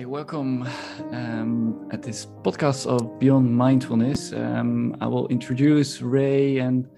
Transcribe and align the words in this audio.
Hey, 0.00 0.06
welcome 0.06 0.66
um, 1.12 1.86
at 1.92 2.02
this 2.02 2.24
podcast 2.42 2.86
of 2.86 3.18
Beyond 3.18 3.54
Mindfulness. 3.54 4.32
Um, 4.32 4.96
I 4.98 5.06
will 5.06 5.28
introduce 5.28 6.00
Ray 6.00 6.56
and 6.56 6.88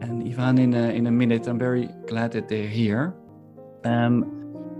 and 0.00 0.26
Yvan 0.26 0.58
in 0.58 0.74
a, 0.74 0.88
in 0.88 1.06
a 1.06 1.12
minute. 1.12 1.46
I'm 1.46 1.60
very 1.60 1.88
glad 2.08 2.32
that 2.32 2.48
they're 2.48 2.66
here. 2.66 3.14
Um, 3.84 4.24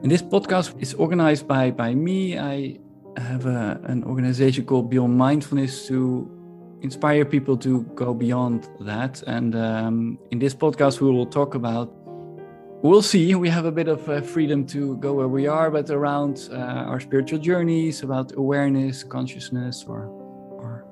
and 0.02 0.10
this 0.10 0.20
podcast 0.20 0.74
is 0.82 0.94
organized 0.94 1.46
by 1.46 1.70
by 1.70 1.94
me. 1.94 2.36
I 2.36 2.80
have 3.18 3.46
a, 3.46 3.80
an 3.84 4.02
organization 4.02 4.64
called 4.64 4.90
Beyond 4.90 5.16
Mindfulness 5.16 5.86
to 5.86 6.28
inspire 6.82 7.24
people 7.24 7.56
to 7.58 7.82
go 7.94 8.14
beyond 8.14 8.68
that. 8.80 9.22
And 9.28 9.54
um, 9.54 10.18
in 10.32 10.40
this 10.40 10.56
podcast, 10.56 11.00
we 11.00 11.08
will 11.08 11.26
talk 11.26 11.54
about 11.54 12.03
we'll 12.84 13.02
see. 13.02 13.34
We 13.34 13.48
have 13.48 13.64
a 13.64 13.72
bit 13.72 13.88
of 13.88 14.08
uh, 14.08 14.20
freedom 14.20 14.66
to 14.66 14.96
go 14.98 15.14
where 15.14 15.28
we 15.28 15.46
are, 15.46 15.70
but 15.70 15.90
around 15.90 16.48
uh, 16.52 16.90
our 16.90 17.00
spiritual 17.00 17.38
journeys, 17.38 18.02
about 18.02 18.36
awareness, 18.36 19.02
consciousness, 19.02 19.84
or 19.88 20.06
or 20.60 20.84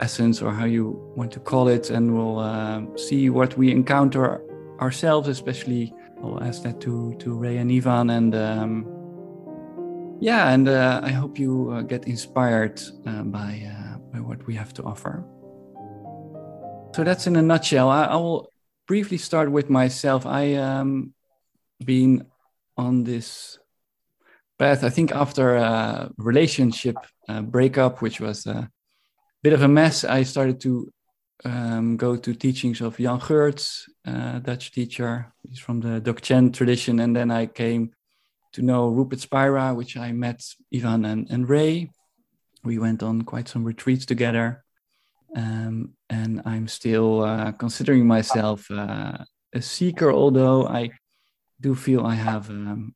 essence, 0.00 0.42
or 0.42 0.50
how 0.50 0.64
you 0.64 1.12
want 1.14 1.30
to 1.32 1.40
call 1.40 1.68
it, 1.68 1.90
and 1.90 2.16
we'll 2.16 2.38
uh, 2.38 2.82
see 2.96 3.30
what 3.30 3.56
we 3.56 3.70
encounter 3.70 4.42
ourselves. 4.80 5.28
Especially, 5.28 5.94
I'll 6.22 6.42
ask 6.42 6.62
that 6.62 6.80
to 6.80 7.14
to 7.18 7.34
Ray 7.34 7.58
and 7.58 7.70
Yvan, 7.70 8.10
and 8.10 8.34
um, 8.34 8.86
yeah, 10.20 10.48
and 10.48 10.68
uh, 10.68 11.00
I 11.04 11.10
hope 11.10 11.38
you 11.38 11.70
uh, 11.70 11.82
get 11.82 12.08
inspired 12.08 12.80
uh, 13.06 13.22
by 13.22 13.70
by 14.12 14.20
what 14.20 14.44
we 14.46 14.54
have 14.54 14.72
to 14.74 14.82
offer. 14.82 15.24
So 16.94 17.04
that's 17.04 17.26
in 17.26 17.36
a 17.36 17.42
nutshell. 17.42 17.88
I, 17.88 18.04
I 18.04 18.16
will 18.16 18.51
briefly 18.86 19.18
start 19.18 19.50
with 19.50 19.70
myself. 19.70 20.26
I 20.26 20.54
um 20.54 21.14
been 21.84 22.26
on 22.76 23.04
this 23.04 23.58
path. 24.58 24.84
I 24.84 24.90
think 24.90 25.12
after 25.12 25.56
a 25.56 26.10
relationship 26.16 26.96
uh, 27.28 27.42
breakup, 27.42 28.02
which 28.02 28.20
was 28.20 28.46
a 28.46 28.68
bit 29.42 29.52
of 29.52 29.62
a 29.62 29.68
mess, 29.68 30.04
I 30.04 30.22
started 30.22 30.60
to 30.60 30.92
um, 31.44 31.96
go 31.96 32.16
to 32.16 32.34
teachings 32.34 32.80
of 32.80 32.96
Jan 32.96 33.18
Geurts, 33.18 33.88
uh, 34.06 34.38
Dutch 34.38 34.72
teacher. 34.72 35.32
He's 35.48 35.58
from 35.58 35.80
the 35.80 36.00
Dzogchen 36.00 36.52
tradition, 36.52 37.00
and 37.00 37.14
then 37.14 37.30
I 37.30 37.46
came 37.46 37.90
to 38.52 38.62
know 38.62 38.88
Rupert 38.88 39.20
Spira, 39.20 39.74
which 39.74 39.96
I 39.96 40.12
met 40.12 40.42
Yvan 40.70 41.04
and, 41.04 41.28
and 41.30 41.48
Ray. 41.48 41.90
We 42.64 42.78
went 42.78 43.02
on 43.02 43.22
quite 43.22 43.48
some 43.48 43.64
retreats 43.64 44.06
together. 44.06 44.64
Um, 45.34 45.94
and 46.10 46.42
I'm 46.44 46.68
still 46.68 47.22
uh, 47.22 47.52
considering 47.52 48.06
myself 48.06 48.70
uh, 48.70 49.18
a 49.52 49.62
seeker, 49.62 50.12
although 50.12 50.66
I 50.66 50.90
do 51.60 51.74
feel 51.74 52.04
I 52.04 52.14
have 52.14 52.50
um, 52.50 52.94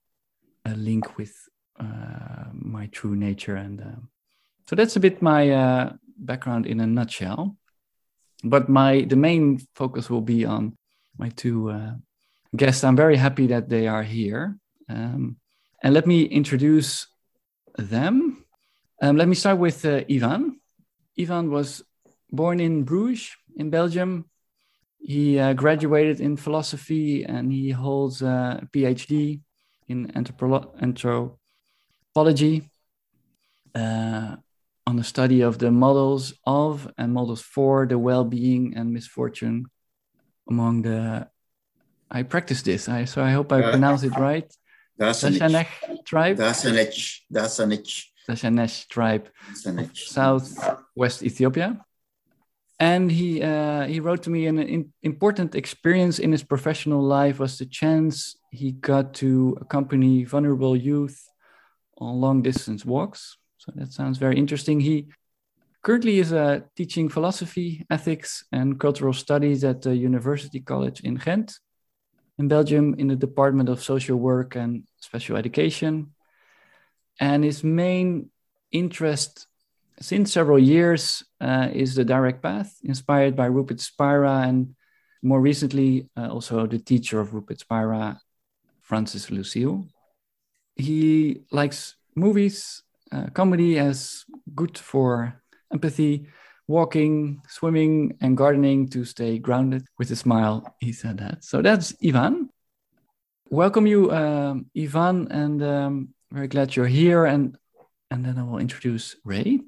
a 0.64 0.74
link 0.74 1.16
with 1.16 1.34
uh, 1.78 2.50
my 2.52 2.86
true 2.86 3.16
nature. 3.16 3.56
And 3.56 3.80
um, 3.80 4.08
so 4.68 4.76
that's 4.76 4.96
a 4.96 5.00
bit 5.00 5.22
my 5.22 5.50
uh, 5.50 5.92
background 6.18 6.66
in 6.66 6.80
a 6.80 6.86
nutshell. 6.86 7.56
But 8.44 8.68
my 8.68 9.06
the 9.08 9.16
main 9.16 9.58
focus 9.74 10.10
will 10.10 10.20
be 10.20 10.44
on 10.44 10.76
my 11.16 11.30
two 11.30 11.70
uh, 11.70 11.94
guests. 12.54 12.84
I'm 12.84 12.96
very 12.96 13.16
happy 13.16 13.46
that 13.48 13.68
they 13.68 13.88
are 13.88 14.02
here. 14.02 14.58
Um, 14.88 15.36
and 15.82 15.94
let 15.94 16.06
me 16.06 16.24
introduce 16.24 17.06
them. 17.76 18.44
Um, 19.00 19.16
let 19.16 19.28
me 19.28 19.34
start 19.34 19.58
with 19.58 19.84
uh, 19.84 20.04
Yvan. 20.08 20.60
Yvan 21.18 21.50
was 21.50 21.82
born 22.30 22.60
in 22.60 22.84
Bruges, 22.84 23.36
in 23.56 23.70
Belgium. 23.70 24.26
He 24.98 25.38
uh, 25.38 25.52
graduated 25.52 26.20
in 26.20 26.36
philosophy 26.36 27.24
and 27.24 27.52
he 27.52 27.70
holds 27.70 28.22
a 28.22 28.66
PhD 28.72 29.40
in 29.88 30.08
anthropo- 30.08 30.70
anthropology 30.82 32.70
uh, 33.74 34.36
on 34.86 34.96
the 34.96 35.04
study 35.04 35.42
of 35.42 35.58
the 35.58 35.70
models 35.70 36.34
of 36.44 36.90
and 36.98 37.12
models 37.12 37.42
for 37.42 37.86
the 37.86 37.98
well 37.98 38.24
being 38.24 38.74
and 38.76 38.92
misfortune 38.92 39.66
among 40.48 40.82
the. 40.82 41.28
I 42.10 42.22
practice 42.22 42.62
this, 42.62 42.88
I, 42.88 43.04
so 43.04 43.22
I 43.22 43.32
hope 43.32 43.52
I 43.52 43.60
uh, 43.62 43.70
pronounce 43.70 44.04
it 44.04 44.16
right. 44.16 44.48
Dashanech 44.98 45.66
tribe. 46.04 46.38
Dashanech. 46.38 47.20
Dashanech. 47.32 48.04
Dashanech 48.28 48.88
tribe. 48.88 49.28
Dashanech. 49.52 49.96
Southwest 49.96 51.22
Ethiopia 51.22 51.84
and 52.78 53.10
he 53.10 53.42
uh, 53.42 53.86
he 53.86 54.00
wrote 54.00 54.22
to 54.24 54.30
me 54.30 54.46
an 54.46 54.92
important 55.02 55.54
experience 55.54 56.18
in 56.18 56.30
his 56.32 56.42
professional 56.42 57.02
life 57.02 57.38
was 57.38 57.58
the 57.58 57.66
chance 57.66 58.36
he 58.50 58.72
got 58.72 59.14
to 59.14 59.56
accompany 59.60 60.24
vulnerable 60.24 60.76
youth 60.76 61.28
on 61.98 62.20
long 62.20 62.42
distance 62.42 62.84
walks. 62.84 63.38
So 63.58 63.72
that 63.76 63.92
sounds 63.92 64.18
very 64.18 64.36
interesting. 64.36 64.80
He 64.80 65.06
currently 65.82 66.18
is 66.18 66.32
uh, 66.32 66.60
teaching 66.76 67.08
philosophy 67.08 67.86
ethics 67.90 68.44
and 68.52 68.78
cultural 68.78 69.14
studies 69.14 69.64
at 69.64 69.80
the 69.80 69.96
university 69.96 70.60
college 70.60 71.00
in 71.00 71.14
ghent 71.14 71.58
in 72.38 72.48
belgium 72.48 72.94
in 72.98 73.06
the 73.06 73.16
department 73.16 73.70
of 73.70 73.82
social 73.82 74.18
work 74.18 74.56
and 74.56 74.84
special 75.00 75.36
education. 75.36 76.12
And 77.18 77.42
his 77.42 77.64
main 77.64 78.30
interest 78.70 79.46
since 80.00 80.32
several 80.32 80.58
years 80.58 81.24
uh, 81.40 81.68
is 81.72 81.94
the 81.94 82.04
direct 82.04 82.42
path 82.42 82.78
inspired 82.84 83.36
by 83.36 83.46
rupert 83.46 83.80
spira 83.80 84.42
and 84.46 84.74
more 85.22 85.40
recently 85.40 86.08
uh, 86.16 86.28
also 86.28 86.66
the 86.66 86.78
teacher 86.78 87.20
of 87.20 87.34
rupert 87.34 87.60
spira 87.60 88.20
francis 88.82 89.30
lucille. 89.30 89.88
He 90.76 91.40
likes 91.50 91.96
movies 92.14 92.82
uh, 93.12 93.26
comedy 93.32 93.78
as 93.78 94.24
good 94.54 94.76
for 94.76 95.40
empathy 95.72 96.26
walking 96.68 97.42
swimming 97.48 98.16
and 98.20 98.36
gardening 98.36 98.88
to 98.88 99.04
stay 99.04 99.38
grounded 99.38 99.86
with 99.98 100.10
a 100.10 100.16
smile 100.16 100.74
he 100.80 100.92
said 100.92 101.18
that. 101.18 101.44
So 101.44 101.62
that's 101.62 101.94
Yvan. 102.02 102.50
Welcome 103.48 103.86
you 103.86 104.10
um, 104.10 104.66
Yvan 104.74 105.28
and 105.30 105.62
um, 105.62 106.08
very 106.32 106.48
glad 106.48 106.74
you're 106.74 106.86
here. 106.86 107.24
And 107.24 107.56
and 108.10 108.24
then 108.24 108.38
i 108.38 108.42
will 108.42 108.58
introduce 108.58 109.16
ray 109.24 109.60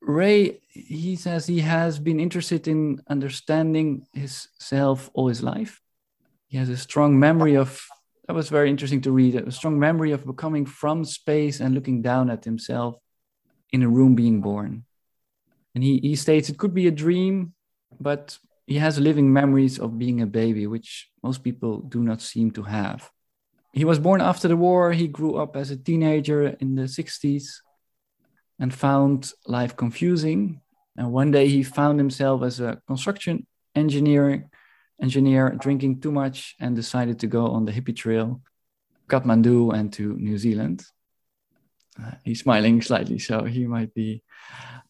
Ray, 0.00 0.60
he 0.68 1.16
says 1.16 1.46
he 1.46 1.60
has 1.60 1.98
been 1.98 2.20
interested 2.20 2.66
in 2.66 3.00
understanding 3.08 4.06
his 4.12 4.48
self 4.58 5.10
all 5.12 5.28
his 5.28 5.42
life. 5.42 5.80
He 6.48 6.56
has 6.56 6.68
a 6.68 6.76
strong 6.76 7.18
memory 7.18 7.56
of, 7.56 7.86
that 8.26 8.34
was 8.34 8.48
very 8.48 8.70
interesting 8.70 9.02
to 9.02 9.12
read, 9.12 9.34
a 9.34 9.52
strong 9.52 9.78
memory 9.78 10.12
of 10.12 10.26
becoming 10.26 10.66
from 10.66 11.04
space 11.04 11.60
and 11.60 11.74
looking 11.74 12.02
down 12.02 12.30
at 12.30 12.44
himself 12.44 12.96
in 13.72 13.82
a 13.82 13.88
room 13.88 14.14
being 14.14 14.40
born. 14.40 14.84
And 15.74 15.84
he, 15.84 15.98
he 15.98 16.16
states 16.16 16.48
it 16.48 16.58
could 16.58 16.74
be 16.74 16.88
a 16.88 16.92
dream, 16.92 17.54
but 18.00 18.38
he 18.66 18.78
has 18.78 18.98
living 18.98 19.32
memories 19.32 19.78
of 19.78 19.98
being 19.98 20.22
a 20.22 20.26
baby, 20.26 20.66
which 20.66 21.10
most 21.22 21.44
people 21.44 21.80
do 21.80 22.02
not 22.02 22.20
seem 22.20 22.50
to 22.52 22.62
have. 22.62 23.10
He 23.72 23.84
was 23.84 24.00
born 24.00 24.20
after 24.20 24.48
the 24.48 24.56
war. 24.56 24.92
He 24.92 25.06
grew 25.06 25.36
up 25.36 25.54
as 25.56 25.70
a 25.70 25.76
teenager 25.76 26.48
in 26.60 26.74
the 26.74 26.82
60s 26.82 27.44
and 28.60 28.72
found 28.72 29.32
life 29.46 29.74
confusing. 29.76 30.60
And 30.96 31.12
one 31.12 31.30
day 31.30 31.48
he 31.48 31.62
found 31.62 31.98
himself 31.98 32.42
as 32.42 32.60
a 32.60 32.80
construction 32.86 33.46
engineer, 33.74 34.48
engineer 35.00 35.56
drinking 35.58 36.00
too 36.00 36.12
much 36.12 36.54
and 36.60 36.76
decided 36.76 37.18
to 37.20 37.26
go 37.26 37.46
on 37.46 37.64
the 37.64 37.72
hippie 37.72 37.96
trail, 37.96 38.42
Kathmandu 39.08 39.74
and 39.74 39.92
to 39.94 40.14
New 40.18 40.36
Zealand. 40.36 40.84
Uh, 41.98 42.12
he's 42.24 42.40
smiling 42.40 42.80
slightly, 42.82 43.18
so 43.18 43.44
he 43.44 43.66
might 43.66 43.92
be 43.94 44.22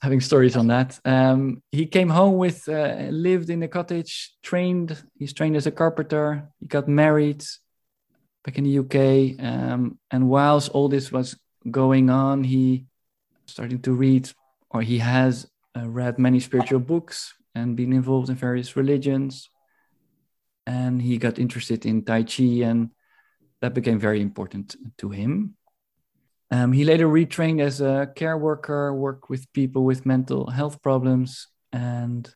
having 0.03 0.21
stories 0.21 0.57
on 0.57 0.67
that. 0.69 0.99
Um, 1.05 1.63
he 1.71 1.87
came 1.87 2.09
home 2.09 2.37
with, 2.39 2.69
uh, 2.69 3.07
lived 3.11 3.51
in 3.51 3.63
a 3.63 3.69
cottage, 3.69 4.35
trained. 4.43 4.97
He's 5.19 5.33
trained 5.33 5.57
as 5.57 5.67
a 5.67 5.71
carpenter. 5.71 6.49
He 6.59 6.67
got 6.67 6.89
married 6.89 7.45
back 8.45 8.59
in 8.59 8.65
the 8.65 8.79
UK. 8.79 9.45
Um, 9.45 9.99
and 10.11 10.29
whilst 10.29 10.71
all 10.71 10.89
this 10.89 11.13
was 11.13 11.37
going 11.71 12.11
on, 12.11 12.45
he 12.45 12.87
starting 13.51 13.81
to 13.83 13.93
read, 13.93 14.31
or 14.71 14.83
he 14.83 14.99
has 14.99 15.51
uh, 15.77 15.89
read 15.89 16.19
many 16.19 16.41
spiritual 16.41 16.81
books 16.81 17.35
and 17.55 17.77
been 17.77 17.93
involved 17.93 18.29
in 18.29 18.37
various 18.37 18.77
religions. 18.77 19.49
And 20.67 21.03
he 21.03 21.19
got 21.19 21.39
interested 21.39 21.85
in 21.87 22.05
Tai 22.05 22.23
Chi, 22.25 22.63
and 22.65 22.91
that 23.61 23.75
became 23.75 23.99
very 23.99 24.21
important 24.21 24.77
to 24.99 25.11
him. 25.11 25.57
Um, 26.51 26.73
he 26.73 26.85
later 26.85 27.07
retrained 27.07 27.61
as 27.61 27.81
a 27.81 28.11
care 28.15 28.37
worker, 28.37 28.95
worked 28.95 29.31
with 29.31 29.53
people 29.53 29.85
with 29.85 30.07
mental 30.07 30.51
health 30.51 30.83
problems, 30.83 31.49
and 31.73 32.33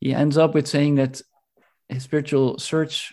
he 0.00 0.14
ends 0.14 0.38
up 0.38 0.54
with 0.54 0.68
saying 0.68 0.96
that 0.96 1.20
his 1.88 2.04
spiritual 2.04 2.58
search 2.58 3.12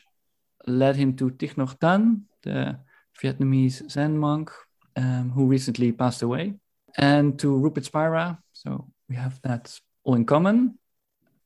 led 0.67 0.95
him 0.95 1.15
to 1.15 1.31
Thich 1.31 1.55
Nhat 1.55 1.79
Hanh, 1.79 2.21
the 2.43 2.79
Vietnamese 3.21 3.89
Zen 3.89 4.17
monk 4.17 4.51
um, 4.95 5.31
who 5.31 5.45
recently 5.45 5.91
passed 5.91 6.21
away 6.21 6.53
and 6.97 7.37
to 7.39 7.55
Rupert 7.55 7.85
Spira. 7.85 8.39
So 8.53 8.89
we 9.07 9.15
have 9.15 9.39
that 9.43 9.79
all 10.03 10.15
in 10.15 10.25
common. 10.25 10.79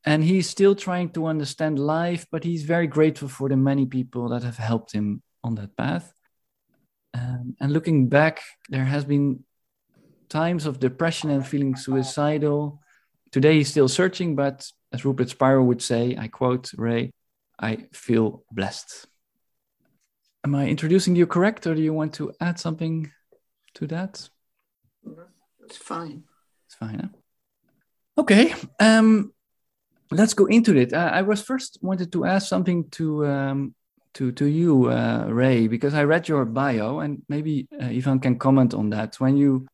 And 0.04 0.24
he's 0.24 0.48
still 0.48 0.74
trying 0.74 1.10
to 1.10 1.26
understand 1.26 1.78
life, 1.78 2.26
but 2.32 2.42
he's 2.42 2.64
very 2.64 2.88
grateful 2.88 3.28
for 3.28 3.48
the 3.48 3.56
many 3.56 3.86
people 3.86 4.30
that 4.30 4.42
have 4.42 4.56
helped 4.56 4.92
him 4.92 5.22
on 5.44 5.54
that 5.56 5.76
path. 5.76 6.12
Um, 7.14 7.54
and 7.60 7.72
looking 7.72 8.08
back, 8.08 8.40
there 8.68 8.84
has 8.84 9.04
been 9.04 9.44
times 10.28 10.66
of 10.66 10.80
depression 10.80 11.30
and 11.30 11.46
feeling 11.46 11.76
suicidal. 11.76 12.80
Today 13.30 13.58
he's 13.58 13.68
still 13.68 13.88
searching, 13.88 14.34
but 14.34 14.66
as 14.92 15.04
Rupert 15.04 15.28
Spira 15.28 15.62
would 15.62 15.82
say, 15.82 16.16
I 16.18 16.28
quote 16.28 16.72
Ray, 16.76 17.12
I 17.60 17.86
feel 17.92 18.44
blessed. 18.50 19.06
Am 20.44 20.54
I 20.54 20.66
introducing 20.66 21.14
you 21.14 21.26
correct, 21.26 21.66
or 21.66 21.74
do 21.74 21.82
you 21.82 21.92
want 21.92 22.14
to 22.14 22.32
add 22.40 22.58
something 22.58 23.12
to 23.74 23.86
that? 23.86 24.28
It's 25.64 25.76
fine. 25.76 26.24
It's 26.66 26.74
fine. 26.74 26.98
Huh? 26.98 27.08
Okay. 28.18 28.54
Um, 28.80 29.32
let's 30.10 30.34
go 30.34 30.46
into 30.46 30.76
it. 30.76 30.92
Uh, 30.92 31.10
I 31.12 31.22
was 31.22 31.42
first 31.42 31.78
wanted 31.82 32.12
to 32.12 32.24
ask 32.24 32.48
something 32.48 32.88
to 32.90 33.26
um, 33.26 33.74
to 34.14 34.32
to 34.32 34.46
you, 34.46 34.90
uh, 34.90 35.26
Ray, 35.28 35.68
because 35.68 35.94
I 35.94 36.04
read 36.04 36.28
your 36.28 36.44
bio, 36.44 37.00
and 37.00 37.22
maybe 37.28 37.68
uh, 37.80 37.86
Yvan 37.86 38.20
can 38.20 38.38
comment 38.38 38.74
on 38.74 38.90
that. 38.90 39.16
When 39.16 39.36
you 39.36 39.66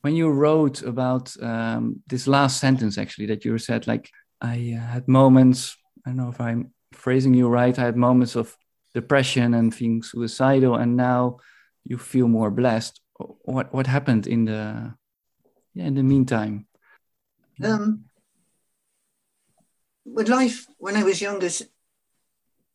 when 0.00 0.14
you 0.16 0.30
wrote 0.30 0.82
about 0.82 1.34
um, 1.42 2.02
this 2.06 2.26
last 2.26 2.60
sentence, 2.60 2.98
actually, 2.98 3.26
that 3.26 3.44
you 3.44 3.58
said 3.58 3.86
like 3.86 4.10
I 4.40 4.78
uh, 4.78 4.86
had 4.86 5.08
moments. 5.08 5.76
I 6.06 6.10
don't 6.10 6.16
know 6.16 6.30
if 6.30 6.40
I'm 6.40 6.72
phrasing 6.92 7.34
you 7.34 7.48
right. 7.48 7.78
I 7.78 7.84
had 7.84 7.96
moments 7.96 8.36
of 8.36 8.56
depression 8.94 9.54
and 9.54 9.74
feeling 9.74 10.02
suicidal, 10.02 10.76
and 10.76 10.96
now 10.96 11.38
you 11.84 11.98
feel 11.98 12.28
more 12.28 12.50
blessed. 12.50 13.00
What 13.44 13.72
what 13.74 13.86
happened 13.86 14.26
in 14.26 14.46
the 14.46 14.94
in 15.74 15.94
the 15.94 16.02
meantime? 16.02 16.66
Um, 17.62 18.04
with 20.04 20.28
life, 20.28 20.66
when 20.78 20.96
I 20.96 21.04
was 21.04 21.20
younger, 21.20 21.48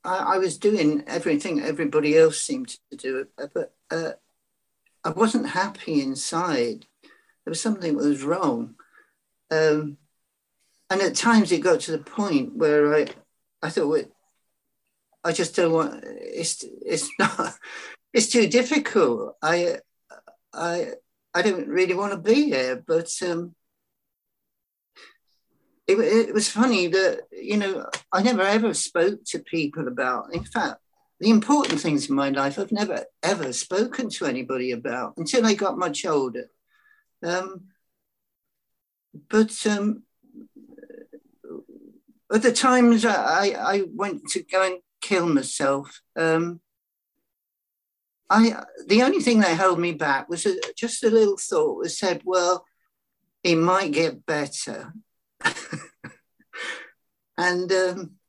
I, 0.04 0.18
I, 0.18 0.38
was 0.38 0.58
doing 0.58 1.04
everything 1.06 1.62
everybody 1.62 2.18
else 2.18 2.40
seemed 2.40 2.70
to 2.90 2.98
do, 2.98 3.28
but 3.38 3.74
uh, 3.92 4.12
I 5.04 5.10
wasn't 5.10 5.50
happy 5.50 6.02
inside. 6.02 6.86
There 7.04 7.52
was 7.52 7.62
something 7.62 7.98
that 7.98 8.04
was 8.04 8.24
wrong. 8.24 8.76
Um, 9.52 9.98
and 10.90 11.02
at 11.02 11.16
times 11.16 11.52
it 11.52 11.62
got 11.62 11.82
to 11.82 11.92
the 11.92 12.00
point 12.00 12.56
where 12.56 12.96
I, 12.96 13.08
I 13.62 13.70
thought, 13.70 13.88
well, 13.88 14.06
I 15.24 15.32
just 15.32 15.56
don't 15.56 15.74
want. 15.74 16.04
It's 16.04 16.64
it's 16.64 17.10
not. 17.20 17.56
It's 18.14 18.28
too 18.28 18.48
difficult. 18.48 19.36
I 19.42 19.78
I 20.54 20.94
I 21.34 21.42
didn't 21.42 21.68
really 21.68 21.94
want 21.94 22.14
to 22.14 22.18
be 22.18 22.46
here. 22.46 22.84
But 22.86 23.10
um, 23.28 23.56
it, 25.88 26.00
it 26.00 26.34
was 26.34 26.50
funny 26.50 26.88
that 26.88 27.22
you 27.32 27.58
know 27.58 27.90
I 28.12 28.22
never 28.22 28.42
ever 28.42 28.74
spoke 28.74 29.24
to 29.28 29.40
people 29.40 29.88
about. 29.88 30.34
In 30.34 30.44
fact, 30.44 30.78
the 31.20 31.30
important 31.30 31.82
things 31.82 32.10
in 32.10 32.16
my 32.16 32.30
life 32.30 32.58
I've 32.58 32.72
never 32.72 33.06
ever 33.24 33.52
spoken 33.54 34.10
to 34.10 34.26
anybody 34.26 34.72
about 34.72 35.14
until 35.18 35.46
I 35.46 35.54
got 35.54 35.78
much 35.78 36.06
older. 36.06 36.50
Um, 37.24 37.66
but 39.30 39.66
um, 39.66 40.04
at 42.32 42.42
the 42.42 42.52
times 42.52 43.06
I, 43.06 43.56
I 43.58 43.84
went 43.94 44.28
to 44.30 44.44
go 44.44 44.66
and 44.66 44.80
kill 45.02 45.28
myself, 45.28 46.02
um, 46.16 46.62
I 48.30 48.64
the 48.88 49.04
only 49.04 49.22
thing 49.22 49.40
that 49.40 49.58
held 49.58 49.80
me 49.80 49.94
back 49.94 50.30
was 50.30 50.46
a, 50.46 50.56
just 50.76 51.04
a 51.04 51.10
little 51.10 51.38
thought 51.38 51.84
that 51.84 51.90
said, 51.90 52.22
"Well, 52.26 52.66
it 53.44 53.56
might 53.56 53.92
get 53.92 54.26
better." 54.26 54.94
and 57.38 57.72
um, 57.72 58.20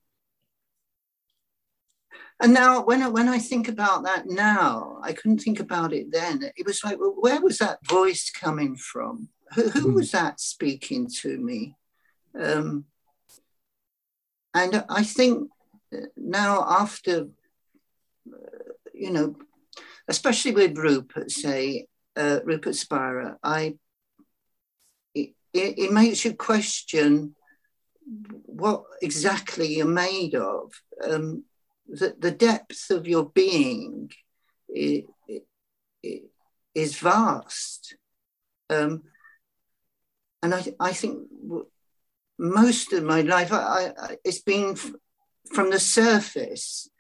and 2.40 2.54
now 2.54 2.82
when 2.82 3.02
I, 3.02 3.08
when 3.08 3.28
I 3.28 3.38
think 3.38 3.68
about 3.68 4.04
that 4.04 4.26
now, 4.26 4.98
I 5.02 5.12
couldn't 5.12 5.40
think 5.40 5.60
about 5.60 5.92
it 5.92 6.10
then. 6.10 6.50
It 6.56 6.66
was 6.66 6.82
like, 6.82 6.98
well, 6.98 7.14
where 7.18 7.40
was 7.40 7.58
that 7.58 7.86
voice 7.86 8.30
coming 8.30 8.76
from? 8.76 9.28
Who, 9.54 9.68
who 9.68 9.80
hmm. 9.90 9.94
was 9.94 10.12
that 10.12 10.40
speaking 10.40 11.08
to 11.20 11.36
me? 11.36 11.76
Um, 12.40 12.86
and 14.54 14.84
I 14.88 15.02
think 15.02 15.50
now 16.16 16.64
after, 16.66 17.28
you 18.94 19.10
know, 19.10 19.36
especially 20.10 20.50
with 20.50 20.76
Rupert, 20.76 21.30
say, 21.30 21.86
uh, 22.16 22.40
Rupert 22.44 22.74
Spira, 22.74 23.38
I, 23.44 23.76
it, 25.14 25.34
it 25.54 25.92
makes 25.92 26.24
you 26.24 26.34
question 26.34 27.36
what 28.44 28.82
exactly 29.00 29.76
you're 29.76 29.86
made 29.86 30.34
of. 30.34 30.72
Um, 31.08 31.44
the, 31.86 32.16
the 32.18 32.32
depth 32.32 32.90
of 32.90 33.06
your 33.06 33.30
being 33.30 34.10
is, 34.68 35.04
is 36.74 36.98
vast. 36.98 37.96
Um, 38.68 39.02
and 40.42 40.54
I, 40.54 40.74
I 40.80 40.92
think 40.92 41.28
most 42.36 42.92
of 42.92 43.04
my 43.04 43.20
life, 43.20 43.52
I, 43.52 43.92
I, 43.96 44.16
it's 44.24 44.40
been 44.40 44.74
from 45.54 45.70
the 45.70 45.78
surface. 45.78 46.90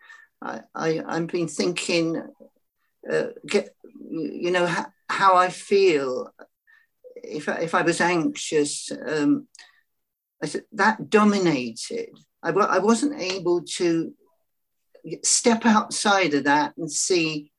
I, 0.40 0.60
I, 0.74 1.02
I've 1.04 1.26
been 1.26 1.48
thinking, 1.48 2.22
uh, 3.08 3.28
get, 3.46 3.74
you 4.10 4.50
know, 4.50 4.66
ha- 4.66 4.92
how 5.08 5.36
I 5.36 5.48
feel 5.48 6.32
if 7.22 7.48
I, 7.48 7.58
if 7.60 7.74
I 7.74 7.82
was 7.82 8.00
anxious. 8.00 8.90
Um, 8.90 9.46
I 10.42 10.46
said, 10.46 10.64
that 10.72 11.10
dominated. 11.10 12.10
I 12.42 12.48
w- 12.48 12.66
I 12.66 12.78
wasn't 12.78 13.20
able 13.20 13.62
to 13.76 14.14
step 15.22 15.66
outside 15.66 16.34
of 16.34 16.44
that 16.44 16.76
and 16.76 16.90
see 16.90 17.52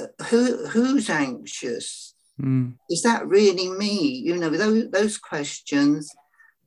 uh, 0.00 0.06
who 0.24 0.66
who's 0.66 1.10
anxious. 1.10 2.14
Mm. 2.40 2.76
Is 2.88 3.02
that 3.02 3.26
really 3.28 3.68
me? 3.68 4.22
You 4.24 4.36
know, 4.36 4.50
those, 4.50 4.90
those 4.90 5.18
questions. 5.18 6.10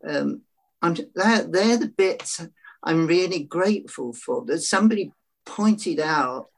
Um, 0.08 0.42
I'm, 0.82 0.96
they're, 1.16 1.44
they're 1.44 1.78
the 1.78 1.94
bits 1.98 2.46
I'm 2.84 3.08
really 3.08 3.44
grateful 3.44 4.14
for. 4.14 4.46
That 4.46 4.60
somebody 4.60 5.12
pointed 5.46 6.00
out 6.00 6.50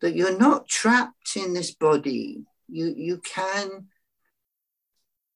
that 0.00 0.14
you're 0.14 0.38
not 0.38 0.68
trapped 0.68 1.36
in 1.36 1.54
this 1.54 1.74
body. 1.74 2.44
You 2.68 2.92
you 2.96 3.18
can 3.18 3.88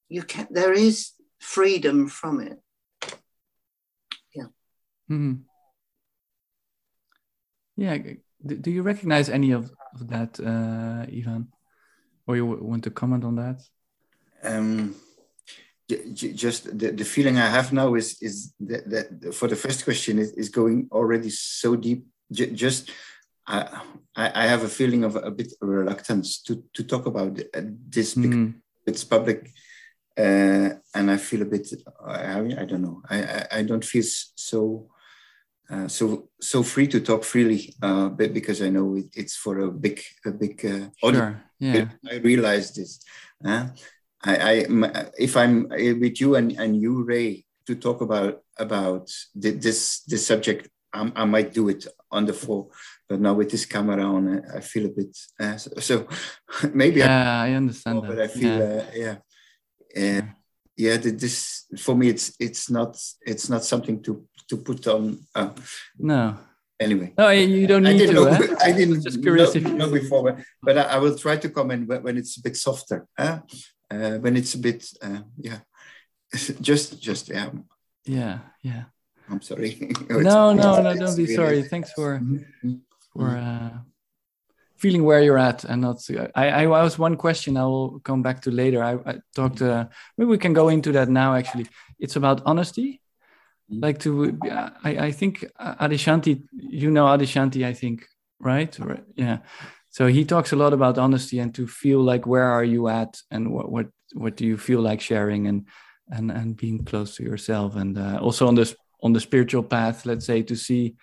you 0.08 0.22
can 0.22 0.48
there 0.50 0.72
is 0.72 1.12
freedom 1.38 2.08
from 2.08 2.40
it. 2.40 2.58
Yeah. 4.34 4.50
Mm-hmm. 5.10 5.34
Yeah. 7.76 7.98
Do 8.44 8.70
you 8.70 8.82
recognize 8.82 9.28
any 9.28 9.52
of, 9.52 9.70
that, 10.00 10.40
uh, 10.40 11.06
Yvan? 11.10 11.48
Or 12.26 12.36
you 12.36 12.46
want 12.46 12.84
to 12.84 12.90
comment 12.90 13.24
on 13.24 13.36
that? 13.36 13.60
Um, 14.42 14.94
just 16.14 16.78
the, 16.78 16.92
the 16.92 17.04
feeling 17.04 17.38
I 17.38 17.48
have 17.48 17.72
now 17.72 17.94
is 17.94 18.22
is 18.22 18.54
that, 18.60 18.88
that 18.90 19.34
for 19.34 19.48
the 19.48 19.56
first 19.56 19.84
question 19.84 20.18
is, 20.18 20.30
is 20.32 20.48
going 20.48 20.88
already 20.92 21.30
so 21.30 21.74
deep. 21.74 22.06
J- 22.30 22.52
just 22.52 22.90
I, 23.50 24.42
I 24.42 24.46
have 24.46 24.64
a 24.64 24.68
feeling 24.68 25.04
of 25.04 25.16
a 25.16 25.30
bit 25.30 25.52
of 25.60 25.68
reluctance 25.68 26.42
to 26.42 26.62
to 26.74 26.84
talk 26.84 27.06
about 27.06 27.38
this. 27.88 28.14
Mm. 28.14 28.54
It's 28.86 29.04
public 29.04 29.50
uh, 30.20 30.70
and 30.94 31.10
I 31.10 31.16
feel 31.16 31.42
a 31.42 31.46
bit. 31.46 31.72
I, 32.04 32.40
I 32.40 32.64
don't 32.64 32.82
know. 32.82 33.02
I, 33.08 33.22
I, 33.22 33.46
I 33.58 33.62
don't 33.62 33.84
feel 33.84 34.04
so 34.04 34.88
uh, 35.70 35.88
so 35.88 36.28
so 36.40 36.62
free 36.62 36.88
to 36.88 37.00
talk 37.00 37.24
freely, 37.24 37.74
uh, 37.80 38.08
but 38.08 38.34
because 38.34 38.60
I 38.60 38.70
know 38.70 38.96
it, 38.96 39.06
it's 39.14 39.36
for 39.36 39.60
a 39.60 39.70
big 39.70 40.02
a 40.26 40.32
big 40.32 40.64
uh, 40.64 40.88
audience. 41.02 41.36
Sure. 41.36 41.42
Yeah. 41.58 41.88
I 42.10 42.16
realize 42.16 42.74
this. 42.74 43.00
Uh, 43.44 43.68
I, 44.22 44.36
I 44.36 45.10
if 45.18 45.36
I'm 45.36 45.68
with 45.68 46.20
you 46.20 46.34
and, 46.34 46.52
and 46.58 46.76
you, 46.76 47.04
Ray, 47.04 47.46
to 47.66 47.74
talk 47.74 48.00
about 48.00 48.42
about 48.58 49.10
this 49.34 50.02
this 50.02 50.26
subject, 50.26 50.68
I, 50.92 51.12
I 51.14 51.24
might 51.24 51.54
do 51.54 51.68
it 51.68 51.86
on 52.10 52.26
the 52.26 52.32
floor. 52.32 52.68
But 53.08 53.20
now 53.20 53.34
with 53.34 53.50
this 53.50 53.66
camera 53.66 54.04
on, 54.04 54.44
I 54.54 54.60
feel 54.60 54.86
a 54.86 54.88
bit. 54.88 55.16
Uh, 55.38 55.56
so, 55.56 55.70
so, 55.80 56.08
maybe. 56.74 57.00
Yeah, 57.00 57.40
I, 57.42 57.48
I 57.48 57.52
understand. 57.52 58.02
But 58.02 58.20
I 58.20 58.28
feel, 58.28 58.58
yeah. 58.58 58.64
Uh, 58.64 58.84
yeah 58.94 59.16
uh, 59.96 60.22
yeah 60.76 60.96
this 60.96 61.66
for 61.78 61.94
me 61.94 62.08
it's 62.08 62.34
it's 62.38 62.70
not 62.70 62.96
it's 63.26 63.48
not 63.48 63.64
something 63.64 64.02
to 64.02 64.26
to 64.48 64.56
put 64.56 64.86
on 64.86 65.18
uh, 65.34 65.50
no 65.98 66.36
anyway 66.78 67.12
no 67.16 67.28
you 67.28 67.66
don't 67.66 67.82
need 67.82 67.94
I 67.94 67.98
didn't 67.98 68.14
to 68.16 68.24
know, 68.24 68.28
eh? 68.28 68.56
i 68.64 68.72
didn't 68.72 69.02
just 69.02 69.20
curious 69.22 69.54
know, 69.54 69.60
if 69.60 69.66
you... 69.66 69.74
know 69.74 69.90
before 69.90 70.38
but 70.62 70.78
I, 70.78 70.82
I, 70.82 70.98
will 70.98 71.16
try 71.16 71.36
to 71.36 71.48
comment 71.50 71.88
when, 71.88 72.02
when 72.02 72.16
it's 72.16 72.38
a 72.38 72.42
bit 72.42 72.56
softer 72.56 73.06
uh, 73.18 73.40
uh, 73.90 74.18
when 74.18 74.36
it's 74.36 74.54
a 74.54 74.58
bit 74.58 74.86
uh, 75.02 75.20
yeah 75.38 75.60
just 76.60 77.00
just 77.00 77.28
yeah 77.28 77.50
yeah 78.04 78.38
yeah 78.62 78.84
i'm 79.30 79.40
sorry 79.40 79.92
no 80.10 80.52
no 80.52 80.82
no 80.82 80.94
don't 80.94 81.16
be 81.16 81.26
sorry 81.26 81.62
thanks 81.62 81.92
for 81.92 82.18
mm-hmm. 82.18 82.74
for 83.12 83.36
uh 83.36 83.70
feeling 84.76 85.04
where 85.04 85.22
you're 85.22 85.38
at 85.38 85.62
and 85.64 85.82
not 85.82 86.00
I, 86.34 86.64
I 86.64 86.66
was 86.66 86.98
one 86.98 87.16
question 87.16 87.56
i 87.56 87.64
will 87.64 88.00
come 88.00 88.22
back 88.22 88.40
to 88.42 88.50
later 88.50 88.82
i, 88.82 88.92
I 89.10 89.20
talked 89.34 89.60
uh, 89.60 89.86
maybe 90.16 90.30
we 90.30 90.38
can 90.38 90.54
go 90.54 90.68
into 90.68 90.92
that 90.92 91.08
now 91.08 91.34
actually 91.34 91.66
it's 91.98 92.16
about 92.16 92.42
honesty 92.46 93.00
mm-hmm. 93.70 93.80
like 93.84 93.98
to 94.00 94.38
I, 94.50 95.08
I 95.08 95.10
think 95.12 95.44
Adyashanti 95.60 96.42
you 96.52 96.90
know 96.90 97.06
Adyashanti 97.06 97.66
i 97.66 97.74
think 97.74 98.06
right, 98.40 98.76
right. 98.78 99.04
yeah 99.16 99.38
so 99.90 100.06
he 100.06 100.24
talks 100.24 100.52
a 100.52 100.56
lot 100.56 100.72
about 100.72 100.98
honesty 100.98 101.40
and 101.40 101.54
to 101.56 101.66
feel 101.66 102.00
like 102.00 102.26
where 102.26 102.44
are 102.44 102.64
you 102.64 102.88
at 102.88 103.20
and 103.30 103.52
what 103.52 103.70
what 103.70 103.86
what 104.14 104.36
do 104.36 104.46
you 104.46 104.56
feel 104.56 104.80
like 104.80 105.00
sharing 105.00 105.46
and 105.46 105.66
and 106.08 106.30
and 106.30 106.56
being 106.56 106.84
close 106.84 107.16
to 107.16 107.22
yourself 107.22 107.76
and 107.76 107.98
uh, 107.98 108.18
also 108.20 108.48
on 108.48 108.54
this 108.54 108.74
on 109.02 109.12
the 109.12 109.20
spiritual 109.20 109.62
path 109.62 110.06
let's 110.06 110.26
say 110.26 110.42
to 110.42 110.56
see 110.56 110.94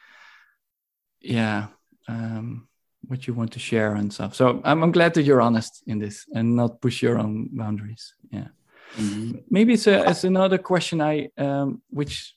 yeah 1.22 1.68
um, 2.08 2.68
what 3.08 3.28
you 3.28 3.34
want 3.34 3.52
to 3.52 3.60
share 3.60 3.96
and 3.96 4.14
stuff 4.14 4.36
so 4.36 4.62
I'm, 4.64 4.84
I'm 4.84 4.92
glad 4.92 5.14
that 5.16 5.24
you're 5.24 5.42
honest 5.42 5.84
in 5.88 6.00
this 6.00 6.26
and 6.34 6.56
not 6.56 6.82
push 6.82 7.02
your 7.02 7.18
own 7.18 7.50
boundaries 7.52 8.14
yeah 8.32 8.48
mm-hmm. 8.96 9.40
maybe 9.50 9.74
it's 9.74 9.88
a 9.88 10.10
it's 10.10 10.24
another 10.24 10.58
question 10.58 11.02
i 11.02 11.30
um, 11.38 11.82
which 11.90 12.36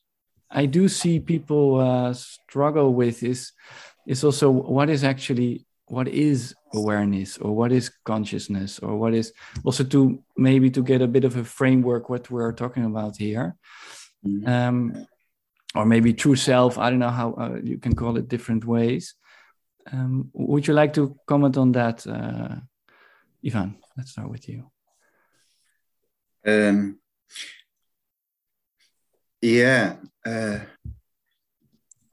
i 0.51 0.67
do 0.67 0.89
see 0.89 1.21
people 1.21 1.81
uh, 1.81 2.13
struggle 2.13 2.95
with 2.95 3.23
is 3.23 3.53
is 4.07 4.25
also 4.25 4.51
what 4.51 4.91
is 4.91 5.05
actually 5.05 5.65
what 5.87 6.07
is 6.07 6.55
awareness 6.73 7.37
or 7.39 7.55
what 7.55 7.73
is 7.73 7.91
consciousness 8.05 8.79
or 8.79 8.97
what 8.97 9.13
is 9.13 9.33
also 9.65 9.83
to 9.83 10.23
maybe 10.37 10.71
to 10.71 10.83
get 10.83 11.03
a 11.03 11.09
bit 11.09 11.25
of 11.25 11.37
a 11.37 11.45
framework 11.45 12.09
what 12.09 12.31
we're 12.31 12.53
talking 12.53 12.85
about 12.85 13.17
here 13.17 13.57
mm-hmm. 14.25 14.49
um, 14.49 15.07
or 15.75 15.85
maybe 15.87 16.13
true 16.13 16.37
self. 16.37 16.79
I 16.79 16.91
don't 16.91 16.99
know 16.99 17.11
how 17.11 17.33
uh, 17.35 17.59
you 17.63 17.79
can 17.79 17.95
call 17.95 18.17
it 18.17 18.29
different 18.29 18.65
ways. 18.65 19.15
Um, 19.93 20.31
would 20.33 20.67
you 20.67 20.75
like 20.75 20.93
to 20.95 21.17
comment 21.27 21.57
on 21.57 21.73
that 21.73 22.07
uh, 22.07 22.57
Yvan? 23.43 23.77
Let's 23.97 24.13
start 24.13 24.31
with 24.31 24.49
you. 24.49 24.71
Um, 26.47 26.99
yeah 29.43 29.97
uh, 30.27 30.59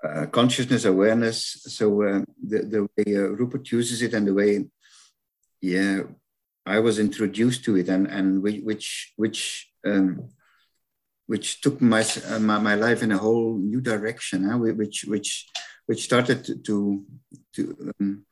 uh, 0.04 0.26
consciousness 0.28 0.86
awareness. 0.86 1.64
So 1.68 2.02
uh, 2.04 2.22
the 2.46 2.60
the 2.64 2.82
way 2.84 3.16
uh, 3.16 3.30
Rupert 3.36 3.72
uses 3.72 4.02
it 4.02 4.14
and 4.14 4.28
the 4.28 4.34
way, 4.34 4.66
yeah, 5.62 6.02
I 6.66 6.80
was 6.80 7.00
introduced 7.00 7.66
to 7.66 7.78
it 7.78 7.90
and 7.90 8.08
and 8.08 8.42
which 8.42 9.14
which 9.16 9.72
um, 9.86 10.30
which 11.28 11.62
took 11.62 11.82
my, 11.82 12.04
my, 12.40 12.58
my 12.58 12.76
life 12.76 13.04
in 13.04 13.12
a 13.12 13.18
whole 13.18 13.58
new 13.58 13.82
direction. 13.82 14.50
Huh? 14.50 14.58
Which 14.58 15.06
which 15.08 15.48
which 15.86 16.04
started 16.04 16.44
to 16.46 16.56
to, 16.58 17.06
to 17.54 17.94
um, 18.00 18.26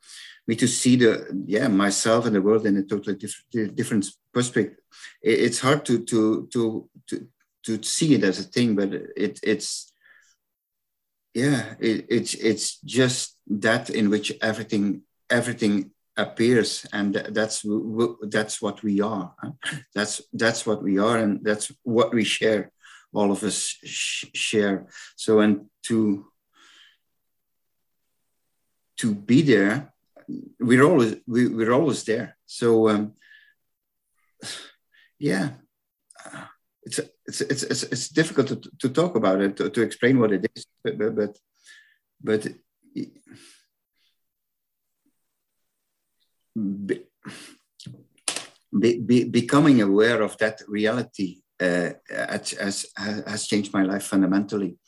me 0.46 0.56
to 0.56 0.66
see 0.66 0.96
the 0.96 1.44
yeah 1.46 1.68
myself 1.68 2.26
and 2.26 2.34
the 2.34 2.42
world 2.42 2.66
in 2.66 2.76
a 2.76 2.82
totally 2.82 3.16
different 3.16 3.76
different 3.76 4.06
perspective. 4.32 4.78
it's 5.22 5.60
hard 5.60 5.84
to 5.84 6.04
to 6.04 6.48
to 6.52 6.88
to 7.06 7.28
to 7.64 7.82
see 7.82 8.14
it 8.14 8.24
as 8.24 8.38
a 8.38 8.44
thing, 8.44 8.74
but 8.74 8.92
it 8.92 9.40
it's 9.42 9.92
yeah 11.34 11.74
it, 11.80 12.06
it's 12.08 12.34
it's 12.34 12.80
just 12.80 13.36
that 13.46 13.90
in 13.90 14.08
which 14.10 14.32
everything 14.40 15.02
everything 15.28 15.90
appears 16.16 16.86
and 16.92 17.14
that's 17.14 17.66
that's 18.22 18.62
what 18.62 18.82
we 18.82 19.02
are 19.02 19.34
that's 19.94 20.22
that's 20.32 20.64
what 20.64 20.82
we 20.82 20.98
are 20.98 21.18
and 21.18 21.44
that's 21.44 21.70
what 21.82 22.14
we 22.14 22.24
share 22.24 22.72
all 23.16 23.30
of 23.32 23.42
us 23.42 23.58
share. 24.48 24.86
So 25.16 25.40
and 25.40 25.52
to 25.88 26.26
to 29.00 29.14
be 29.14 29.42
there 29.42 29.92
we're 30.58 30.82
always 30.82 31.16
we, 31.26 31.48
we're 31.48 31.72
always 31.72 32.04
there. 32.04 32.36
So 32.46 32.88
um 32.88 33.14
yeah 35.18 35.46
it's 36.82 37.00
it's 37.26 37.40
it's 37.40 37.62
it's, 37.62 37.82
it's 37.84 38.08
difficult 38.08 38.48
to, 38.48 38.56
to 38.78 38.88
talk 38.88 39.16
about 39.16 39.40
it 39.40 39.56
to, 39.56 39.70
to 39.70 39.82
explain 39.82 40.20
what 40.20 40.32
it 40.32 40.46
is 40.54 40.66
but 40.84 40.98
but, 40.98 41.38
but 42.22 42.46
be, 48.80 49.00
be, 49.00 49.24
becoming 49.24 49.82
aware 49.82 50.22
of 50.22 50.36
that 50.38 50.60
reality 50.68 51.42
uh, 51.60 51.90
has, 52.10 52.86
has 52.96 53.46
changed 53.46 53.72
my 53.72 53.82
life 53.82 54.04
fundamentally. 54.04 54.78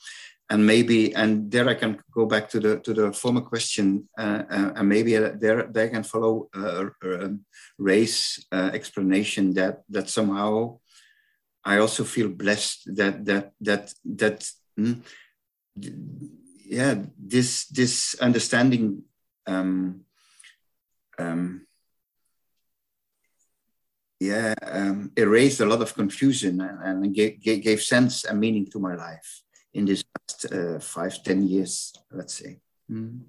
And 0.51 0.67
maybe 0.67 1.15
and 1.15 1.51
there 1.51 1.69
i 1.69 1.75
can 1.75 1.99
go 2.11 2.25
back 2.25 2.49
to 2.49 2.59
the 2.59 2.81
to 2.81 2.95
the 2.95 3.13
former 3.13 3.43
question 3.43 4.09
uh, 4.19 4.45
uh, 4.51 4.73
and 4.77 4.89
maybe 4.89 5.13
there 5.13 5.69
there 5.71 5.85
i 5.85 5.89
can 5.89 6.03
follow 6.03 6.49
uh, 6.57 6.87
uh 7.05 7.29
ray's 7.77 8.47
uh, 8.51 8.71
explanation 8.73 9.53
that 9.53 9.83
that 9.91 10.09
somehow 10.09 10.79
I 11.69 11.79
also 11.79 12.05
feel 12.05 12.29
blessed 12.29 12.97
that 12.97 13.25
that 13.27 13.53
that 13.61 13.93
that 14.05 14.51
mm, 14.79 15.03
yeah 16.65 16.95
this 17.19 17.67
this 17.67 18.17
understanding 18.21 19.03
um, 19.47 20.05
um, 21.19 21.67
yeah 24.21 24.55
um, 24.63 25.11
erased 25.17 25.61
a 25.61 25.67
lot 25.67 25.81
of 25.81 25.95
confusion 25.95 26.61
and, 26.61 27.05
and 27.05 27.15
gave, 27.15 27.41
gave, 27.41 27.83
sense 27.83 28.25
and 28.25 28.41
meaning 28.41 28.67
to 28.67 28.79
my 28.79 28.95
life 28.95 29.43
in 29.75 29.85
this 29.85 30.03
last 30.19 30.53
uh, 30.53 30.79
five 30.81 31.23
ten 31.23 31.47
years 31.47 31.93
let's 32.11 32.35
say 32.35 32.59
mm. 32.91 33.21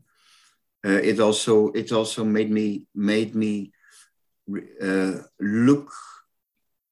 uh, 0.86 0.89
it 0.89 1.19
also 1.19 1.72
it 1.72 1.91
also 1.91 2.24
made 2.24 2.50
me 2.50 2.86
made 2.96 3.36
me 3.36 3.72
uh, 4.81 5.13
look 5.39 5.91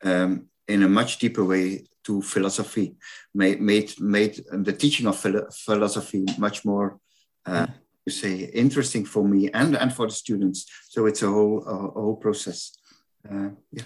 um, 0.04 0.48
in 0.68 0.84
a 0.84 0.90
much 0.90 1.18
deeper 1.20 1.44
way 1.44 1.86
to 2.04 2.22
philosophy, 2.22 2.96
made 3.34 3.60
made 3.62 4.00
made 4.00 4.44
the 4.52 4.74
teaching 4.74 5.08
of 5.08 5.20
philosophy 5.68 6.26
much 6.38 6.64
more, 6.66 7.00
uh, 7.46 7.68
you 8.06 8.12
say, 8.12 8.36
interesting 8.54 9.06
for 9.06 9.28
me 9.28 9.50
and 9.52 9.76
and 9.76 9.94
for 9.94 10.08
the 10.08 10.14
students. 10.14 10.66
So 10.90 11.06
it's 11.06 11.24
a 11.24 11.28
whole 11.28 11.64
a, 11.66 11.76
a 11.88 12.02
whole 12.02 12.16
process. 12.16 12.78
Uh, 13.32 13.50
yeah. 13.72 13.84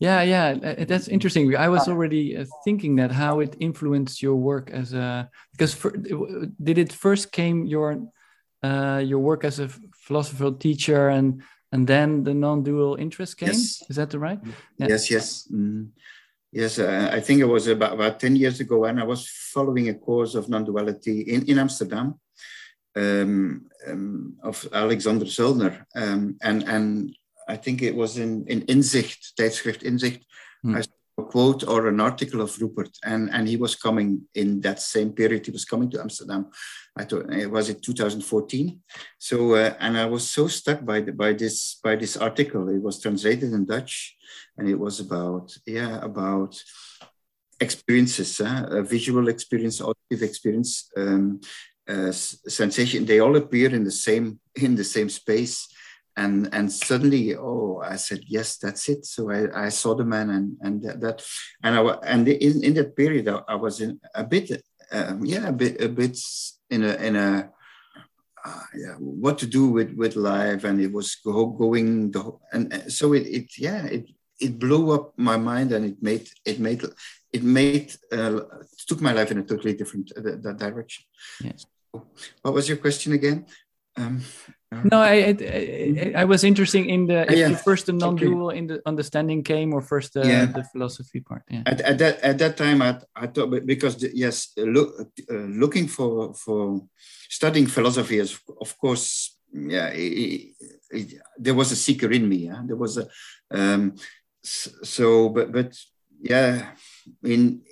Yeah, 0.00 0.22
yeah, 0.22 0.84
that's 0.84 1.08
interesting. 1.08 1.54
I 1.56 1.68
was 1.68 1.88
already 1.88 2.36
uh, 2.36 2.46
thinking 2.64 2.96
that 2.96 3.12
how 3.12 3.40
it 3.40 3.54
influenced 3.60 4.22
your 4.22 4.34
work 4.34 4.70
as 4.70 4.92
a 4.92 5.28
because 5.52 5.72
for, 5.74 5.90
did 6.62 6.78
it 6.78 6.92
first 6.92 7.30
came 7.30 7.64
your 7.64 8.02
uh, 8.62 9.02
your 9.04 9.18
work 9.18 9.44
as 9.44 9.60
a 9.60 9.68
philosopher 9.94 10.50
teacher 10.50 11.08
and 11.08 11.42
and 11.70 11.86
then 11.86 12.22
the 12.22 12.34
non-dual 12.34 12.96
interest 12.96 13.36
came. 13.36 13.48
Yes. 13.48 13.82
Is 13.90 13.96
that 13.96 14.10
the 14.10 14.18
right? 14.18 14.38
Yeah. 14.78 14.86
Yes, 14.88 15.10
yes. 15.10 15.48
Mm. 15.52 15.88
Yes, 16.52 16.78
uh, 16.78 17.10
I 17.12 17.18
think 17.20 17.40
it 17.40 17.46
was 17.46 17.66
about, 17.66 17.94
about 17.94 18.20
10 18.20 18.36
years 18.36 18.60
ago, 18.60 18.84
and 18.84 19.00
I 19.00 19.02
was 19.02 19.28
following 19.52 19.88
a 19.88 19.94
course 19.94 20.36
of 20.36 20.48
non-duality 20.48 21.22
in, 21.22 21.44
in 21.46 21.58
Amsterdam 21.58 22.14
um, 22.94 23.66
um, 23.88 24.36
of 24.40 24.68
Alexander 24.72 25.24
Zollner. 25.24 25.84
Um, 25.96 26.36
and, 26.40 26.62
and 26.62 27.16
I 27.48 27.56
think 27.56 27.82
it 27.82 27.94
was 27.94 28.16
in, 28.16 28.46
in 28.46 28.62
Inzicht, 28.66 29.36
tijdschrift 29.36 29.82
Inzicht, 29.82 30.24
hmm. 30.62 30.76
I 30.76 30.82
a 31.16 31.22
quote 31.22 31.64
or 31.64 31.86
an 31.86 32.00
article 32.00 32.40
of 32.40 32.60
Rupert, 32.60 32.98
and, 33.04 33.30
and 33.32 33.46
he 33.48 33.56
was 33.56 33.76
coming 33.76 34.22
in 34.34 34.60
that 34.62 34.80
same 34.80 35.12
period. 35.12 35.46
He 35.46 35.52
was 35.52 35.64
coming 35.64 35.90
to 35.90 36.00
Amsterdam. 36.00 36.50
I 36.96 37.04
thought 37.04 37.32
it 37.32 37.50
was 37.50 37.68
in 37.68 37.80
2014. 37.80 38.80
So 39.18 39.54
uh, 39.54 39.74
and 39.78 39.96
I 39.96 40.06
was 40.06 40.28
so 40.28 40.48
stuck 40.48 40.84
by 40.84 41.00
the, 41.00 41.12
by 41.12 41.32
this 41.32 41.78
by 41.82 41.96
this 41.96 42.16
article. 42.16 42.68
It 42.68 42.82
was 42.82 43.00
translated 43.00 43.52
in 43.52 43.64
Dutch, 43.64 44.16
and 44.56 44.68
it 44.68 44.78
was 44.78 45.00
about 45.00 45.56
yeah 45.66 46.00
about 46.02 46.60
experiences, 47.60 48.40
uh, 48.40 48.66
a 48.70 48.82
visual 48.82 49.28
experience, 49.28 49.80
auditive 49.80 50.22
experience, 50.22 50.90
um, 50.96 51.40
uh, 51.88 52.10
sensation. 52.10 53.04
They 53.04 53.20
all 53.20 53.36
appear 53.36 53.72
in 53.72 53.84
the 53.84 53.92
same 53.92 54.40
in 54.56 54.74
the 54.74 54.84
same 54.84 55.08
space 55.08 55.68
and 56.16 56.48
and 56.52 56.70
suddenly 56.70 57.34
oh 57.36 57.82
i 57.84 57.96
said 57.96 58.20
yes 58.26 58.56
that's 58.56 58.88
it. 58.88 59.04
So 59.04 59.30
i, 59.30 59.66
I 59.66 59.68
saw 59.68 59.94
the 59.94 60.04
man 60.04 60.30
and 60.30 60.56
and 60.60 60.82
that 61.02 61.24
and 61.62 61.76
i 61.76 61.80
and 62.04 62.28
in, 62.28 62.64
in 62.64 62.74
that 62.74 62.96
period 62.96 63.28
i, 63.28 63.40
I 63.48 63.54
was 63.56 63.80
in 63.80 64.00
a 64.14 64.24
bit 64.24 64.64
um, 64.92 65.24
yeah 65.24 65.48
a 65.48 65.52
bit 65.52 65.80
a 65.80 65.88
bit 65.88 66.18
in 66.70 66.84
a 66.84 66.94
in 66.94 67.16
a 67.16 67.50
uh, 68.46 68.60
yeah, 68.76 68.94
what 68.98 69.38
to 69.38 69.46
do 69.46 69.68
with 69.68 69.94
with 69.94 70.16
life. 70.16 70.64
And 70.64 70.78
it 70.78 70.92
was 70.92 71.14
go, 71.14 71.46
going 71.46 72.10
the 72.10 72.30
and 72.52 72.92
so 72.92 73.14
it, 73.14 73.26
it 73.26 73.56
yeah 73.56 73.86
it 73.86 74.10
it 74.38 74.58
blew 74.58 74.92
up 74.92 75.14
my 75.16 75.38
mind 75.38 75.72
and 75.72 75.86
it 75.86 76.02
made 76.02 76.28
it 76.44 76.60
made 76.60 76.82
it 77.32 77.42
made 77.42 77.94
uh, 78.12 78.40
took 78.86 79.00
my 79.00 79.12
life 79.12 79.30
in 79.30 79.38
a 79.38 79.42
totally 79.42 79.72
different 79.72 80.12
uh, 80.14 80.52
direction. 80.52 81.04
Yes 81.42 81.64
so, 81.94 82.06
what 82.42 82.54
was 82.54 82.68
your 82.68 82.78
question 82.78 83.12
again? 83.12 83.46
Um, 83.96 84.22
no, 84.84 85.00
I, 85.00 85.36
I, 85.38 86.12
I 86.16 86.24
was 86.24 86.44
interested 86.44 86.86
in 86.86 87.06
the 87.06 87.26
yeah. 87.30 87.54
first 87.56 87.86
the 87.86 87.92
non-dual 87.92 88.48
okay. 88.48 88.58
in 88.58 88.66
the 88.66 88.82
understanding 88.86 89.42
came 89.42 89.72
or 89.72 89.80
first 89.80 90.14
the, 90.14 90.26
yeah. 90.26 90.46
the 90.46 90.64
philosophy 90.64 91.20
part. 91.20 91.42
Yeah. 91.48 91.62
At, 91.66 91.80
at 91.80 91.98
that 91.98 92.20
at 92.20 92.38
that 92.38 92.56
time, 92.56 92.82
I, 92.82 92.98
I 93.14 93.26
thought 93.28 93.50
because 93.66 93.96
the, 93.96 94.10
yes, 94.14 94.52
look, 94.56 94.88
uh, 95.30 95.34
looking 95.34 95.86
for 95.88 96.34
for 96.34 96.80
studying 97.28 97.66
philosophy 97.66 98.18
is 98.18 98.38
of 98.60 98.76
course 98.78 99.36
yeah. 99.52 99.88
It, 99.94 100.54
it, 100.90 101.20
there 101.38 101.54
was 101.54 101.70
a 101.72 101.76
seeker 101.76 102.10
in 102.10 102.28
me. 102.28 102.46
Yeah? 102.46 102.62
There 102.66 102.76
was 102.76 102.98
a 102.98 103.06
um, 103.50 103.94
so 104.42 105.28
but 105.28 105.52
but 105.52 105.76
yeah 106.20 106.72
in 107.22 107.62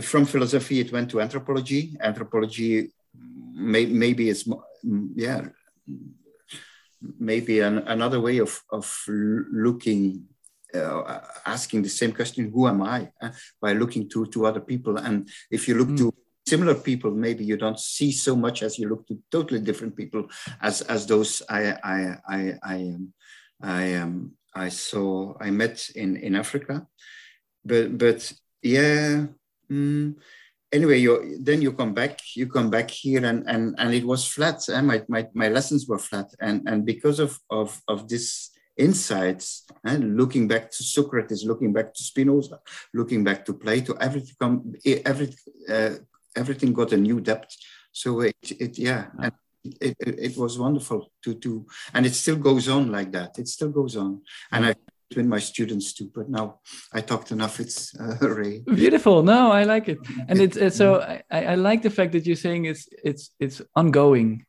from 0.00 0.24
philosophy 0.24 0.80
it 0.80 0.92
went 0.92 1.10
to 1.10 1.20
anthropology. 1.20 1.96
Anthropology 2.00 2.92
may, 3.52 3.86
maybe 3.86 4.30
it's 4.30 4.46
more, 4.46 4.64
yeah. 5.14 5.48
Maybe 7.18 7.60
an, 7.60 7.78
another 7.78 8.20
way 8.20 8.38
of, 8.38 8.62
of 8.70 9.04
looking 9.08 10.26
uh, 10.74 11.20
asking 11.46 11.82
the 11.82 11.88
same 11.88 12.12
question 12.12 12.50
who 12.50 12.68
am 12.68 12.82
i 12.82 13.10
uh, 13.20 13.30
by 13.60 13.72
looking 13.72 14.08
to 14.08 14.26
to 14.26 14.46
other 14.46 14.60
people. 14.60 14.98
And 14.98 15.28
if 15.50 15.66
you 15.66 15.74
look 15.74 15.88
mm. 15.88 15.98
to 15.98 16.14
similar 16.46 16.74
people 16.74 17.10
maybe 17.10 17.44
you 17.44 17.56
don't 17.56 17.78
see 17.78 18.10
so 18.12 18.34
much 18.34 18.62
as 18.62 18.78
you 18.78 18.88
look 18.88 19.06
to 19.06 19.18
totally 19.30 19.60
different 19.60 19.94
people 19.96 20.26
as 20.60 20.82
as 20.82 21.06
those 21.06 21.42
i 21.48 21.62
i 21.84 22.16
i 22.28 22.40
i 22.62 22.76
am 22.76 23.12
i 23.62 23.94
um 23.94 24.32
i 24.54 24.68
saw 24.68 25.34
i 25.40 25.50
met 25.50 25.90
in 25.94 26.16
in 26.16 26.34
africa. 26.34 26.86
But 27.64 27.98
but 27.98 28.32
yeah 28.62 29.26
mm, 29.70 30.14
anyway 30.72 30.98
you 30.98 31.38
then 31.40 31.60
you 31.60 31.72
come 31.72 31.92
back 31.94 32.20
you 32.34 32.46
come 32.46 32.70
back 32.70 32.90
here 32.90 33.24
and 33.24 33.48
and 33.48 33.74
and 33.78 33.94
it 33.94 34.04
was 34.04 34.26
flat 34.26 34.60
and 34.68 34.86
my, 34.86 35.02
my 35.08 35.26
my 35.34 35.48
lessons 35.48 35.86
were 35.86 35.98
flat 35.98 36.26
and 36.40 36.68
and 36.68 36.86
because 36.86 37.18
of 37.18 37.38
of 37.50 37.80
of 37.88 38.08
this 38.08 38.50
insights 38.80 39.66
and 39.84 40.16
looking 40.16 40.48
back 40.48 40.70
to 40.70 40.82
Socrates, 40.82 41.44
looking 41.44 41.72
back 41.72 41.92
to 41.94 42.02
Spinoza, 42.02 42.60
looking 42.94 43.22
back 43.22 43.44
to 43.44 43.52
Plato, 43.52 43.92
everything, 43.94 44.34
come, 44.40 44.74
every, 45.04 45.28
uh, 45.68 45.90
everything 46.34 46.72
got 46.72 46.92
a 46.92 46.96
new 46.96 47.20
depth. 47.20 47.56
So 47.92 48.20
it, 48.20 48.36
it 48.42 48.78
yeah, 48.78 49.06
and 49.18 49.32
it, 49.64 49.96
it, 50.00 50.18
it, 50.18 50.36
was 50.36 50.58
wonderful 50.58 51.12
to 51.24 51.34
do, 51.34 51.66
and 51.92 52.06
it 52.06 52.14
still 52.14 52.36
goes 52.36 52.68
on 52.68 52.90
like 52.90 53.12
that. 53.12 53.38
It 53.38 53.48
still 53.48 53.70
goes 53.70 53.96
on, 53.96 54.22
and 54.52 54.66
I 54.66 54.74
with 55.16 55.26
my 55.26 55.38
students 55.38 55.92
too. 55.92 56.10
But 56.14 56.28
now 56.28 56.60
I 56.92 57.00
talked 57.00 57.32
enough. 57.32 57.60
It's 57.60 57.94
uh, 57.98 58.16
Ray. 58.26 58.60
Beautiful. 58.60 59.22
No, 59.22 59.50
I 59.50 59.64
like 59.64 59.88
it, 59.88 59.98
and 60.28 60.40
it's, 60.40 60.56
it's 60.56 60.76
so 60.76 61.00
I, 61.30 61.44
I 61.52 61.54
like 61.54 61.82
the 61.82 61.90
fact 61.90 62.12
that 62.12 62.26
you're 62.26 62.36
saying 62.36 62.66
it's 62.66 62.88
it's 63.04 63.30
it's 63.38 63.62
ongoing 63.74 64.46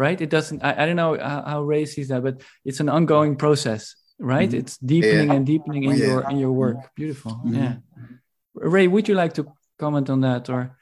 right? 0.00 0.18
It 0.18 0.30
doesn't. 0.30 0.64
I, 0.64 0.82
I 0.82 0.86
don't 0.86 0.96
know 0.96 1.18
how, 1.18 1.42
how 1.46 1.62
Ray 1.62 1.84
sees 1.84 2.08
that, 2.08 2.22
but 2.22 2.40
it's 2.64 2.80
an 2.80 2.88
ongoing 2.88 3.36
process, 3.36 3.94
right? 4.18 4.48
Mm-hmm. 4.48 4.60
It's 4.60 4.78
deepening 4.78 5.28
yeah. 5.28 5.34
and 5.34 5.46
deepening 5.46 5.84
in 5.84 5.96
yeah. 5.96 6.06
your 6.06 6.30
in 6.30 6.38
your 6.38 6.52
work. 6.52 6.78
Beautiful. 6.96 7.32
Mm-hmm. 7.32 7.54
Yeah. 7.54 7.74
Ray, 8.54 8.88
would 8.88 9.08
you 9.08 9.14
like 9.14 9.34
to 9.34 9.52
comment 9.78 10.08
on 10.08 10.22
that 10.22 10.48
or? 10.48 10.76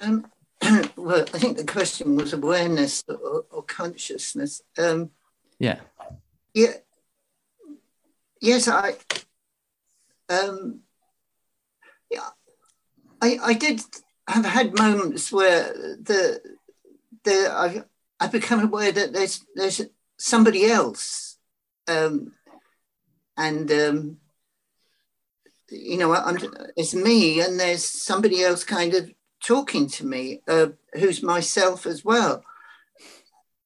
Um, 0.00 0.26
well, 0.96 1.24
I 1.34 1.38
think 1.42 1.56
the 1.56 1.64
question 1.64 2.14
was 2.14 2.32
awareness 2.32 3.02
or, 3.08 3.44
or 3.50 3.62
consciousness. 3.64 4.62
Um, 4.78 5.10
yeah. 5.58 5.80
Yeah. 6.54 6.74
Yes, 8.40 8.68
I. 8.68 8.96
Um, 10.28 10.80
yeah, 12.10 12.28
I 13.20 13.38
I 13.42 13.52
did 13.54 13.80
have 14.28 14.44
had 14.44 14.78
moments 14.78 15.32
where 15.32 15.72
the 15.72 16.40
there, 17.24 17.56
I've, 17.56 17.84
I've 18.20 18.32
become 18.32 18.60
aware 18.64 18.92
that 18.92 19.12
there's 19.12 19.44
there's 19.54 19.82
somebody 20.18 20.66
else, 20.66 21.38
um, 21.88 22.32
and 23.36 23.70
um, 23.70 24.16
you 25.70 25.98
know, 25.98 26.14
I'm, 26.14 26.38
it's 26.76 26.94
me, 26.94 27.40
and 27.40 27.58
there's 27.58 27.84
somebody 27.84 28.42
else 28.42 28.64
kind 28.64 28.94
of 28.94 29.10
talking 29.44 29.86
to 29.88 30.06
me, 30.06 30.40
uh, 30.48 30.68
who's 30.94 31.22
myself 31.22 31.86
as 31.86 32.04
well. 32.04 32.44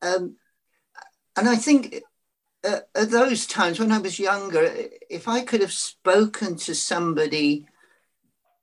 Um, 0.03 0.37
and 1.37 1.49
I 1.49 1.57
think 1.57 2.03
uh, 2.65 2.81
at 2.95 3.11
those 3.11 3.47
times 3.47 3.79
when 3.79 3.93
I 3.93 3.99
was 3.99 4.19
younger, 4.19 4.71
if 5.11 5.29
I 5.29 5.43
could 5.43 5.61
have 5.61 5.73
spoken 5.73 6.57
to 6.57 6.75
somebody 6.75 7.67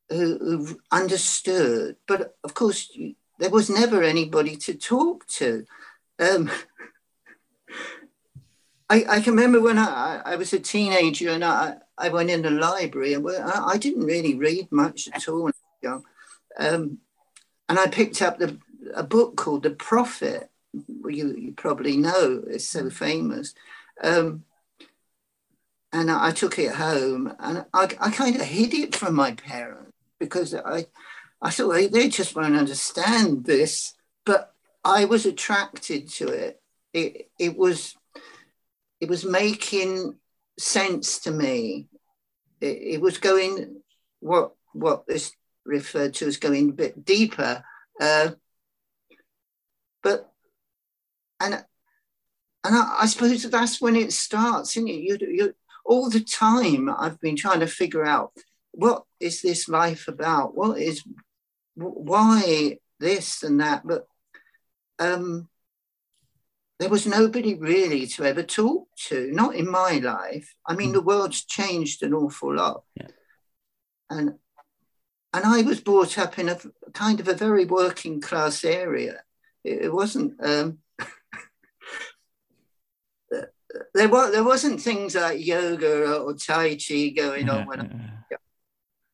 who, 0.09 0.37
who 0.39 0.79
understood, 0.91 1.97
but 2.07 2.37
of 2.43 2.53
course, 2.53 2.89
you, 2.93 3.15
there 3.39 3.49
was 3.49 3.69
never 3.69 4.03
anybody 4.03 4.55
to 4.57 4.73
talk 4.73 5.27
to. 5.27 5.65
Um, 6.19 6.49
I, 8.91 9.05
I, 9.07 9.21
can 9.21 9.35
remember 9.35 9.61
when 9.61 9.77
I, 9.77 10.21
I, 10.25 10.35
was 10.35 10.51
a 10.51 10.59
teenager 10.59 11.29
and 11.29 11.45
I, 11.45 11.75
I 11.95 12.09
went 12.09 12.31
in 12.31 12.41
the 12.41 12.49
library 12.49 13.13
and 13.13 13.27
I, 13.29 13.73
I 13.73 13.77
didn't 13.77 14.03
really 14.03 14.33
read 14.33 14.71
much 14.71 15.07
at 15.13 15.29
all. 15.29 15.51
Um, 16.57 16.97
and 17.69 17.77
I 17.77 17.85
picked 17.87 18.23
up 18.23 18.39
the, 18.39 18.57
a 18.95 19.03
book 19.03 19.35
called 19.37 19.61
The 19.61 19.69
Prophet. 19.69 20.49
You, 20.73 21.35
you 21.37 21.53
probably 21.55 21.97
know, 21.97 22.43
it's 22.47 22.67
so 22.67 22.89
famous. 22.89 23.53
Um, 24.01 24.43
and 25.91 26.11
I, 26.11 26.31
took 26.31 26.59
it 26.59 26.73
home 26.73 27.33
and 27.39 27.65
I, 27.73 27.89
I 27.99 28.11
kind 28.11 28.35
of 28.35 28.43
hid 28.43 28.73
it 28.73 28.95
from 28.95 29.15
my 29.15 29.31
parents 29.33 29.91
because 30.19 30.53
I, 30.53 30.85
I 31.41 31.49
thought 31.49 31.73
they, 31.73 31.87
they 31.87 32.09
just 32.09 32.35
won't 32.35 32.55
understand 32.55 33.45
this, 33.45 33.95
but 34.25 34.53
I 34.83 35.05
was 35.05 35.25
attracted 35.25 36.09
to 36.09 36.27
it. 36.27 36.61
It 36.93 37.29
it 37.37 37.57
was 37.57 37.95
it 38.99 39.09
was 39.09 39.23
making 39.25 40.15
sense 40.57 41.19
to 41.19 41.31
me. 41.31 41.87
It, 42.61 42.77
it 42.95 43.01
was 43.01 43.17
going 43.17 43.81
what 44.19 44.53
what 44.73 45.03
is 45.07 45.31
referred 45.65 46.13
to 46.15 46.25
as 46.27 46.37
going 46.37 46.69
a 46.69 46.73
bit 46.73 47.05
deeper, 47.05 47.63
uh, 48.01 48.31
but 50.01 50.31
and 51.39 51.63
and 52.63 52.75
I, 52.75 52.97
I, 53.01 53.05
suppose 53.05 53.43
that's 53.43 53.81
when 53.81 53.95
it 53.95 54.11
starts, 54.11 54.75
isn't 54.75 54.89
it? 54.89 55.01
You, 55.01 55.17
you 55.21 55.53
all 55.85 56.09
the 56.09 56.19
time 56.19 56.89
I've 56.89 57.19
been 57.19 57.35
trying 57.35 57.61
to 57.61 57.67
figure 57.67 58.05
out 58.05 58.33
what 58.71 59.03
is 59.19 59.41
this 59.41 59.67
life 59.67 60.07
about? 60.07 60.55
What 60.55 60.77
is 60.79 61.03
why 61.75 62.77
this 62.99 63.43
and 63.43 63.59
that, 63.61 63.83
but 63.85 64.07
um, 64.99 65.47
there 66.79 66.89
was 66.89 67.05
nobody 67.05 67.55
really 67.55 68.07
to 68.07 68.23
ever 68.23 68.43
talk 68.43 68.87
to, 69.07 69.31
not 69.31 69.55
in 69.55 69.69
my 69.69 69.93
life. 69.93 70.53
I 70.65 70.75
mean, 70.75 70.89
mm. 70.89 70.93
the 70.93 71.01
world's 71.01 71.43
changed 71.45 72.03
an 72.03 72.13
awful 72.13 72.55
lot. 72.55 72.83
Yeah. 72.95 73.07
And 74.09 74.33
and 75.33 75.45
I 75.45 75.61
was 75.61 75.79
brought 75.79 76.17
up 76.17 76.39
in 76.39 76.49
a 76.49 76.57
kind 76.93 77.19
of 77.19 77.27
a 77.27 77.35
very 77.35 77.65
working 77.65 78.19
class 78.19 78.63
area. 78.63 79.21
It, 79.63 79.83
it 79.83 79.93
wasn't 79.93 80.33
um, 80.43 80.79
there 83.93 84.09
was 84.09 84.31
there 84.31 84.43
wasn't 84.43 84.81
things 84.81 85.15
like 85.15 85.45
yoga 85.45 86.17
or 86.17 86.33
tai 86.33 86.75
chi 86.75 87.09
going 87.09 87.49
on 87.49 87.67
when 87.67 87.79
I, 87.81 88.35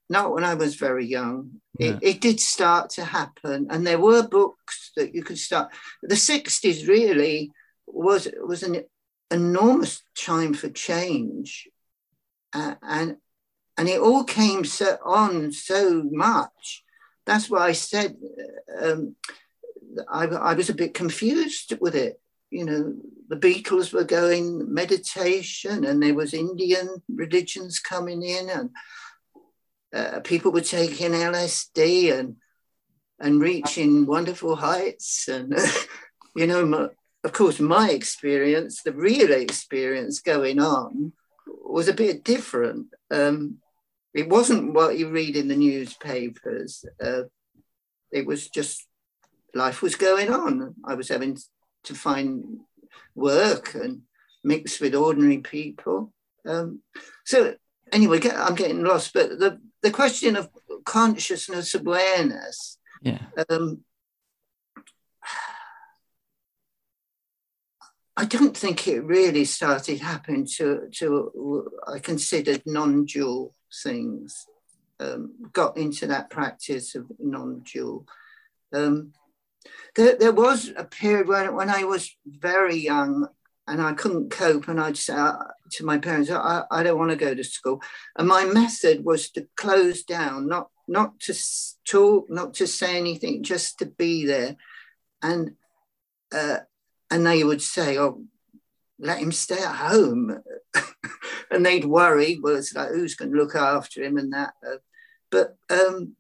not 0.09 0.33
when 0.33 0.43
I 0.43 0.53
was 0.53 0.75
very 0.75 1.05
young. 1.05 1.61
It, 1.77 1.99
it, 2.01 2.21
did 2.21 2.39
start 2.39 2.91
to 2.91 3.03
happen, 3.03 3.67
and 3.69 3.85
there 3.85 3.99
were 3.99 4.25
books 4.25 4.91
that 4.95 5.13
you 5.13 5.23
could 5.23 5.37
start. 5.37 5.73
The 6.03 6.15
'60s 6.15 6.87
really 6.87 7.51
was 7.85 8.29
was 8.41 8.63
an 8.63 8.85
enormous 9.29 10.01
time 10.17 10.53
for 10.53 10.69
change, 10.69 11.67
uh, 12.53 12.75
and 12.81 13.17
and 13.77 13.89
it 13.89 13.99
all 13.99 14.23
came 14.23 14.63
so, 14.63 14.97
on 15.03 15.51
so 15.51 16.01
much. 16.09 16.83
That's 17.25 17.49
why 17.49 17.67
I 17.67 17.71
said 17.73 18.15
um, 18.81 19.15
I, 20.09 20.25
I 20.27 20.53
was 20.53 20.69
a 20.69 20.75
bit 20.75 20.93
confused 20.93 21.73
with 21.81 21.95
it. 21.95 22.19
You 22.55 22.65
know, 22.65 22.95
the 23.27 23.35
Beatles 23.35 23.91
were 23.91 24.05
going 24.05 24.73
meditation, 24.73 25.83
and 25.83 26.01
there 26.01 26.13
was 26.13 26.33
Indian 26.33 26.87
religions 27.09 27.79
coming 27.79 28.21
in, 28.21 28.49
and 28.49 28.69
uh, 29.93 30.19
people 30.21 30.51
were 30.51 30.61
taking 30.61 31.11
LSD 31.11 32.17
and 32.17 32.37
and 33.19 33.41
reaching 33.41 34.05
wonderful 34.05 34.55
heights. 34.55 35.27
And 35.27 35.53
you 36.35 36.47
know, 36.47 36.65
my, 36.65 36.87
of 37.25 37.33
course, 37.33 37.59
my 37.59 37.89
experience, 37.89 38.83
the 38.83 38.93
real 38.93 39.31
experience 39.33 40.21
going 40.21 40.59
on, 40.59 41.11
was 41.47 41.89
a 41.89 41.93
bit 41.93 42.23
different. 42.23 42.87
Um, 43.11 43.57
it 44.13 44.29
wasn't 44.29 44.73
what 44.73 44.97
you 44.97 45.09
read 45.09 45.35
in 45.35 45.49
the 45.49 45.57
newspapers. 45.57 46.85
Uh, 47.03 47.23
it 48.13 48.25
was 48.25 48.49
just 48.49 48.87
life 49.53 49.81
was 49.81 49.95
going 49.95 50.29
on. 50.31 50.75
I 50.85 50.93
was 50.95 51.09
having 51.09 51.37
to 51.85 51.95
find 51.95 52.59
work 53.15 53.73
and 53.75 54.01
mix 54.43 54.79
with 54.79 54.95
ordinary 54.95 55.39
people. 55.39 56.13
Um, 56.45 56.81
so 57.25 57.55
anyway, 57.91 58.19
get, 58.19 58.35
I'm 58.35 58.55
getting 58.55 58.83
lost. 58.83 59.13
But 59.13 59.39
the 59.39 59.59
the 59.81 59.91
question 59.91 60.35
of 60.35 60.49
consciousness 60.83 61.75
awareness. 61.75 62.77
Yeah. 63.01 63.21
Um, 63.49 63.83
I 68.17 68.25
don't 68.25 68.55
think 68.55 68.87
it 68.87 69.03
really 69.03 69.43
started 69.45 69.99
happening 69.99 70.47
to, 70.55 70.87
to 70.93 71.69
I 71.85 71.99
considered 71.99 72.63
non-dual 72.65 73.53
things. 73.83 74.47
Um, 74.99 75.33
got 75.51 75.77
into 75.77 76.07
that 76.07 76.29
practice 76.29 76.95
of 76.95 77.11
non-dual. 77.19 78.07
Um, 78.73 79.11
there, 79.95 80.15
there 80.15 80.31
was 80.31 80.71
a 80.75 80.83
period 80.83 81.27
when, 81.27 81.55
when 81.55 81.69
I 81.69 81.83
was 81.83 82.15
very 82.25 82.75
young 82.75 83.27
and 83.67 83.81
I 83.81 83.93
couldn't 83.93 84.29
cope, 84.29 84.67
and 84.67 84.79
I'd 84.79 84.97
say 84.97 85.13
uh, 85.13 85.37
to 85.71 85.85
my 85.85 85.97
parents, 85.97 86.29
I, 86.29 86.63
I 86.69 86.83
don't 86.83 86.99
want 86.99 87.11
to 87.11 87.17
go 87.17 87.33
to 87.33 87.43
school. 87.43 87.81
And 88.17 88.27
my 88.27 88.45
method 88.45 89.03
was 89.03 89.29
to 89.31 89.47
close 89.55 90.03
down, 90.03 90.47
not 90.47 90.69
not 90.87 91.19
to 91.21 91.33
talk, 91.83 92.29
not 92.29 92.53
to 92.55 92.67
say 92.67 92.97
anything, 92.97 93.41
just 93.41 93.79
to 93.79 93.87
be 93.87 94.25
there, 94.25 94.55
and 95.23 95.55
uh, 96.31 96.59
and 97.09 97.25
they 97.25 97.43
would 97.43 97.61
say, 97.61 97.97
"Oh, 97.97 98.23
let 98.99 99.17
him 99.17 99.31
stay 99.31 99.57
at 99.57 99.75
home," 99.75 100.43
and 101.51 101.65
they'd 101.65 101.85
worry, 101.85 102.39
well, 102.41 102.57
it's 102.57 102.75
like 102.75 102.89
who's 102.89 103.15
going 103.15 103.31
to 103.31 103.37
look 103.37 103.55
after 103.55 104.03
him 104.03 104.17
and 104.17 104.33
that. 104.33 104.53
Uh, 104.65 104.77
but 105.31 105.57
um, 105.69 106.15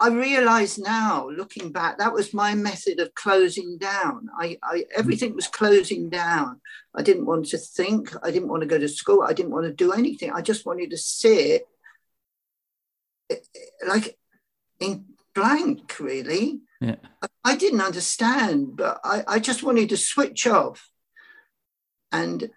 I 0.00 0.08
realise 0.08 0.78
now, 0.78 1.28
looking 1.28 1.70
back, 1.70 1.98
that 1.98 2.12
was 2.12 2.34
my 2.34 2.54
method 2.54 2.98
of 2.98 3.14
closing 3.14 3.78
down. 3.78 4.28
I, 4.38 4.58
I 4.62 4.84
everything 4.94 5.34
was 5.34 5.46
closing 5.46 6.10
down. 6.10 6.60
I 6.94 7.02
didn't 7.02 7.26
want 7.26 7.46
to 7.46 7.58
think. 7.58 8.12
I 8.22 8.30
didn't 8.30 8.48
want 8.48 8.62
to 8.62 8.68
go 8.68 8.78
to 8.78 8.88
school. 8.88 9.22
I 9.22 9.32
didn't 9.32 9.52
want 9.52 9.66
to 9.66 9.72
do 9.72 9.92
anything. 9.92 10.32
I 10.32 10.40
just 10.40 10.66
wanted 10.66 10.90
to 10.90 10.96
sit, 10.96 11.68
eh, 13.30 13.36
eh, 13.36 13.86
like 13.86 14.18
in 14.80 15.04
blank, 15.34 15.98
really. 16.00 16.60
Yeah. 16.80 16.96
I 17.44 17.56
didn't 17.56 17.80
understand, 17.80 18.76
but 18.76 19.00
I, 19.04 19.22
I 19.26 19.38
just 19.38 19.62
wanted 19.62 19.88
to 19.90 19.96
switch 19.96 20.46
off. 20.46 20.90
And 22.10 22.50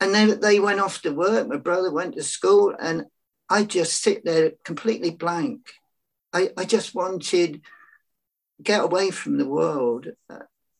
and 0.00 0.14
then 0.14 0.40
they 0.40 0.60
went 0.60 0.80
off 0.80 1.02
to 1.02 1.12
work. 1.12 1.48
My 1.48 1.56
brother 1.56 1.90
went 1.90 2.14
to 2.14 2.22
school, 2.22 2.74
and 2.78 3.06
I 3.48 3.64
just 3.64 4.02
sit 4.02 4.24
there 4.24 4.52
completely 4.64 5.10
blank. 5.10 5.72
I, 6.32 6.50
I 6.56 6.64
just 6.64 6.94
wanted 6.94 7.62
get 8.62 8.84
away 8.84 9.10
from 9.10 9.38
the 9.38 9.48
world. 9.48 10.08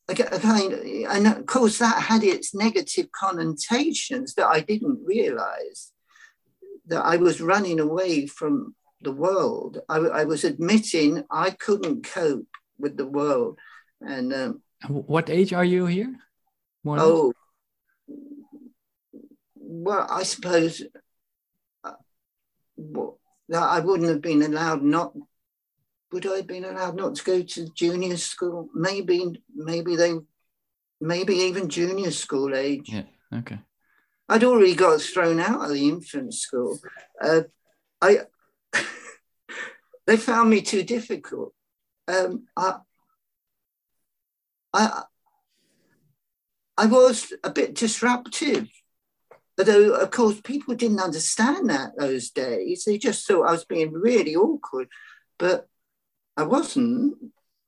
Again, 0.09 1.07
and 1.09 1.27
of 1.27 1.47
course 1.47 1.79
that 1.79 2.03
had 2.03 2.25
its 2.25 2.55
negative 2.55 3.13
connotations 3.13 4.35
that 4.35 4.49
I 4.49 4.61
didn't 4.61 5.05
realize 5.05 5.93
that 6.87 7.05
I 7.05 7.17
was 7.17 7.41
running 7.41 7.79
away 7.79 8.27
from 8.27 8.75
the 9.03 9.13
world. 9.13 9.79
I, 9.89 9.99
I 9.99 10.25
was 10.25 10.43
admitting 10.45 11.23
I 11.31 11.51
couldn't 11.51 12.05
cope 12.05 12.49
with 12.79 12.97
the 12.97 13.07
world. 13.07 13.59
And 14.01 14.33
um, 14.35 14.63
what 14.89 15.31
age 15.31 15.53
are 15.53 15.65
you 15.65 15.87
here? 15.87 16.13
More 16.83 16.99
oh, 16.99 17.33
well, 19.55 20.07
I 20.11 20.25
suppose 20.25 20.83
uh, 21.85 21.93
well, 22.77 23.19
I 23.53 23.81
wouldn't 23.81 24.09
have 24.09 24.23
been 24.23 24.43
allowed 24.43 24.83
not. 24.83 25.13
Would 26.13 26.27
I 26.27 26.37
have 26.37 26.47
been 26.47 26.65
allowed 26.65 26.97
not 26.97 27.15
to 27.17 27.25
go 27.25 27.43
to 27.43 27.69
junior 27.71 28.17
school? 28.17 28.69
Maybe, 28.75 29.43
maybe 29.55 29.97
they, 29.97 30.15
maybe 31.01 31.35
even 31.35 31.69
junior 31.69 32.11
school 32.11 32.55
age. 32.55 32.89
Yeah. 32.89 33.05
Okay. 33.33 33.61
I'd 34.29 34.45
already 34.45 34.75
got 34.75 35.01
thrown 35.01 35.41
out 35.41 35.65
of 35.65 35.71
the 35.71 35.89
infant 35.89 36.35
school. 36.35 36.79
Uh, 37.21 37.43
I 38.01 38.21
they 40.07 40.17
found 40.17 40.51
me 40.51 40.63
too 40.63 40.83
difficult. 40.83 41.53
Um, 42.07 42.47
I, 42.57 42.79
I, 44.73 45.03
I 46.77 46.87
was 46.87 47.33
a 47.45 47.51
bit 47.51 47.75
disruptive. 47.75 48.69
Although, 49.59 49.95
of 49.97 50.11
course, 50.11 50.41
people 50.41 50.75
didn't 50.75 51.01
understand 51.01 51.69
that 51.69 51.99
those 51.99 52.31
days. 52.31 52.85
They 52.85 52.99
just 52.99 53.27
thought 53.27 53.49
I 53.49 53.53
was 53.53 53.65
being 53.65 53.93
really 53.93 54.35
awkward. 54.35 54.89
But 55.39 55.69
I 56.41 56.45
wasn't. 56.45 57.19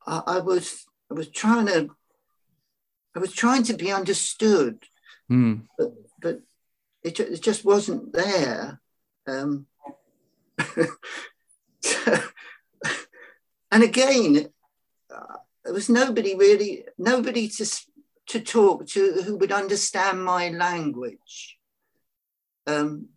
I, 0.07 0.23
I 0.27 0.39
was 0.39 0.87
I 1.11 1.15
was 1.15 1.29
trying 1.29 1.67
to 1.67 1.91
I 3.15 3.19
was 3.19 3.33
trying 3.33 3.65
to 3.65 3.75
be 3.75 3.93
understood. 3.93 4.83
Mm. 5.31 5.67
But 5.77 5.93
but 6.21 6.41
it, 7.03 7.21
it 7.21 7.43
just 7.43 7.67
wasn't 7.67 8.15
there. 8.15 8.81
Um, 9.27 9.67
and 13.71 13.83
again, 13.83 14.49
uh, 15.15 15.37
there 15.65 15.75
was 15.75 15.91
nobody 15.91 16.35
really, 16.35 16.85
nobody 16.97 17.49
to, 17.49 17.67
to 18.29 18.41
talk 18.41 18.87
to 18.89 19.23
who 19.25 19.37
would 19.37 19.53
understand 19.53 20.25
my 20.25 20.49
language. 20.49 21.59
Um, 22.67 23.09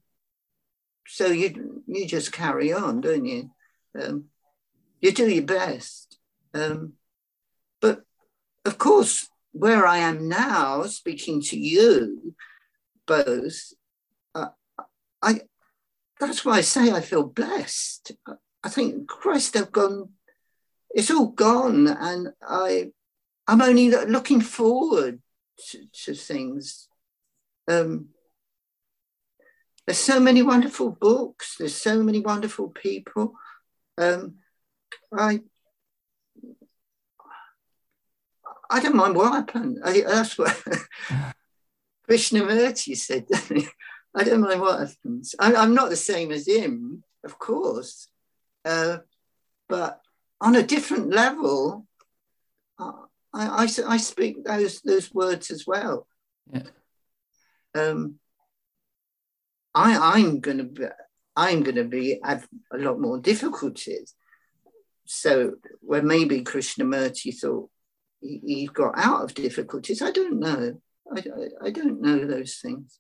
so 1.08 1.28
you 1.28 1.84
you 1.88 2.06
just 2.06 2.34
carry 2.34 2.74
on, 2.74 3.00
don't 3.00 3.26
you? 3.26 3.52
Um, 4.00 4.26
you 5.06 5.12
do 5.12 5.30
your 5.30 5.44
best. 5.44 6.18
Um, 6.54 6.94
but 7.80 8.02
of 8.66 8.78
course, 8.80 9.30
where 9.52 9.86
I 9.86 10.00
am 10.00 10.28
now, 10.28 10.84
speaking 10.84 11.42
to 11.44 11.60
you 11.60 12.34
both, 13.06 13.74
uh, 14.34 14.50
I 15.22 15.42
that's 16.20 16.44
why 16.44 16.54
I 16.58 16.62
say 16.62 16.92
I 16.92 17.02
feel 17.02 17.24
blessed. 17.24 18.14
I 18.64 18.70
think 18.70 19.08
Christ 19.08 19.54
have 19.54 19.72
gone. 19.72 20.10
It's 20.90 21.12
all 21.12 21.28
gone, 21.28 21.88
and 21.88 22.30
I 22.42 22.92
I'm 23.48 23.62
only 23.62 23.92
looking 23.92 24.42
forward 24.42 25.22
to, 25.70 25.86
to 26.06 26.14
things. 26.16 26.88
Um, 27.68 28.08
there's 29.86 30.00
so 30.00 30.20
many 30.20 30.42
wonderful 30.42 30.90
books. 30.90 31.58
There's 31.60 31.76
so 31.76 32.02
many 32.02 32.22
wonderful 32.22 32.70
people. 32.70 33.34
Um, 34.00 34.38
I 35.14 35.42
I 38.70 38.80
don't 38.80 38.96
mind 38.96 39.16
what 39.16 39.32
happened. 39.32 39.80
I, 39.84 40.02
that's 40.02 40.38
what 40.38 40.50
Krishnamurti 42.10 42.98
said. 42.98 43.28
I 44.16 44.24
don't 44.24 44.42
mind 44.42 44.62
what 44.62 44.80
happens. 44.80 45.36
I, 45.40 45.56
I'm 45.56 45.74
not 45.74 45.90
the 45.90 45.96
same 45.96 46.32
as 46.32 46.48
him, 46.48 47.04
of 47.24 47.38
course, 47.38 48.08
uh, 48.64 49.00
but 49.68 50.02
on 50.42 50.56
a 50.56 50.64
different 50.64 51.10
level, 51.10 51.86
I, 52.80 52.94
I, 53.34 53.68
I, 53.88 53.98
speak 53.98 54.44
those 54.44 54.82
those 54.82 55.14
words 55.14 55.52
as 55.52 55.66
well. 55.68 56.08
Yeah. 56.52 56.64
Um, 57.74 58.20
I, 59.74 60.16
I'm 60.16 60.40
going 60.40 60.60
to 60.60 60.64
be, 60.64 60.86
I'm 61.36 61.64
going 61.64 61.76
to 61.76 61.84
be 61.84 62.20
have 62.24 62.48
a 62.72 62.78
lot 62.78 63.00
more 63.00 63.20
difficulties. 63.20 64.14
So 65.06 65.54
where 65.82 66.02
maybe 66.02 66.42
Krishnamurti 66.42 67.38
thought 67.40 67.70
he, 68.22 68.42
he 68.46 68.66
got 68.68 68.94
out 68.98 69.24
of 69.24 69.34
difficulties, 69.34 70.02
I 70.02 70.12
don't 70.12 70.40
know. 70.40 70.82
I, 71.16 71.20
I, 71.20 71.68
I 71.68 71.70
don't 71.70 72.02
know 72.02 72.26
those 72.26 72.56
things. 72.56 73.00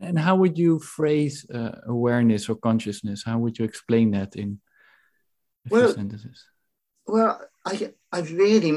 And 0.00 0.18
how 0.18 0.36
would 0.36 0.58
you 0.58 0.80
phrase 0.80 1.46
uh, 1.52 1.80
awareness 1.86 2.48
or 2.48 2.56
consciousness? 2.56 3.22
How 3.24 3.38
would 3.38 3.58
you 3.58 3.64
explain 3.64 4.10
that 4.12 4.34
in 4.36 4.60
a 5.66 5.68
well, 5.70 5.86
few 5.86 5.94
sentences? 5.94 6.44
Well, 7.06 7.40
I, 7.64 7.92
I 8.10 8.20
really, 8.20 8.72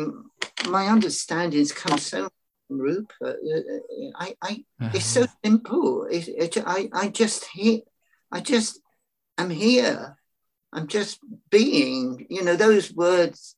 my 0.68 0.88
understandings 0.88 1.72
come 1.72 1.98
so 1.98 2.30
from 2.68 2.80
Rupert. 2.80 3.08
Uh, 3.24 3.30
uh, 3.30 4.12
I, 4.18 4.36
I, 4.42 4.64
uh-huh. 4.82 4.90
it's 4.94 5.06
so 5.06 5.26
simple. 5.44 6.06
It, 6.06 6.28
it, 6.28 6.64
I, 6.66 6.90
I 6.94 7.08
just 7.08 7.46
hear, 7.46 7.80
I 8.32 8.42
just, 8.42 8.80
I'm 9.38 9.50
here. 9.50 10.18
I'm 10.76 10.88
just 10.88 11.20
being. 11.50 12.28
You 12.30 12.44
know 12.44 12.56
those 12.56 12.94
words. 12.94 13.56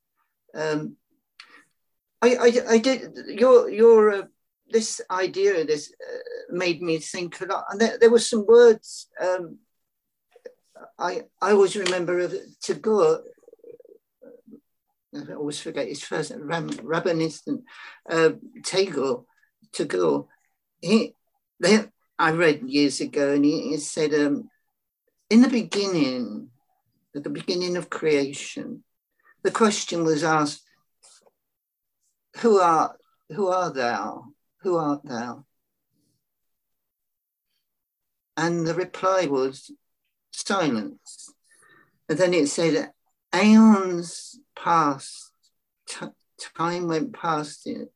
Um, 0.54 0.96
I, 2.22 2.36
I, 2.36 2.52
I 2.74 2.78
did. 2.78 3.12
Your, 3.26 3.68
your. 3.68 4.10
Uh, 4.10 4.22
this 4.70 5.00
idea 5.10 5.64
this 5.64 5.90
uh, 6.06 6.18
made 6.50 6.82
me 6.82 6.98
think 6.98 7.40
a 7.40 7.46
lot. 7.46 7.64
And 7.70 7.80
there, 7.80 7.96
there 7.98 8.10
were 8.10 8.18
some 8.18 8.44
words 8.44 9.08
um, 9.18 9.56
I 10.98 11.22
I 11.40 11.52
always 11.52 11.76
remember 11.76 12.18
of 12.20 12.34
Tagore. 12.60 13.22
I 15.14 15.32
always 15.32 15.60
forget 15.60 15.88
his 15.88 16.02
first 16.02 16.32
Ram, 16.36 16.68
Rabindranath 16.68 17.62
uh, 18.10 18.30
Tagore. 18.62 19.24
Tagore. 19.72 20.26
He, 20.80 21.14
they, 21.60 21.84
I 22.18 22.32
read 22.32 22.62
years 22.68 23.00
ago, 23.00 23.32
and 23.32 23.44
he, 23.44 23.70
he 23.70 23.76
said, 23.78 24.12
um, 24.14 24.50
in 25.30 25.40
the 25.40 25.48
beginning, 25.48 26.50
at 27.18 27.24
the 27.24 27.30
beginning 27.30 27.76
of 27.76 27.90
creation, 27.90 28.82
the 29.42 29.50
question 29.50 30.04
was 30.04 30.24
asked, 30.24 30.64
"Who 32.38 32.58
are 32.58 32.96
who 33.30 33.48
are 33.48 33.70
thou?" 33.70 34.32
Who 34.62 34.76
art 34.76 35.04
thou? 35.04 35.44
And 38.36 38.66
the 38.66 38.74
reply 38.74 39.26
was 39.26 39.70
silence. 40.32 41.32
And 42.08 42.18
then 42.18 42.34
it 42.34 42.48
said, 42.48 42.92
aeons 43.34 44.38
passed, 44.56 45.32
t- 45.86 46.06
time 46.56 46.88
went 46.88 47.12
past 47.12 47.66
it. 47.66 47.92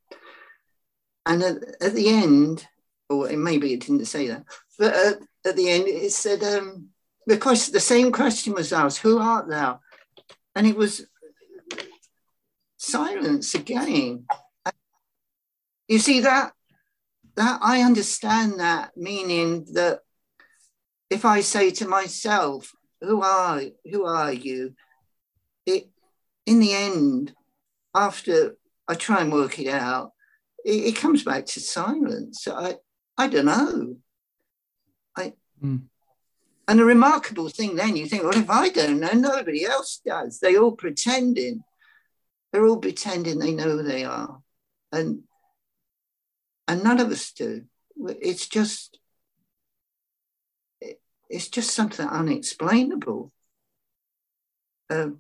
And 1.25 1.43
at, 1.43 1.57
at, 1.81 1.95
the 1.95 2.09
end, 2.09 2.67
or 3.09 3.29
maybe 3.31 3.73
it 3.73 3.81
didn't 3.81 4.05
say 4.07 4.29
that, 4.29 4.45
but 4.79 4.95
at, 4.95 5.19
at 5.45 5.57
the 5.57 5.71
end 5.71 5.87
it 5.87 6.13
said, 6.13 6.43
um, 6.43 6.89
question, 7.41 7.73
the 7.73 7.81
same 7.81 8.13
question 8.13 8.53
was 8.53 8.73
asked, 8.73 8.99
Who 8.99 9.19
art 9.19 9.49
thou? 9.49 9.81
And 10.55 10.67
it 10.67 10.77
was 10.77 11.07
silence 12.77 13.55
again. 13.55 14.27
You 15.89 15.99
see 15.99 16.21
that 16.21 16.53
that 17.35 17.61
I 17.63 17.81
understand 17.81 18.61
that 18.61 18.97
meaning 18.97 19.67
that 19.73 20.01
if 21.09 21.25
I 21.25 21.41
say 21.41 21.71
to 21.73 21.89
myself, 21.89 22.73
"Who 23.01 23.23
are 23.23 23.63
who 23.91 24.05
are 24.05 24.33
you?" 24.33 24.75
It 25.65 25.89
in 26.47 26.59
the 26.61 26.75
end, 26.75 27.35
after 27.95 28.57
I 28.89 28.95
try 28.95 29.21
and 29.21 29.33
work 29.33 29.59
it 29.59 29.69
out. 29.69 30.13
It, 30.65 30.85
it 30.85 30.97
comes 30.97 31.23
back 31.23 31.47
to 31.47 31.61
silence. 31.61 32.47
I, 32.49 32.77
I 33.17 33.29
don't 33.29 33.47
know. 33.47 33.97
I, 35.17 35.33
mm. 35.63 35.85
And 36.69 36.81
a 36.81 36.85
remarkable 36.85 37.49
thing 37.49 37.77
then, 37.77 37.97
you 37.97 38.07
think, 38.07 38.23
well, 38.23 38.37
if 38.37 38.49
I 38.49 38.69
don't 38.69 39.01
know, 39.01 39.13
nobody 39.13 39.65
else 39.65 40.01
does. 40.05 40.39
They 40.39 40.57
all 40.57 40.73
pretending. 40.73 41.65
They're 42.53 42.67
all 42.67 42.79
pretending 42.79 43.39
they 43.39 43.53
know 43.53 43.83
they 43.83 44.05
are. 44.05 44.41
And 44.93 45.23
and 46.69 46.85
none 46.85 47.01
of 47.01 47.11
us 47.11 47.33
do. 47.33 47.65
It's 47.97 48.47
just 48.47 48.99
it's 51.29 51.49
just 51.49 51.71
something 51.71 52.07
unexplainable. 52.07 53.33
Um, 54.91 55.19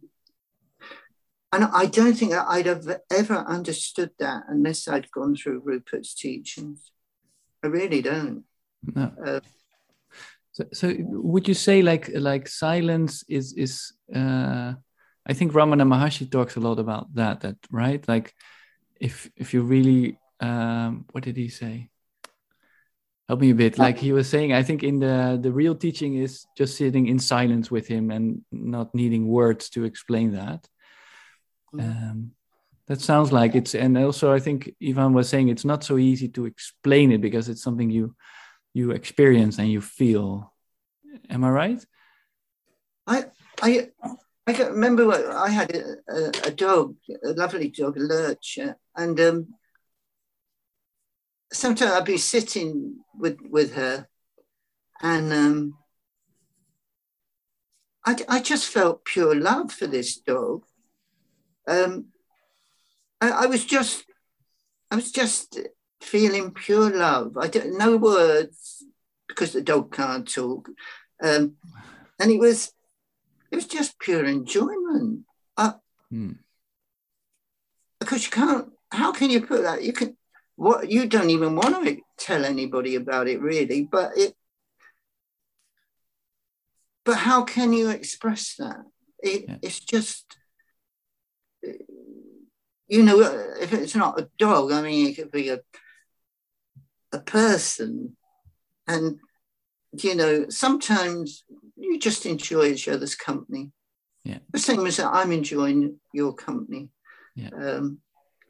and 1.52 1.64
I 1.64 1.86
don't 1.86 2.14
think 2.14 2.32
I'd 2.34 2.66
have 2.66 3.00
ever 3.10 3.36
understood 3.36 4.10
that 4.18 4.44
unless 4.48 4.86
I'd 4.86 5.10
gone 5.10 5.36
through 5.36 5.62
Rupert's 5.64 6.14
teachings. 6.14 6.92
I 7.62 7.68
really 7.68 8.02
don't. 8.02 8.44
No. 8.82 9.12
Uh, 9.24 9.40
so, 10.52 10.64
so 10.72 10.94
would 10.98 11.48
you 11.48 11.54
say 11.54 11.82
like 11.82 12.10
like 12.14 12.46
silence 12.46 13.24
is 13.28 13.54
is 13.54 13.92
uh, 14.14 14.74
I 15.26 15.32
think 15.32 15.52
Ramana 15.52 15.86
Maharshi 15.86 16.30
talks 16.30 16.56
a 16.56 16.60
lot 16.60 16.78
about 16.78 17.14
that 17.14 17.40
that 17.40 17.56
right? 17.70 18.06
Like 18.06 18.34
if 19.00 19.30
if 19.36 19.54
you 19.54 19.62
really 19.62 20.18
um, 20.40 21.06
what 21.12 21.24
did 21.24 21.36
he 21.36 21.48
say? 21.48 21.88
Help 23.28 23.40
me 23.40 23.50
a 23.50 23.54
bit. 23.54 23.78
Like 23.78 23.98
he 23.98 24.12
was 24.12 24.28
saying 24.28 24.52
I 24.52 24.62
think 24.62 24.82
in 24.82 24.98
the 24.98 25.38
the 25.40 25.52
real 25.52 25.74
teaching 25.74 26.16
is 26.16 26.44
just 26.56 26.76
sitting 26.76 27.06
in 27.06 27.18
silence 27.18 27.70
with 27.70 27.86
him 27.86 28.10
and 28.10 28.42
not 28.50 28.94
needing 28.94 29.28
words 29.28 29.70
to 29.70 29.84
explain 29.84 30.32
that. 30.32 30.68
Mm. 31.74 31.80
um, 31.80 32.32
that 32.88 33.00
sounds 33.00 33.32
like 33.32 33.54
it's 33.54 33.74
and 33.74 33.96
also 33.96 34.34
I 34.34 34.40
think 34.40 34.74
Yvan 34.80 35.14
was 35.14 35.28
saying 35.28 35.48
it's 35.48 35.64
not 35.64 35.82
so 35.82 35.96
easy 35.96 36.28
to 36.28 36.44
explain 36.44 37.10
it 37.10 37.22
because 37.22 37.48
it's 37.48 37.62
something 37.62 37.88
you 37.88 38.14
you 38.74 38.90
experience 38.92 39.58
and 39.58 39.68
you 39.70 39.80
feel. 39.80 40.52
Am 41.28 41.44
I 41.44 41.50
right? 41.50 41.86
I 43.06 43.24
I 43.60 43.88
I 44.46 44.52
can 44.52 44.72
remember 44.72 45.06
what 45.06 45.24
I 45.24 45.50
had 45.50 45.74
a, 45.74 46.48
a, 46.48 46.50
dog, 46.50 46.96
a 47.24 47.28
lovely 47.28 47.68
dog, 47.68 47.96
a 47.96 48.00
lurcher, 48.00 48.76
and 48.96 49.18
um, 49.20 49.54
sometimes 51.52 51.92
I'd 51.92 52.04
be 52.04 52.16
sitting 52.18 52.96
with 53.14 53.38
with 53.42 53.74
her, 53.74 54.08
and 55.00 55.32
um, 55.32 55.78
I 58.04 58.16
I 58.28 58.40
just 58.40 58.68
felt 58.68 59.04
pure 59.04 59.34
love 59.34 59.72
for 59.72 59.86
this 59.86 60.16
dog. 60.16 60.64
Um, 61.68 62.06
I, 63.20 63.30
I 63.30 63.46
was 63.46 63.64
just 63.64 64.04
I 64.90 64.96
was 64.96 65.12
just 65.12 65.58
feeling 66.02 66.52
pure 66.52 66.90
love. 66.90 67.36
I 67.38 67.48
don't 67.48 67.78
no 67.78 67.96
words 67.96 68.84
because 69.28 69.52
the 69.52 69.62
dog 69.62 69.94
can't 69.94 70.28
talk, 70.28 70.68
um, 71.22 71.54
and 72.20 72.30
it 72.30 72.38
was 72.38 72.72
it 73.50 73.56
was 73.56 73.66
just 73.66 73.98
pure 73.98 74.24
enjoyment. 74.24 75.24
Uh, 75.56 75.72
hmm. 76.10 76.32
Because 78.00 78.24
you 78.24 78.30
can't. 78.30 78.68
How 78.90 79.12
can 79.12 79.30
you 79.30 79.46
put 79.46 79.62
that? 79.62 79.82
You 79.82 79.92
can. 79.92 80.16
What 80.56 80.90
you 80.90 81.06
don't 81.06 81.30
even 81.30 81.56
want 81.56 81.84
to 81.86 81.96
tell 82.18 82.44
anybody 82.44 82.94
about 82.96 83.28
it, 83.28 83.40
really. 83.40 83.84
But 83.90 84.12
it. 84.16 84.34
But 87.04 87.16
how 87.16 87.42
can 87.42 87.72
you 87.72 87.90
express 87.90 88.54
that? 88.56 88.84
It, 89.22 89.44
yeah. 89.48 89.56
It's 89.62 89.80
just 89.80 90.36
you 92.92 93.02
know, 93.02 93.20
if 93.58 93.72
it's 93.72 93.94
not 93.94 94.20
a 94.20 94.28
dog, 94.38 94.70
I 94.70 94.82
mean, 94.82 95.08
it 95.08 95.16
could 95.16 95.30
be 95.30 95.48
a 95.48 95.60
a 97.12 97.20
person. 97.20 98.16
And, 98.86 99.18
you 99.92 100.14
know, 100.14 100.48
sometimes 100.48 101.44
you 101.76 101.98
just 101.98 102.26
enjoy 102.26 102.66
each 102.66 102.88
other's 102.88 103.14
company. 103.14 103.70
Yeah. 104.24 104.38
The 104.50 104.58
same 104.58 104.86
as 104.86 105.00
I'm 105.00 105.32
enjoying 105.32 105.98
your 106.12 106.32
company. 106.32 106.90
Yeah. 107.34 107.50
Um, 107.54 107.98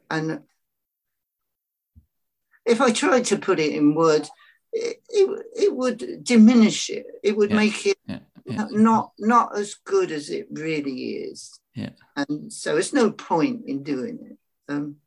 and 0.09 0.41
if 2.65 2.79
I 2.79 2.91
tried 2.91 3.25
to 3.25 3.37
put 3.37 3.59
it 3.59 3.73
in 3.73 3.95
words, 3.95 4.29
it, 4.71 5.01
it, 5.09 5.45
it 5.55 5.75
would 5.75 6.23
diminish 6.23 6.89
it. 6.89 7.05
It 7.23 7.37
would 7.37 7.49
yeah. 7.49 7.55
make 7.55 7.85
it 7.85 7.97
yeah. 8.05 8.19
Yeah. 8.45 8.67
not 8.71 9.13
not 9.19 9.57
as 9.57 9.75
good 9.75 10.11
as 10.11 10.29
it 10.29 10.47
really 10.51 11.13
is. 11.13 11.59
Yeah. 11.75 11.91
And 12.15 12.51
so 12.51 12.77
it's 12.77 12.93
no 12.93 13.11
point 13.11 13.63
in 13.67 13.83
doing 13.83 14.19
it. 14.31 14.37
Um, 14.71 14.97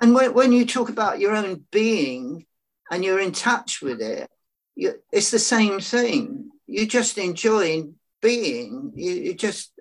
and 0.00 0.14
when, 0.14 0.34
when 0.34 0.52
you 0.52 0.66
talk 0.66 0.88
about 0.88 1.20
your 1.20 1.34
own 1.34 1.64
being 1.70 2.46
and 2.90 3.04
you're 3.04 3.20
in 3.20 3.32
touch 3.32 3.82
with 3.82 4.00
it, 4.00 4.30
you, 4.74 4.94
it's 5.12 5.30
the 5.30 5.38
same 5.38 5.80
thing. 5.80 6.50
You're 6.66 6.86
just 6.86 7.18
enjoy 7.18 7.84
being. 8.20 8.92
You, 8.94 9.12
you 9.12 9.34
just, 9.34 9.72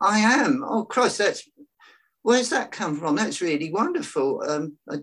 I 0.00 0.18
am. 0.18 0.64
Oh 0.66 0.84
Christ, 0.84 1.18
that's 1.18 1.48
where's 2.22 2.50
that 2.50 2.72
come 2.72 2.98
from? 2.98 3.16
That's 3.16 3.40
really 3.40 3.72
wonderful. 3.72 4.42
Um, 4.46 4.76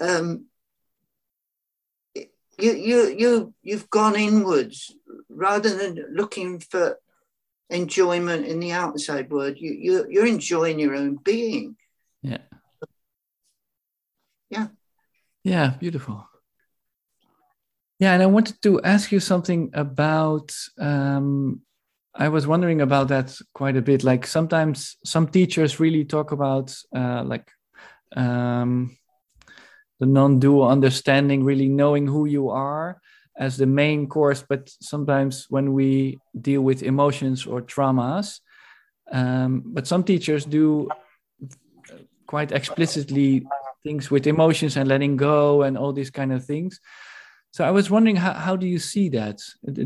um, 0.00 0.46
you 2.58 2.72
you 2.72 3.14
you 3.18 3.54
you've 3.62 3.90
gone 3.90 4.16
inwards 4.16 4.94
rather 5.28 5.76
than 5.76 6.04
looking 6.12 6.60
for 6.60 6.98
enjoyment 7.70 8.46
in 8.46 8.60
the 8.60 8.72
outside 8.72 9.30
world. 9.30 9.56
You 9.58 9.72
you 9.72 10.06
you're 10.08 10.26
enjoying 10.26 10.78
your 10.78 10.94
own 10.94 11.16
being. 11.16 11.76
Yeah. 12.24 12.38
Yeah. 14.48 14.68
Yeah, 15.44 15.74
beautiful. 15.78 16.26
Yeah, 17.98 18.14
and 18.14 18.22
I 18.22 18.26
wanted 18.26 18.60
to 18.62 18.80
ask 18.82 19.12
you 19.12 19.20
something 19.20 19.70
about. 19.74 20.54
Um, 20.78 21.60
I 22.14 22.28
was 22.28 22.46
wondering 22.46 22.80
about 22.80 23.08
that 23.08 23.36
quite 23.54 23.76
a 23.76 23.82
bit. 23.82 24.04
Like 24.04 24.26
sometimes 24.26 24.96
some 25.04 25.26
teachers 25.26 25.80
really 25.80 26.04
talk 26.04 26.32
about 26.32 26.74
uh, 26.96 27.24
like 27.24 27.50
um, 28.16 28.96
the 30.00 30.06
non-dual 30.06 30.66
understanding, 30.66 31.44
really 31.44 31.68
knowing 31.68 32.06
who 32.06 32.24
you 32.24 32.48
are 32.50 33.00
as 33.36 33.56
the 33.56 33.66
main 33.66 34.06
course. 34.06 34.44
But 34.48 34.70
sometimes 34.80 35.46
when 35.50 35.72
we 35.72 36.18
deal 36.40 36.62
with 36.62 36.82
emotions 36.82 37.46
or 37.46 37.60
traumas, 37.60 38.40
um, 39.12 39.62
but 39.66 39.86
some 39.86 40.04
teachers 40.04 40.44
do 40.44 40.88
quite 42.34 42.50
explicitly 42.50 43.46
things 43.84 44.10
with 44.10 44.26
emotions 44.26 44.76
and 44.76 44.88
letting 44.88 45.16
go 45.16 45.62
and 45.62 45.78
all 45.78 45.92
these 45.92 46.10
kind 46.10 46.32
of 46.32 46.44
things. 46.44 46.80
So 47.52 47.62
I 47.62 47.70
was 47.70 47.86
wondering 47.94 48.16
how, 48.16 48.32
how 48.32 48.56
do 48.56 48.66
you 48.66 48.80
see 48.80 49.08
that? 49.10 49.38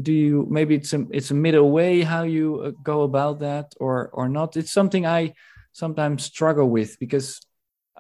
Do 0.07 0.13
you 0.25 0.47
maybe 0.57 0.75
it's 0.81 0.95
a 0.99 1.01
it's 1.19 1.31
a 1.31 1.39
middle 1.47 1.71
way 1.79 1.93
how 2.13 2.23
you 2.37 2.49
uh, 2.61 2.71
go 2.93 2.99
about 3.03 3.41
that 3.41 3.67
or 3.85 4.09
or 4.19 4.27
not? 4.31 4.57
It's 4.57 4.73
something 4.73 5.05
I 5.05 5.35
sometimes 5.73 6.25
struggle 6.33 6.69
with 6.77 6.91
because 6.99 7.27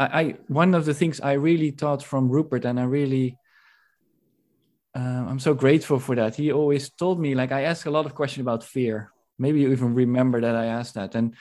I, 0.04 0.06
I 0.20 0.24
one 0.62 0.72
of 0.78 0.84
the 0.86 0.94
things 0.94 1.20
I 1.20 1.34
really 1.48 1.72
taught 1.82 2.02
from 2.10 2.30
Rupert 2.36 2.64
and 2.64 2.80
I 2.80 2.84
really 2.84 3.36
uh, 4.98 5.24
I'm 5.30 5.40
so 5.48 5.52
grateful 5.52 5.98
for 5.98 6.14
that. 6.16 6.36
He 6.36 6.52
always 6.52 6.84
told 7.02 7.20
me 7.20 7.34
like 7.34 7.52
I 7.52 7.62
ask 7.70 7.84
a 7.84 7.94
lot 7.96 8.06
of 8.06 8.14
questions 8.14 8.42
about 8.46 8.64
fear. 8.64 8.96
Maybe 9.38 9.60
you 9.60 9.72
even 9.72 9.92
remember 10.04 10.40
that 10.40 10.56
I 10.64 10.66
asked 10.78 10.94
that 10.94 11.14
and 11.18 11.34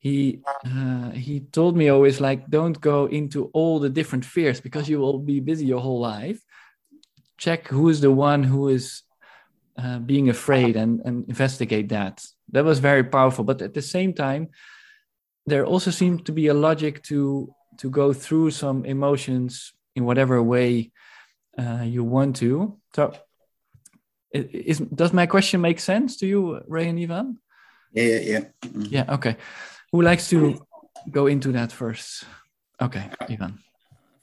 he 0.00 0.40
uh, 0.64 1.10
he 1.10 1.40
told 1.40 1.76
me 1.76 1.90
always 1.90 2.20
like 2.20 2.48
don't 2.48 2.80
go 2.80 3.04
into 3.04 3.50
all 3.52 3.78
the 3.78 3.90
different 3.90 4.24
fears 4.24 4.58
because 4.58 4.88
you 4.88 4.98
will 4.98 5.18
be 5.18 5.40
busy 5.40 5.66
your 5.66 5.80
whole 5.80 6.00
life. 6.00 6.40
Check 7.36 7.68
who 7.68 7.90
is 7.90 8.00
the 8.00 8.10
one 8.10 8.42
who 8.42 8.68
is 8.68 9.02
uh, 9.78 9.98
being 9.98 10.30
afraid 10.30 10.76
and, 10.76 11.00
and 11.04 11.28
investigate 11.28 11.90
that. 11.90 12.24
That 12.52 12.64
was 12.64 12.78
very 12.78 13.04
powerful 13.04 13.44
but 13.44 13.60
at 13.60 13.74
the 13.74 13.82
same 13.82 14.14
time 14.14 14.48
there 15.46 15.66
also 15.66 15.90
seemed 15.90 16.24
to 16.26 16.32
be 16.32 16.46
a 16.46 16.54
logic 16.54 17.02
to 17.04 17.54
to 17.78 17.90
go 17.90 18.14
through 18.14 18.50
some 18.52 18.86
emotions 18.86 19.74
in 19.96 20.06
whatever 20.06 20.42
way 20.42 20.92
uh, 21.58 21.82
you 21.84 22.04
want 22.04 22.36
to. 22.36 22.78
So 22.94 23.12
is, 24.32 24.78
does 24.78 25.12
my 25.12 25.26
question 25.26 25.60
make 25.60 25.80
sense 25.80 26.16
to 26.18 26.26
you 26.26 26.62
ray 26.66 26.88
and 26.88 26.98
Yvan? 26.98 27.36
Yeah 27.92 28.04
yeah 28.04 28.20
yeah, 28.20 28.40
mm-hmm. 28.64 28.82
yeah 28.88 29.14
okay 29.14 29.36
who 29.92 30.02
likes 30.02 30.28
to 30.30 30.60
go 31.10 31.26
into 31.26 31.52
that 31.52 31.72
first? 31.72 32.24
Okay, 32.80 33.10
Yvan. 33.28 33.58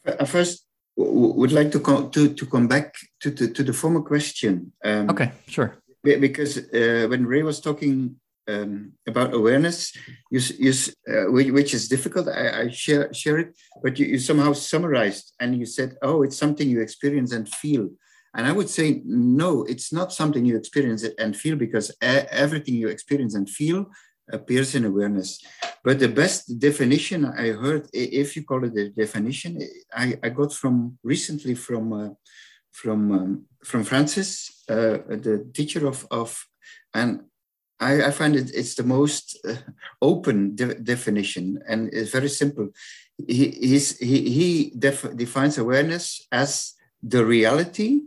Uh, 0.06 0.26
first, 0.26 0.66
would 0.98 1.52
like 1.52 1.72
to 1.72 1.80
come 1.80 2.10
to, 2.12 2.34
to 2.34 2.46
come 2.46 2.68
back 2.68 2.96
to, 3.22 3.32
to, 3.32 3.48
to 3.50 3.64
the 3.64 3.74
former 3.74 4.02
question. 4.02 4.72
Um, 4.84 5.10
okay, 5.10 5.32
sure. 5.48 5.76
Because 6.04 6.58
uh, 6.58 7.08
when 7.10 7.26
Ray 7.26 7.44
was 7.44 7.60
talking 7.60 8.16
um, 8.48 8.94
about 9.08 9.34
awareness, 9.34 9.96
you, 10.32 10.40
you, 10.58 10.74
uh, 11.08 11.32
which 11.32 11.74
is 11.74 11.88
difficult, 11.88 12.30
I, 12.30 12.62
I, 12.62 12.70
share, 12.70 13.14
share 13.14 13.38
it, 13.38 13.56
but 13.84 14.00
you, 14.00 14.06
you 14.06 14.20
somehow 14.20 14.54
summarized 14.54 15.34
and 15.40 15.56
you 15.56 15.66
said, 15.66 15.98
oh, 16.02 16.24
it's 16.24 16.38
something 16.38 16.70
you 16.70 16.82
experience 16.82 17.34
and 17.34 17.48
feel. 17.48 17.90
And 18.34 18.48
I 18.48 18.52
would 18.52 18.70
say, 18.70 19.02
no, 19.06 19.64
it's 19.64 19.92
not 19.92 20.14
something 20.14 20.46
you 20.46 20.56
experience 20.56 21.06
and 21.18 21.36
feel 21.36 21.56
because 21.56 21.92
everything 22.02 22.76
you 22.76 22.88
experience 22.88 23.36
and 23.36 23.50
feel 23.50 23.88
appears 24.32 24.76
in 24.76 24.86
awareness. 24.86 25.40
But 25.84 26.00
the 26.00 26.10
best 26.10 26.60
definition 26.60 27.26
I 27.26 27.52
heard, 27.52 27.88
if 27.94 28.36
you 28.36 28.44
call 28.44 28.64
it 28.66 28.78
a 28.78 28.90
definition, 28.90 29.60
I, 29.94 30.18
I 30.24 30.30
got 30.30 30.54
from 30.54 30.98
recently 31.04 31.56
from 31.56 31.94
uh, 31.94 32.10
from 32.72 33.12
um, 33.12 33.46
from 33.64 33.84
Francis, 33.84 34.64
uh, 34.70 35.00
the 35.08 35.50
teacher 35.54 35.88
of 35.88 36.06
of, 36.12 36.46
and 36.94 37.24
I, 37.80 38.06
I 38.06 38.12
find 38.12 38.36
it 38.36 38.52
it's 38.54 38.76
the 38.76 38.84
most 38.84 39.40
uh, 39.48 39.56
open 40.02 40.56
de 40.56 40.76
definition 40.76 41.60
and 41.68 41.90
it's 41.94 42.12
very 42.12 42.30
simple. 42.30 42.70
He 43.28 43.50
he's, 43.50 43.98
he 43.98 44.30
he 44.30 44.74
def 44.78 45.06
defines 45.16 45.58
awareness 45.58 46.28
as 46.32 46.74
the 47.02 47.26
reality, 47.26 48.02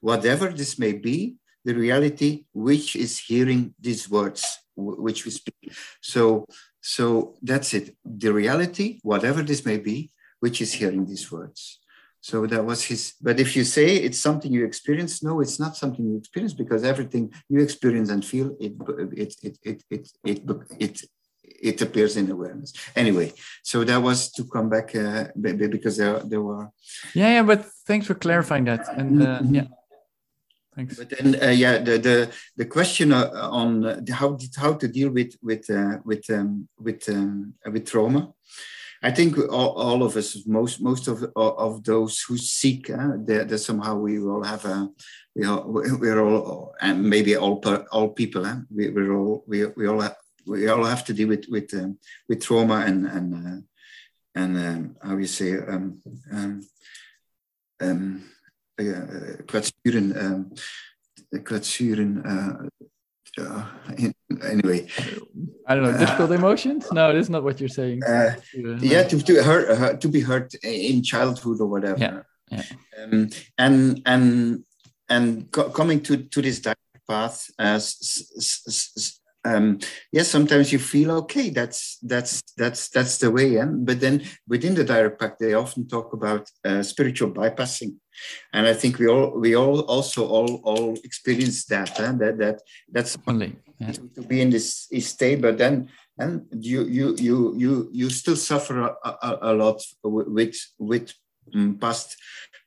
whatever 0.00 0.48
this 0.48 0.78
may 0.78 0.92
be, 0.92 1.36
the 1.64 1.74
reality 1.74 2.44
which 2.52 2.96
is 2.96 3.18
hearing 3.18 3.74
these 3.78 4.10
words 4.10 4.58
which 4.80 5.24
we 5.24 5.30
speak. 5.30 5.72
So, 6.00 6.46
so 6.80 7.34
that's 7.42 7.74
it. 7.74 7.96
The 8.04 8.32
reality, 8.32 9.00
whatever 9.02 9.42
this 9.42 9.64
may 9.64 9.78
be, 9.78 10.10
which 10.40 10.60
is 10.60 10.72
hearing 10.72 11.06
these 11.06 11.30
words. 11.30 11.80
So 12.20 12.46
that 12.46 12.64
was 12.64 12.84
his. 12.84 13.14
But 13.20 13.40
if 13.40 13.56
you 13.56 13.64
say 13.64 13.96
it's 13.96 14.18
something 14.20 14.52
you 14.52 14.64
experience, 14.64 15.22
no, 15.22 15.40
it's 15.40 15.58
not 15.58 15.76
something 15.76 16.04
you 16.04 16.16
experience 16.18 16.52
because 16.52 16.84
everything 16.84 17.32
you 17.48 17.60
experience 17.60 18.10
and 18.10 18.24
feel 18.24 18.56
it 18.60 18.74
it 19.16 19.34
it 19.42 19.58
it 19.62 19.82
it 19.90 20.10
it, 20.24 20.40
it, 20.78 21.00
it 21.42 21.82
appears 21.82 22.16
in 22.16 22.30
awareness. 22.30 22.72
Anyway, 22.94 23.32
so 23.62 23.84
that 23.84 24.02
was 24.02 24.30
to 24.32 24.44
come 24.44 24.68
back 24.68 24.94
uh, 24.94 25.28
because 25.40 25.96
there 25.96 26.18
there 26.20 26.42
were. 26.42 26.68
Yeah, 27.14 27.30
yeah, 27.36 27.42
but 27.42 27.64
thanks 27.86 28.06
for 28.06 28.14
clarifying 28.14 28.64
that. 28.64 28.86
And 28.98 29.22
uh, 29.22 29.40
yeah, 29.50 29.68
Thanks. 30.74 30.96
But 30.96 31.10
then, 31.10 31.36
uh, 31.42 31.48
yeah, 31.50 31.78
the 31.78 31.98
the 31.98 32.30
the 32.56 32.64
question 32.64 33.12
uh, 33.12 33.30
on 33.34 33.84
uh, 33.84 34.00
how 34.12 34.38
how 34.56 34.74
to 34.74 34.86
deal 34.86 35.10
with 35.10 35.34
with 35.42 35.68
uh, 35.68 35.98
with 36.04 36.30
um, 36.30 36.68
with 36.78 37.08
um, 37.08 37.54
with 37.66 37.86
trauma. 37.86 38.32
I 39.02 39.10
think 39.10 39.38
all, 39.38 39.70
all, 39.70 40.02
of 40.02 40.14
us, 40.16 40.46
most 40.46 40.82
most 40.82 41.08
of 41.08 41.24
of 41.34 41.82
those 41.84 42.20
who 42.20 42.36
seek, 42.36 42.90
uh, 42.90 43.16
that 43.24 43.58
somehow 43.58 43.96
we 43.96 44.20
all 44.20 44.44
have 44.44 44.64
a, 44.66 44.90
we 45.34 45.46
all 45.46 45.64
we're 45.66 46.22
all, 46.22 46.74
and 46.80 47.02
maybe 47.02 47.34
all 47.34 47.62
all 47.90 48.10
people, 48.10 48.44
uh, 48.44 48.56
we, 48.70 48.90
we're 48.90 49.14
all 49.16 49.42
we, 49.46 49.64
we 49.66 49.86
all 49.88 50.00
have, 50.00 50.16
we 50.46 50.68
all 50.68 50.84
have 50.84 51.04
to 51.06 51.14
deal 51.14 51.28
with 51.28 51.46
with 51.48 51.72
um, 51.74 51.98
with 52.28 52.42
trauma 52.42 52.84
and 52.86 53.06
and 53.06 53.34
uh, 53.34 53.60
and 54.34 54.56
um, 54.56 54.96
how 55.02 55.16
you 55.16 55.26
say 55.26 55.58
um, 55.58 56.00
um, 56.30 56.60
um, 57.80 58.22
kwetsuren, 59.46 60.16
um, 60.16 60.52
kwetsuren. 61.44 62.22
Uh, 62.26 63.64
anyway, 64.44 64.86
I 65.66 65.74
don't 65.74 65.84
know. 65.84 65.98
Difficult 65.98 66.32
emotions? 66.32 66.90
No, 66.92 67.12
that's 67.12 67.28
not 67.28 67.44
what 67.44 67.60
you're 67.60 67.68
saying. 67.68 68.02
Uh, 68.04 68.34
yeah, 68.80 69.04
to 69.04 69.20
to 69.22 69.42
hurt, 69.42 69.70
uh, 69.70 69.96
to 69.96 70.08
be 70.08 70.20
hurt 70.20 70.54
in 70.62 71.02
childhood 71.02 71.60
or 71.60 71.66
whatever. 71.66 71.98
Yeah, 71.98 72.22
yeah. 72.50 72.62
Um, 73.02 73.30
and 73.58 74.02
and 74.06 74.64
and 75.08 75.50
co 75.50 75.70
coming 75.70 76.00
to 76.02 76.16
to 76.16 76.42
this 76.42 76.60
dark 76.60 76.78
path 77.08 77.50
as 77.58 77.96
um, 79.44 79.78
yes, 80.12 80.28
sometimes 80.28 80.72
you 80.72 80.78
feel 80.78 81.10
okay. 81.22 81.50
That's 81.50 81.98
that's 82.02 82.42
that's 82.56 82.88
that's 82.88 83.18
the 83.18 83.30
way. 83.30 83.48
Yeah? 83.48 83.66
But 83.66 84.00
then 84.00 84.22
within 84.46 84.74
the 84.74 84.84
direct 84.84 85.18
path, 85.18 85.36
they 85.40 85.54
often 85.54 85.88
talk 85.88 86.12
about 86.12 86.50
uh, 86.64 86.82
spiritual 86.82 87.30
bypassing, 87.30 87.96
and 88.52 88.66
I 88.66 88.74
think 88.74 88.98
we 88.98 89.08
all 89.08 89.38
we 89.38 89.56
all 89.56 89.80
also 89.80 90.26
all 90.26 90.60
all 90.64 90.94
experience 91.04 91.64
that. 91.66 91.88
Huh? 91.88 92.12
That 92.18 92.38
that 92.38 92.62
that's 92.92 93.16
only 93.26 93.56
yeah. 93.78 93.92
to, 93.92 94.08
to, 94.16 94.22
be 94.22 94.42
in 94.42 94.50
this 94.50 94.88
state. 95.00 95.40
But 95.40 95.56
then 95.56 95.88
and 96.18 96.46
you 96.52 96.84
you 96.84 97.16
you 97.16 97.54
you 97.56 97.90
you 97.92 98.10
still 98.10 98.36
suffer 98.36 98.80
a, 98.80 98.94
a, 99.04 99.38
a 99.42 99.52
lot 99.54 99.82
with 100.04 100.56
with 100.78 101.14
um, 101.54 101.78
past 101.78 102.16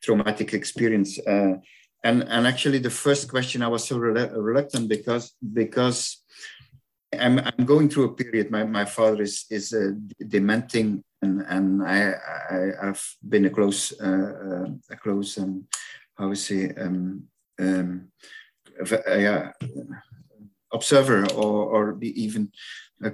traumatic 0.02 0.54
experience. 0.54 1.20
Uh, 1.20 1.54
and 2.02 2.22
and 2.24 2.46
actually, 2.46 2.78
the 2.78 2.90
first 2.90 3.30
question 3.30 3.62
I 3.62 3.68
was 3.68 3.84
so 3.84 3.96
reluctant 3.96 4.88
because 4.88 5.36
because 5.52 6.23
I'm, 7.20 7.38
I'm 7.38 7.64
going 7.64 7.88
through 7.88 8.04
a 8.04 8.14
period. 8.14 8.50
My, 8.50 8.64
my 8.64 8.84
father 8.84 9.22
is 9.22 9.46
is 9.50 9.72
uh, 9.72 9.92
dementing, 10.22 11.02
and 11.22 11.42
and 11.48 11.82
I, 11.82 12.14
I 12.50 12.86
have 12.86 13.02
been 13.28 13.46
a 13.46 13.50
close 13.50 13.92
uh, 14.00 14.32
uh, 14.46 14.66
a 14.90 14.96
close 14.96 15.38
um, 15.38 15.66
how 16.16 16.28
would 16.28 16.38
say 16.38 16.70
um, 16.76 17.24
um, 17.58 18.08
uh, 18.80 19.14
yeah 19.14 19.52
observer 20.72 21.24
or 21.34 21.64
or 21.74 21.98
even 22.02 22.50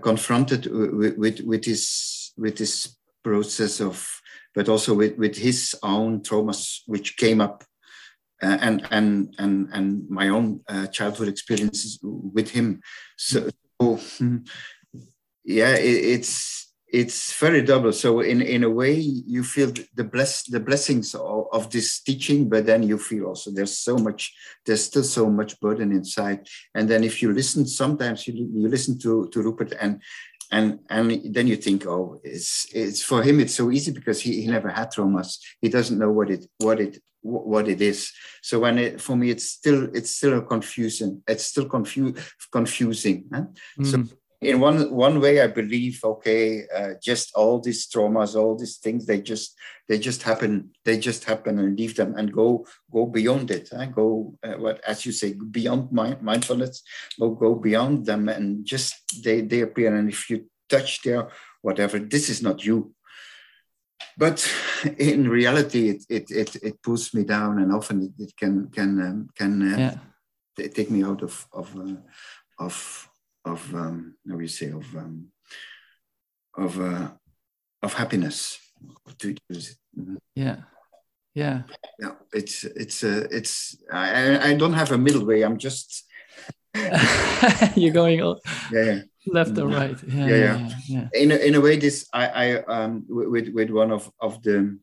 confronted 0.02 0.66
with, 0.66 1.16
with 1.16 1.40
with 1.40 1.64
his 1.64 2.32
with 2.36 2.56
this 2.56 2.96
process 3.22 3.80
of 3.80 4.20
but 4.54 4.68
also 4.68 4.94
with 4.94 5.16
with 5.18 5.36
his 5.36 5.74
own 5.82 6.20
traumas 6.20 6.80
which 6.86 7.16
came 7.16 7.40
up 7.40 7.64
uh, 8.42 8.56
and 8.60 8.86
and 8.90 9.34
and 9.38 9.68
and 9.72 10.08
my 10.08 10.28
own 10.28 10.60
uh, 10.68 10.86
childhood 10.86 11.28
experiences 11.28 11.98
with 12.02 12.50
him. 12.50 12.80
So 13.16 13.50
Oh, 13.90 14.40
yeah, 15.44 15.74
it, 15.74 16.04
it's 16.14 16.60
it's 16.92 17.38
very 17.38 17.62
double. 17.62 17.92
So 17.92 18.20
in 18.20 18.42
in 18.42 18.64
a 18.64 18.70
way, 18.70 18.94
you 18.94 19.44
feel 19.44 19.72
the 19.94 20.04
bless 20.04 20.44
the 20.44 20.60
blessings 20.60 21.14
of, 21.14 21.46
of, 21.52 21.70
this 21.70 22.00
teaching, 22.00 22.48
but 22.48 22.66
then 22.66 22.82
you 22.82 22.98
feel 22.98 23.26
also 23.26 23.50
there's 23.50 23.78
so 23.78 23.96
much, 23.96 24.34
there's 24.66 24.84
still 24.84 25.04
so 25.04 25.30
much 25.30 25.58
burden 25.60 25.92
inside. 25.92 26.48
And 26.74 26.88
then 26.88 27.04
if 27.04 27.22
you 27.22 27.32
listen, 27.32 27.66
sometimes 27.66 28.26
you 28.26 28.34
you 28.34 28.68
listen 28.68 28.98
to 29.00 29.28
to 29.28 29.42
Rupert 29.42 29.74
and 29.80 30.02
and 30.50 30.80
and 30.88 31.34
then 31.34 31.46
you 31.46 31.56
think, 31.56 31.86
oh, 31.86 32.20
it's 32.24 32.66
it's 32.74 33.02
for 33.02 33.22
him 33.22 33.40
it's 33.40 33.54
so 33.54 33.70
easy 33.70 33.92
because 33.92 34.20
he, 34.20 34.42
he 34.42 34.46
never 34.48 34.68
had 34.68 34.92
traumas. 34.92 35.38
He 35.60 35.68
doesn't 35.68 35.98
know 35.98 36.10
what 36.10 36.30
it 36.30 36.46
what 36.58 36.80
it 36.80 36.98
what 37.22 37.68
it 37.68 37.80
is. 37.80 38.12
So 38.42 38.60
when 38.60 38.78
it 38.78 39.00
for 39.00 39.16
me, 39.16 39.30
it's 39.30 39.44
still 39.48 39.88
it's 39.94 40.10
still 40.10 40.38
a 40.38 40.42
confusion. 40.42 41.22
It's 41.26 41.44
still 41.44 41.68
confu- 41.68 42.14
confusing. 42.50 43.26
Huh? 43.32 43.44
Mm. 43.78 43.86
So 43.86 44.16
in 44.40 44.58
one 44.58 44.90
one 44.90 45.20
way, 45.20 45.40
I 45.40 45.48
believe 45.48 46.00
okay, 46.02 46.64
uh, 46.74 46.94
just 47.02 47.34
all 47.34 47.60
these 47.60 47.86
traumas, 47.88 48.34
all 48.34 48.56
these 48.56 48.78
things, 48.78 49.04
they 49.04 49.20
just 49.20 49.56
they 49.88 49.98
just 49.98 50.22
happen. 50.22 50.70
They 50.84 50.98
just 50.98 51.24
happen 51.24 51.58
and 51.58 51.78
leave 51.78 51.94
them 51.94 52.14
and 52.16 52.32
go 52.32 52.66
go 52.90 53.06
beyond 53.06 53.50
it. 53.50 53.68
Huh? 53.70 53.86
Go 53.86 54.38
uh, 54.42 54.54
what 54.54 54.80
as 54.86 55.04
you 55.04 55.12
say 55.12 55.34
beyond 55.34 55.92
mind, 55.92 56.22
mindfulness. 56.22 56.82
Go 57.18 57.30
go 57.30 57.54
beyond 57.54 58.06
them 58.06 58.28
and 58.28 58.64
just 58.64 58.94
they 59.22 59.42
they 59.42 59.60
appear. 59.60 59.94
And 59.94 60.08
if 60.08 60.30
you 60.30 60.46
touch 60.68 61.02
their 61.02 61.28
whatever, 61.60 61.98
this 61.98 62.30
is 62.30 62.42
not 62.42 62.64
you 62.64 62.94
but 64.16 64.50
in 64.98 65.28
reality, 65.28 65.90
it, 65.90 66.04
it, 66.08 66.30
it, 66.30 66.56
it, 66.56 66.82
pulls 66.82 67.14
me 67.14 67.24
down, 67.24 67.58
and 67.58 67.72
often 67.72 68.02
it, 68.02 68.22
it 68.22 68.36
can 68.36 68.68
can 68.68 69.00
um, 69.00 69.28
can 69.36 69.74
uh, 69.74 69.78
yeah. 69.78 70.68
take 70.68 70.90
me 70.90 71.02
out 71.04 71.22
of 71.22 71.46
of 71.52 71.76
uh, 71.76 71.96
of 72.58 73.09
of 73.44 73.74
um, 73.74 74.16
how 74.28 74.36
do 74.36 74.42
you 74.42 74.48
say 74.48 74.70
of 74.70 74.96
um, 74.96 75.28
of 76.56 76.80
uh, 76.80 77.10
of 77.82 77.94
happiness. 77.94 78.58
To 79.18 79.34
use 79.50 79.70
it. 79.72 79.76
Mm-hmm. 79.98 80.16
Yeah, 80.34 80.56
yeah, 81.34 81.62
yeah. 81.98 82.12
It's 82.32 82.64
it's 82.64 83.04
uh, 83.04 83.26
it's 83.30 83.76
I 83.92 84.50
I 84.50 84.54
don't 84.54 84.72
have 84.72 84.92
a 84.92 84.98
middle 84.98 85.24
way. 85.24 85.42
I'm 85.42 85.58
just. 85.58 86.06
You're 87.76 87.92
going 87.92 88.22
all. 88.22 88.40
Yeah, 88.72 88.84
yeah 88.84 89.00
left 89.26 89.58
or 89.58 89.68
right 89.68 89.96
yeah 90.08 90.26
yeah, 90.26 90.36
yeah. 90.36 90.56
yeah, 90.56 90.74
yeah. 90.86 91.08
in, 91.12 91.30
a, 91.30 91.36
in 91.36 91.54
a 91.54 91.60
way 91.60 91.76
this 91.76 92.08
i 92.12 92.26
i 92.26 92.62
um 92.64 93.04
with 93.08 93.48
with 93.48 93.70
one 93.70 93.90
of 93.90 94.10
of 94.20 94.42
the 94.42 94.78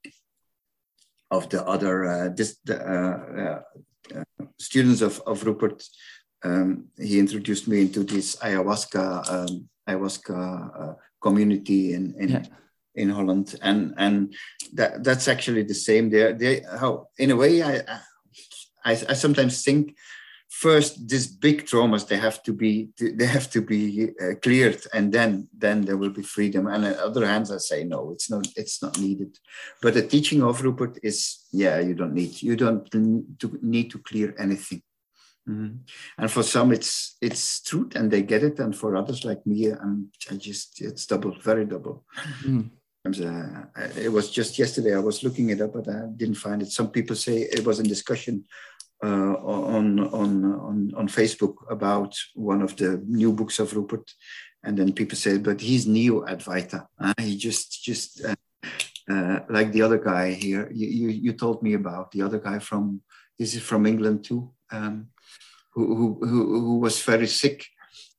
of 1.31 1.49
the 1.49 1.65
other 1.65 2.05
uh, 2.05 2.29
this 2.29 2.57
the, 2.63 2.77
uh, 2.79 3.61
uh, 4.15 4.45
students 4.57 5.01
of 5.01 5.21
of 5.25 5.43
rupert 5.43 5.83
um, 6.43 6.85
he 6.97 7.19
introduced 7.19 7.67
me 7.67 7.81
into 7.81 8.03
this 8.03 8.35
ayahuasca 8.37 9.31
um, 9.31 9.69
ayahuasca 9.87 10.81
uh, 10.81 10.93
community 11.21 11.93
in 11.93 12.13
in, 12.19 12.47
in 12.95 13.09
holland. 13.09 13.55
And 13.61 13.93
and 13.97 14.35
that 14.73 15.03
that's 15.03 15.27
actually 15.27 15.63
the 15.63 15.73
same. 15.73 16.09
There 16.09 16.33
they 16.33 16.61
how 16.79 17.07
in 17.17 17.31
a 17.31 17.35
way 17.35 17.63
i 17.63 17.81
i, 18.85 18.91
I 18.91 19.13
sometimes 19.13 19.63
think 19.63 19.95
first 20.49 21.07
these 21.09 21.27
big 21.27 21.65
traumas 21.65 22.07
they 22.07 22.17
have 22.17 22.41
to 22.43 22.53
be 22.53 22.89
they 22.99 23.25
have 23.25 23.49
to 23.51 23.61
be 23.61 24.11
uh, 24.21 24.33
cleared 24.41 24.81
and 24.93 25.11
then 25.11 25.47
then 25.57 25.81
there 25.81 25.97
will 25.97 26.09
be 26.09 26.23
freedom. 26.23 26.67
And 26.67 26.85
on 26.85 26.93
other 26.95 27.25
hands 27.25 27.51
i 27.51 27.57
say 27.57 27.83
no 27.83 28.11
it's 28.11 28.29
not 28.29 28.47
it's 28.55 28.81
not 28.83 28.99
needed. 28.99 29.37
But 29.81 29.95
the 29.95 30.07
teaching 30.07 30.43
of 30.43 30.61
rupert 30.61 30.99
is 31.01 31.45
yeah 31.51 31.79
you 31.79 31.95
don't 31.95 32.13
need 32.13 32.41
you 32.41 32.55
don't 32.55 32.87
need 33.63 33.89
to 33.91 33.99
clear 33.99 34.35
anything 34.37 34.81
mm-hmm. 35.47 35.75
and 36.17 36.31
for 36.31 36.43
some 36.43 36.71
it's 36.71 37.17
it's 37.21 37.61
truth 37.61 37.95
and 37.95 38.11
they 38.11 38.21
get 38.21 38.43
it 38.43 38.59
and 38.59 38.75
for 38.75 38.95
others 38.95 39.23
like 39.25 39.45
me 39.45 39.71
i'm 39.71 40.09
i 40.31 40.35
just 40.35 40.81
it's 40.81 41.05
double 41.05 41.35
very 41.41 41.65
double 41.65 42.03
mm-hmm. 42.43 42.61
Uh, 43.07 43.63
it 43.95 44.11
was 44.11 44.29
just 44.29 44.59
yesterday. 44.59 44.93
I 44.93 44.99
was 44.99 45.23
looking 45.23 45.49
it 45.49 45.61
up, 45.61 45.71
but 45.71 45.87
I 45.87 46.07
didn't 46.17 46.35
find 46.35 46.61
it. 46.61 46.71
Some 46.71 46.89
people 46.89 47.15
say 47.15 47.37
it 47.37 47.65
was 47.65 47.79
in 47.79 47.87
discussion 47.87 48.43
uh, 49.01 49.07
on, 49.07 49.99
on, 49.99 50.43
on, 50.43 50.91
on 50.93 51.07
Facebook 51.07 51.55
about 51.69 52.13
one 52.35 52.61
of 52.61 52.75
the 52.75 53.01
new 53.07 53.31
books 53.31 53.59
of 53.59 53.73
Rupert. 53.73 54.11
and 54.63 54.77
then 54.77 54.91
people 54.91 55.17
say, 55.17 55.37
but 55.37 55.61
he's 55.61 55.87
neo 55.87 56.25
Advaita. 56.25 56.85
Uh, 56.99 57.13
he 57.19 57.37
just 57.37 57.83
just 57.83 58.25
uh, 58.25 58.35
uh, 59.09 59.39
like 59.49 59.71
the 59.71 59.81
other 59.81 59.97
guy 59.97 60.31
here. 60.31 60.69
You, 60.73 60.87
you, 60.87 61.07
you 61.09 61.33
told 61.33 61.63
me 61.63 61.73
about 61.73 62.11
the 62.11 62.21
other 62.23 62.39
guy 62.39 62.59
from 62.59 63.01
this 63.39 63.53
is 63.53 63.61
from 63.61 63.85
England 63.85 64.25
too, 64.25 64.51
um, 64.71 65.07
who, 65.77 66.17
who 66.21 66.39
who 66.65 66.79
was 66.79 67.01
very 67.01 67.27
sick 67.27 67.65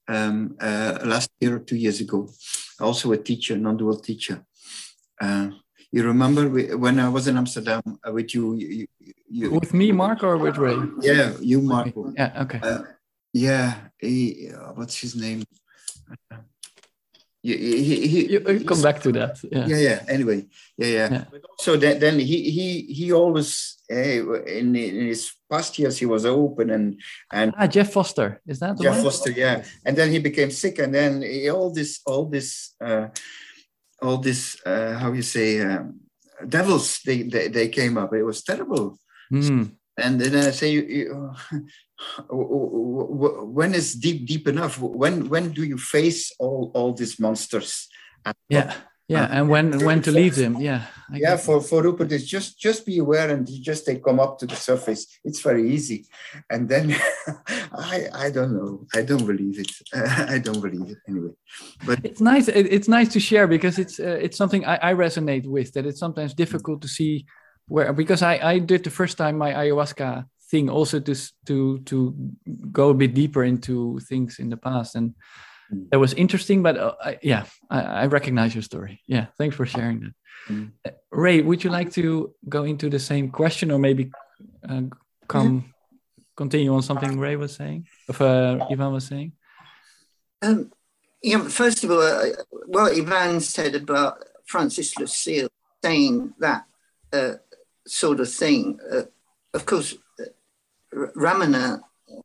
um, 0.07 0.57
uh, 0.61 0.99
last 1.05 1.31
year 1.41 1.57
or 1.57 1.59
two 1.61 1.77
years 1.77 2.01
ago. 2.01 2.29
Also 2.81 3.13
a 3.13 3.19
teacher, 3.19 3.57
non-dual 3.57 3.99
teacher. 3.99 4.45
Uh, 5.21 5.49
you 5.91 6.05
remember 6.05 6.49
when 6.77 7.01
I 7.01 7.09
was 7.09 7.27
in 7.27 7.37
Amsterdam 7.37 7.83
uh, 7.87 8.13
with 8.13 8.35
you, 8.35 8.55
you, 8.55 8.87
you, 9.29 9.51
With 9.51 9.75
me, 9.75 9.91
Mark, 9.91 10.23
or 10.23 10.37
with 10.37 10.57
Ray? 10.59 10.77
Yeah, 11.01 11.33
you, 11.41 11.61
Mark. 11.61 11.93
Yeah. 12.15 12.43
Okay. 12.43 12.61
yeah. 13.33 13.75
He, 13.99 14.51
what's 14.75 15.01
his 15.01 15.17
name? 15.17 15.43
He, 17.43 17.57
he, 17.84 18.07
he, 18.09 18.32
you 18.32 18.64
come 18.64 18.82
back 18.82 19.01
to 19.03 19.12
that. 19.12 19.39
Yeah. 19.51 19.66
yeah, 19.66 19.76
yeah. 19.76 20.05
Anyway, 20.09 20.47
yeah, 20.76 20.86
yeah. 20.86 21.09
yeah. 21.12 21.24
But 21.30 21.43
also 21.51 21.76
then, 21.76 21.99
then 22.01 22.18
he 22.18 22.51
he 22.51 22.82
he 22.93 23.12
always 23.12 23.78
uh, 23.91 24.43
in, 24.45 24.74
in 24.74 25.07
his 25.07 25.32
past 25.51 25.78
years 25.78 25.99
he 25.99 26.07
was 26.07 26.26
open 26.26 26.70
and 26.70 27.01
and 27.32 27.55
ah 27.57 27.66
Jeff 27.66 27.93
Foster 27.93 28.41
is 28.47 28.59
that 28.59 28.78
Jeff 28.80 28.97
one? 28.97 29.05
Foster? 29.05 29.30
Yeah, 29.30 29.64
and 29.84 29.97
then 29.97 30.11
he 30.11 30.18
became 30.18 30.51
sick, 30.51 30.78
and 30.78 30.95
then 30.95 31.22
he, 31.22 31.49
all 31.49 31.70
this 31.72 32.01
all 32.07 32.26
this 32.26 32.74
uh, 32.80 33.09
all 34.03 34.18
this 34.18 34.61
uh, 34.66 34.99
how 34.99 35.12
you 35.12 35.22
say 35.22 35.61
um, 35.61 36.01
devils 36.49 37.01
they, 37.07 37.22
they 37.22 37.49
they 37.49 37.68
came 37.68 37.97
up. 37.97 38.12
It 38.14 38.24
was 38.24 38.43
terrible. 38.43 38.99
Mm. 39.32 39.78
And 39.99 40.20
then 40.20 40.47
I 40.47 40.51
say, 40.53 40.70
you, 40.70 40.82
you, 40.82 41.34
when 42.28 43.74
is 43.74 43.94
deep 43.94 44.26
deep 44.26 44.49
enough? 44.49 44.78
When 44.78 45.28
when 45.28 45.53
do 45.53 45.64
you 45.64 45.78
face 45.78 46.32
all 46.38 46.70
all 46.74 46.92
these 46.92 47.18
monsters? 47.18 47.88
Yeah, 48.49 48.74
yeah, 49.09 49.26
and 49.30 49.49
when 49.49 49.84
when 49.84 50.03
to 50.03 50.12
leave 50.12 50.36
them? 50.36 50.61
Yeah, 50.61 50.82
I 51.11 51.16
yeah. 51.16 51.36
For 51.36 51.62
for 51.62 51.82
Rupert, 51.82 52.12
it's 52.12 52.24
just 52.24 52.61
just 52.61 52.84
be 52.84 52.99
aware 52.99 53.30
and 53.30 53.49
just 53.49 53.86
they 53.86 53.96
come 53.96 54.20
up 54.20 54.38
to 54.40 54.46
the 54.46 54.55
surface. 54.55 55.07
It's 55.24 55.40
very 55.40 55.72
easy, 55.72 56.07
and 56.51 56.68
then 56.68 56.94
I 57.72 58.09
I 58.12 58.30
don't 58.30 58.53
know. 58.53 58.86
I 58.94 59.03
don't 59.03 59.26
believe 59.26 59.59
it. 59.59 59.72
I 60.34 60.38
don't 60.38 60.61
believe 60.61 60.90
it 60.90 60.99
anyway. 61.09 61.32
But 61.86 62.05
it's 62.05 62.20
nice. 62.20 62.49
It's 62.49 62.88
nice 62.88 63.09
to 63.14 63.20
share 63.20 63.46
because 63.46 63.78
it's 63.78 63.99
uh, 63.99 64.18
it's 64.20 64.36
something 64.36 64.66
I, 64.66 64.90
I 64.90 64.94
resonate 64.94 65.46
with. 65.46 65.72
That 65.72 65.86
it's 65.86 66.01
sometimes 66.01 66.34
difficult 66.34 66.82
to 66.82 66.88
see 66.88 67.24
where 67.66 67.94
because 67.94 68.22
I 68.22 68.34
I 68.36 68.59
did 68.59 68.84
the 68.84 68.90
first 68.90 69.16
time 69.16 69.38
my 69.38 69.53
ayahuasca 69.53 70.26
thing 70.51 70.70
also 70.70 71.01
to 71.01 71.14
to 71.46 71.78
to 71.80 72.14
go 72.72 72.90
a 72.90 72.94
bit 72.94 73.14
deeper 73.14 73.44
into 73.44 74.01
things 74.09 74.38
in 74.38 74.49
the 74.49 74.57
past. 74.57 74.94
And 74.94 75.14
mm. 75.72 75.88
that 75.90 75.99
was 75.99 76.14
interesting 76.14 76.62
but 76.62 76.76
uh, 76.76 76.94
I, 77.03 77.18
yeah 77.22 77.44
I, 77.70 77.80
I, 77.80 78.07
recognize 78.07 78.55
your 78.55 78.62
story. 78.62 79.01
Yeah 79.07 79.26
thanks 79.38 79.57
for 79.57 79.66
sharing 79.66 80.01
that. 80.01 80.14
Mm. 80.49 80.72
uh, 80.86 80.90
ray 81.11 81.42
would 81.42 81.64
you 81.64 81.70
like 81.70 81.92
to 81.92 82.34
go 82.49 82.64
into 82.64 82.88
the 82.88 82.99
same 82.99 83.30
question 83.30 83.70
or 83.70 83.78
maybe 83.78 84.11
uh, 84.68 84.82
come 85.28 85.74
continue 86.36 86.72
on 86.72 86.82
something 86.82 87.18
ray 87.18 87.36
was 87.36 87.55
saying 87.55 87.86
of 88.09 88.20
uh, 88.22 88.66
Yvan 88.70 88.92
was 88.92 89.07
saying? 89.07 89.32
Um, 90.40 90.70
yeah 91.22 91.49
first 91.49 91.84
of 91.84 91.90
all 91.90 92.01
uh, 92.01 92.30
what 92.66 92.96
Yvan 92.96 93.40
said 93.40 93.74
about 93.74 94.24
francis 94.46 94.96
lucille 94.96 95.49
saying 95.84 96.32
that 96.38 96.64
uh, 97.12 97.34
sort 97.86 98.20
of 98.20 98.30
thing. 98.30 98.78
Of 99.55 99.64
course 99.64 99.96
Ramana 101.16 101.80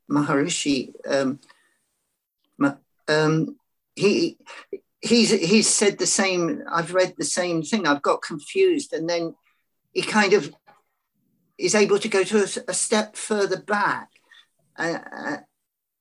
Maharishi, 0.09 0.93
um, 1.07 1.39
um, 3.07 3.57
he 3.95 4.37
he's 5.01 5.31
he's 5.31 5.67
said 5.67 5.97
the 5.97 6.07
same. 6.07 6.63
I've 6.71 6.93
read 6.93 7.15
the 7.17 7.25
same 7.25 7.61
thing. 7.61 7.85
I've 7.85 8.01
got 8.01 8.21
confused, 8.21 8.93
and 8.93 9.09
then 9.09 9.35
he 9.93 10.01
kind 10.01 10.33
of 10.33 10.53
is 11.57 11.75
able 11.75 11.99
to 11.99 12.07
go 12.07 12.23
to 12.23 12.37
a, 12.39 12.47
a 12.69 12.73
step 12.73 13.15
further 13.15 13.61
back, 13.61 14.09
uh, 14.77 14.99
uh, 15.15 15.37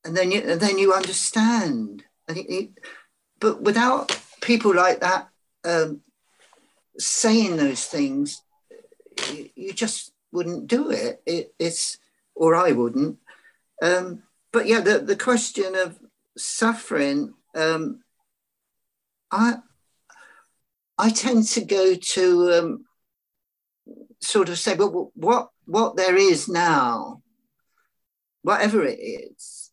and 0.05 0.15
then 0.15 0.31
you 0.31 0.39
and 0.39 0.59
then 0.59 0.77
you 0.77 0.93
understand. 0.93 2.03
He, 2.33 2.71
but 3.39 3.61
without 3.61 4.17
people 4.41 4.73
like 4.73 5.01
that 5.01 5.27
um, 5.65 6.01
saying 6.97 7.57
those 7.57 7.85
things, 7.85 8.41
you, 9.31 9.49
you, 9.55 9.73
just 9.73 10.13
wouldn't 10.31 10.67
do 10.67 10.89
it. 10.89 11.21
it 11.25 11.53
it's 11.59 11.97
or 12.35 12.55
I 12.55 12.71
wouldn't. 12.71 13.17
Um, 13.81 14.23
but 14.51 14.67
yeah, 14.67 14.79
the, 14.79 14.99
the 14.99 15.15
question 15.15 15.75
of 15.75 15.99
suffering, 16.37 17.33
um, 17.55 18.03
I 19.31 19.55
I 20.97 21.09
tend 21.09 21.47
to 21.49 21.65
go 21.65 21.95
to 21.95 22.53
um, 22.53 22.85
sort 24.21 24.49
of 24.49 24.59
say, 24.59 24.75
well, 24.75 25.11
what 25.15 25.49
what 25.65 25.95
there 25.95 26.15
is 26.15 26.47
now, 26.47 27.21
whatever 28.41 28.83
it 28.85 28.99
is, 28.99 29.71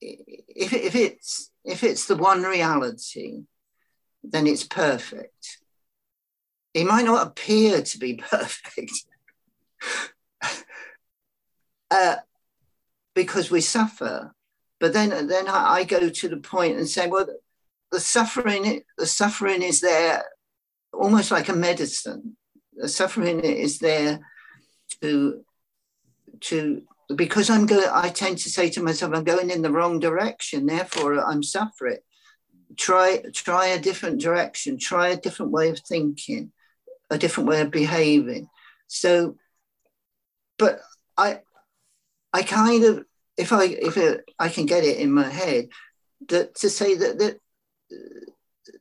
if, 0.00 0.72
if 0.72 0.94
it's 0.94 1.50
if 1.64 1.84
it's 1.84 2.06
the 2.06 2.16
one 2.16 2.42
reality, 2.42 3.44
then 4.22 4.46
it's 4.46 4.64
perfect. 4.64 5.58
It 6.74 6.86
might 6.86 7.04
not 7.04 7.26
appear 7.26 7.82
to 7.82 7.98
be 7.98 8.14
perfect, 8.30 8.92
uh, 11.90 12.16
because 13.14 13.50
we 13.50 13.60
suffer. 13.60 14.34
But 14.78 14.92
then, 14.92 15.26
then 15.26 15.48
I, 15.48 15.84
go 15.84 16.08
to 16.08 16.28
the 16.28 16.38
point 16.38 16.78
and 16.78 16.88
say, 16.88 17.06
well, 17.06 17.26
the 17.92 18.00
suffering, 18.00 18.82
the 18.96 19.06
suffering 19.06 19.62
is 19.62 19.80
there, 19.80 20.24
almost 20.92 21.30
like 21.30 21.48
a 21.48 21.54
medicine. 21.54 22.36
The 22.74 22.88
suffering 22.88 23.40
is 23.40 23.78
there 23.78 24.20
to, 25.02 25.44
to 26.40 26.82
because 27.14 27.50
I'm 27.50 27.66
going. 27.66 27.88
I 27.92 28.08
tend 28.08 28.38
to 28.38 28.50
say 28.50 28.70
to 28.70 28.82
myself, 28.82 29.12
I'm 29.14 29.24
going 29.24 29.50
in 29.50 29.62
the 29.62 29.70
wrong 29.70 29.98
direction. 29.98 30.66
Therefore, 30.66 31.18
I'm 31.18 31.42
suffering. 31.42 31.98
Try, 32.76 33.22
try 33.34 33.66
a 33.66 33.80
different 33.80 34.20
direction. 34.20 34.78
Try 34.78 35.08
a 35.08 35.16
different 35.16 35.52
way 35.52 35.70
of 35.70 35.80
thinking, 35.80 36.52
a 37.10 37.18
different 37.18 37.48
way 37.48 37.60
of 37.60 37.70
behaving. 37.70 38.48
So, 38.86 39.36
but 40.58 40.80
I, 41.16 41.40
I 42.32 42.42
kind 42.42 42.84
of, 42.84 43.04
if 43.36 43.52
I 43.52 43.64
if 43.64 43.96
it, 43.96 44.24
I 44.38 44.48
can 44.48 44.66
get 44.66 44.84
it 44.84 44.98
in 44.98 45.12
my 45.12 45.28
head, 45.28 45.68
that 46.28 46.54
to 46.56 46.70
say 46.70 46.94
that 46.96 47.18
that 47.18 47.38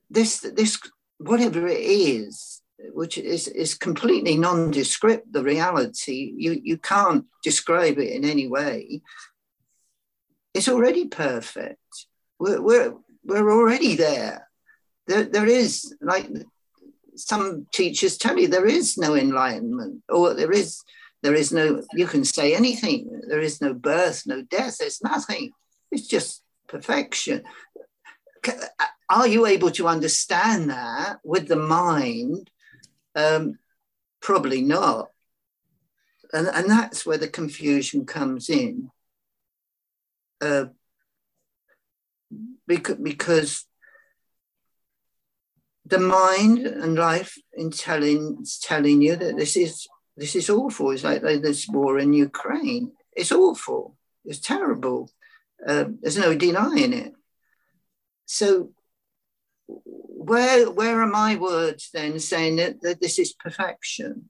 this 0.09 0.39
this 0.39 0.79
whatever 1.17 1.67
it 1.67 1.79
is, 1.79 2.61
which 2.93 3.17
is 3.17 3.47
is 3.47 3.75
completely 3.75 4.37
nondescript, 4.37 5.31
the 5.31 5.43
reality 5.43 6.33
you 6.37 6.59
you 6.63 6.77
can't 6.77 7.25
describe 7.43 7.97
it 7.97 8.11
in 8.11 8.25
any 8.25 8.47
way. 8.47 9.01
It's 10.53 10.69
already 10.69 11.07
perfect. 11.07 12.07
We're 12.39 12.61
we're 12.61 12.93
we're 13.23 13.51
already 13.51 13.95
there. 13.95 14.47
There 15.07 15.23
there 15.23 15.47
is 15.47 15.95
like 16.01 16.27
some 17.15 17.67
teachers 17.73 18.17
tell 18.17 18.37
you 18.37 18.47
there 18.47 18.65
is 18.65 18.97
no 18.97 19.15
enlightenment 19.15 20.03
or 20.09 20.33
there 20.33 20.51
is 20.51 20.81
there 21.21 21.33
is 21.33 21.51
no, 21.51 21.83
you 21.93 22.07
can 22.07 22.23
say 22.23 22.55
anything. 22.55 23.21
There 23.27 23.41
is 23.41 23.61
no 23.61 23.73
birth, 23.73 24.23
no 24.25 24.41
death. 24.41 24.77
There's 24.77 25.01
nothing. 25.03 25.51
It's 25.91 26.07
just 26.07 26.43
perfection. 26.67 27.43
Are 29.09 29.27
you 29.27 29.45
able 29.45 29.71
to 29.71 29.87
understand 29.87 30.69
that 30.69 31.19
with 31.23 31.47
the 31.47 31.55
mind? 31.55 32.49
Um, 33.15 33.57
probably 34.21 34.61
not. 34.61 35.09
And, 36.31 36.47
and 36.47 36.69
that's 36.69 37.05
where 37.05 37.17
the 37.17 37.27
confusion 37.27 38.05
comes 38.05 38.49
in. 38.49 38.91
Uh, 40.39 40.65
because, 42.67 42.97
because 42.97 43.65
the 45.85 45.99
mind 45.99 46.59
and 46.59 46.95
life 46.95 47.35
in 47.53 47.71
telling 47.71 48.45
telling 48.61 49.01
you 49.01 49.15
that 49.15 49.37
this 49.37 49.57
is 49.57 49.87
this 50.19 50.35
is 50.35 50.49
awful. 50.49 50.91
It's 50.91 51.03
like 51.03 51.21
this 51.21 51.67
war 51.67 51.97
in 51.97 52.13
Ukraine. 52.13 52.91
It's 53.15 53.31
awful. 53.31 53.95
It's 54.25 54.39
terrible. 54.39 55.09
Uh, 55.65 55.85
there's 56.01 56.17
no 56.17 56.35
denying 56.35 56.93
it. 56.93 57.13
So, 58.25 58.71
where 59.67 60.69
where 60.69 61.01
are 61.01 61.07
my 61.07 61.35
words 61.35 61.89
then 61.93 62.19
saying 62.19 62.57
that, 62.57 62.81
that 62.81 63.01
this 63.01 63.17
is 63.17 63.33
perfection? 63.33 64.29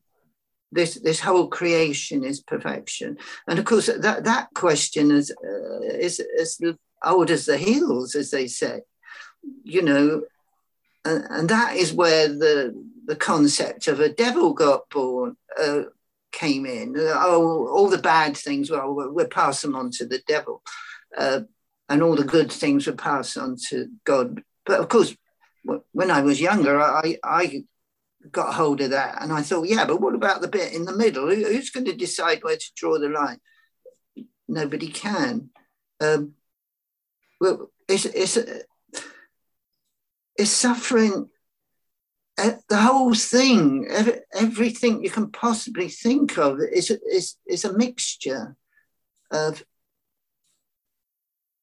This 0.71 0.95
this 0.95 1.19
whole 1.19 1.47
creation 1.47 2.23
is 2.23 2.39
perfection, 2.39 3.17
and 3.47 3.57
of 3.57 3.65
course 3.65 3.87
that 3.87 4.23
that 4.23 4.49
question 4.53 5.09
is 5.11 5.31
uh, 5.31 5.81
is 5.81 6.21
as 6.39 6.59
old 7.03 7.31
as 7.31 7.45
the 7.45 7.57
hills, 7.57 8.13
as 8.15 8.29
they 8.29 8.47
say. 8.47 8.81
You 9.63 9.81
know, 9.81 10.23
and, 11.03 11.25
and 11.29 11.49
that 11.49 11.75
is 11.75 11.91
where 11.93 12.27
the 12.27 12.75
the 13.09 13.15
concept 13.15 13.87
of 13.87 13.99
a 13.99 14.07
devil 14.07 14.53
got 14.53 14.87
born 14.91 15.35
uh, 15.59 15.81
came 16.31 16.67
in. 16.67 16.93
Oh, 16.95 17.67
all 17.67 17.89
the 17.89 17.97
bad 17.97 18.37
things. 18.37 18.69
Well, 18.69 18.93
we'll 18.93 19.27
pass 19.27 19.63
them 19.63 19.75
on 19.75 19.89
to 19.93 20.05
the 20.05 20.21
devil. 20.27 20.61
Uh, 21.17 21.41
and 21.89 22.03
all 22.03 22.15
the 22.15 22.23
good 22.23 22.51
things 22.51 22.85
were 22.85 22.93
pass 22.93 23.35
on 23.35 23.57
to 23.69 23.87
God. 24.03 24.43
But 24.63 24.79
of 24.79 24.89
course, 24.89 25.17
when 25.91 26.11
I 26.11 26.21
was 26.21 26.39
younger, 26.39 26.79
I, 26.79 27.17
I 27.23 27.63
got 28.31 28.53
hold 28.53 28.79
of 28.81 28.91
that 28.91 29.23
and 29.23 29.33
I 29.33 29.41
thought, 29.41 29.67
yeah, 29.67 29.85
but 29.85 29.99
what 29.99 30.13
about 30.13 30.41
the 30.41 30.47
bit 30.47 30.71
in 30.73 30.85
the 30.85 30.95
middle? 30.95 31.33
Who's 31.33 31.71
going 31.71 31.87
to 31.87 31.95
decide 31.95 32.43
where 32.43 32.57
to 32.57 32.71
draw 32.75 32.99
the 32.99 33.09
line? 33.09 33.39
Nobody 34.47 34.89
can. 34.89 35.49
Um, 35.99 36.33
well, 37.41 37.71
it's, 37.87 38.05
it's, 38.05 38.37
it's 40.37 40.51
suffering. 40.51 41.29
The 42.69 42.77
whole 42.77 43.13
thing, 43.13 43.87
every, 43.89 44.19
everything 44.33 45.03
you 45.03 45.09
can 45.09 45.31
possibly 45.31 45.89
think 45.89 46.37
of, 46.37 46.59
is, 46.59 46.89
is, 46.89 47.35
is 47.45 47.65
a 47.65 47.77
mixture 47.77 48.55
of 49.31 49.63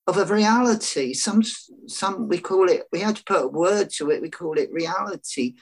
of 0.09 0.19
a 0.19 0.25
reality. 0.25 1.15
Some, 1.15 1.43
some 1.89 2.29
we 2.29 2.39
call 2.39 2.69
it. 2.69 2.85
We 2.93 3.01
had 3.01 3.17
to 3.17 3.25
put 3.25 3.45
a 3.45 3.49
word 3.49 3.91
to 3.97 4.11
it. 4.11 4.23
We 4.23 4.31
call 4.31 4.57
it 4.57 4.73
reality, 4.73 5.55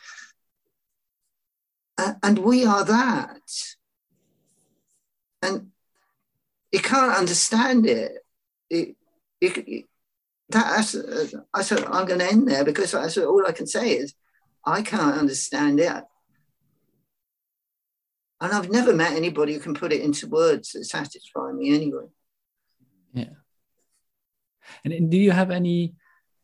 uh, 1.96 2.14
and 2.22 2.38
we 2.38 2.66
are 2.66 2.84
that. 2.84 3.40
And 5.40 5.70
you 6.72 6.80
can't 6.80 7.16
understand 7.16 7.86
it. 7.86 8.12
it, 8.68 8.96
it 9.40 9.86
that, 10.50 11.44
I 11.54 11.62
said, 11.62 11.84
I'm 11.84 12.06
going 12.06 12.20
to 12.20 12.26
end 12.26 12.48
there 12.48 12.64
because 12.64 12.94
I 12.94 13.08
said, 13.08 13.24
all 13.24 13.46
I 13.46 13.52
can 13.52 13.66
say 13.66 13.92
is, 13.92 14.14
I 14.66 14.82
can't 14.82 15.18
understand 15.18 15.80
it. 15.80 16.04
And 18.40 18.52
I've 18.52 18.70
never 18.70 18.94
met 18.94 19.12
anybody 19.12 19.54
who 19.54 19.60
can 19.60 19.74
put 19.74 19.92
it 19.92 20.02
into 20.02 20.26
words 20.26 20.72
that 20.72 20.84
satisfy 20.84 21.52
me 21.52 21.74
anyway. 21.74 22.06
Yeah. 23.12 23.34
And 24.84 25.10
do 25.10 25.16
you 25.16 25.30
have 25.30 25.50
any, 25.50 25.94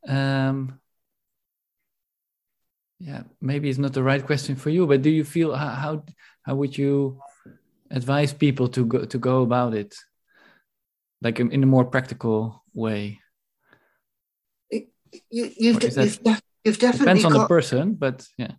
um, 0.06 0.80
yeah, 2.98 3.22
maybe 3.40 3.68
it's 3.68 3.78
not 3.78 3.92
the 3.92 4.02
right 4.02 4.24
question 4.24 4.56
for 4.56 4.70
you, 4.70 4.86
but 4.86 5.02
do 5.02 5.10
you 5.10 5.24
feel 5.24 5.54
how, 5.54 5.68
how, 5.68 6.04
how 6.42 6.54
would 6.54 6.76
you 6.76 7.20
advise 7.90 8.32
people 8.32 8.68
to 8.68 8.86
go, 8.86 9.04
to 9.04 9.18
go 9.18 9.42
about 9.42 9.74
it? 9.74 9.94
Like 11.22 11.40
in, 11.40 11.50
in 11.50 11.62
a 11.62 11.66
more 11.66 11.84
practical 11.84 12.64
way? 12.72 13.20
you, 14.70 15.50
you've, 15.58 15.82
you've, 15.82 16.40
you've, 16.64 16.78
definitely 16.78 17.06
depends 17.06 17.24
on 17.24 17.32
got, 17.32 17.42
the 17.42 17.48
person, 17.48 17.94
but 17.94 18.26
yeah, 18.36 18.52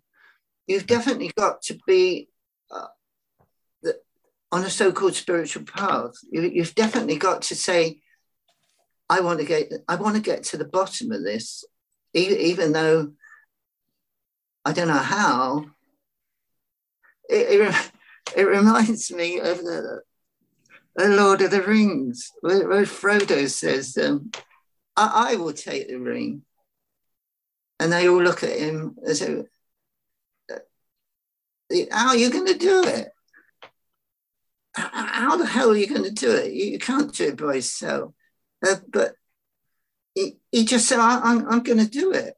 you've 0.66 0.86
definitely 0.86 1.30
got 1.36 1.62
to 1.62 1.78
be 1.86 2.28
uh, 2.70 2.86
the, 3.82 3.98
on 4.50 4.64
a 4.64 4.70
so-called 4.70 5.14
spiritual 5.14 5.64
path. 5.64 6.12
You, 6.30 6.42
you've 6.42 6.74
definitely 6.74 7.16
got 7.16 7.42
to 7.42 7.54
say, 7.54 8.00
"I 9.08 9.20
want 9.20 9.40
to 9.40 9.46
get, 9.46 9.72
I 9.88 9.96
want 9.96 10.16
to 10.16 10.22
get 10.22 10.44
to 10.44 10.56
the 10.56 10.64
bottom 10.64 11.12
of 11.12 11.22
this," 11.22 11.64
even, 12.14 12.38
even 12.38 12.72
though 12.72 13.12
I 14.64 14.72
don't 14.72 14.88
know 14.88 14.94
how. 14.94 15.66
It, 17.28 17.60
it, 17.60 17.90
it 18.36 18.42
reminds 18.42 19.10
me 19.10 19.38
of 19.38 19.58
the, 19.58 20.02
the 20.96 21.08
Lord 21.08 21.40
of 21.40 21.50
the 21.50 21.62
Rings, 21.62 22.30
where, 22.40 22.68
where 22.68 22.82
Frodo 22.82 23.48
says. 23.48 23.96
Um, 23.96 24.30
I, 24.96 25.32
I 25.32 25.36
will 25.36 25.54
take 25.54 25.88
the 25.88 25.96
ring. 25.96 26.42
And 27.78 27.92
they 27.92 28.08
all 28.08 28.22
look 28.22 28.42
at 28.42 28.58
him 28.58 28.96
as 29.04 29.22
if, 29.22 29.46
how 31.90 32.08
are 32.08 32.16
you 32.16 32.30
going 32.30 32.46
to 32.46 32.58
do 32.58 32.84
it? 32.84 33.08
How 34.74 35.36
the 35.36 35.46
hell 35.46 35.70
are 35.70 35.76
you 35.76 35.86
going 35.86 36.04
to 36.04 36.10
do 36.10 36.30
it? 36.30 36.52
You 36.52 36.78
can't 36.78 37.12
do 37.12 37.28
it 37.28 37.36
by 37.36 37.54
yourself. 37.54 38.14
Uh, 38.66 38.76
but 38.88 39.14
he, 40.14 40.36
he, 40.50 40.64
just 40.64 40.88
said, 40.88 40.98
I, 40.98 41.32
am 41.32 41.46
I'm 41.48 41.62
going 41.62 41.78
to 41.78 41.88
do 41.88 42.12
it. 42.12 42.34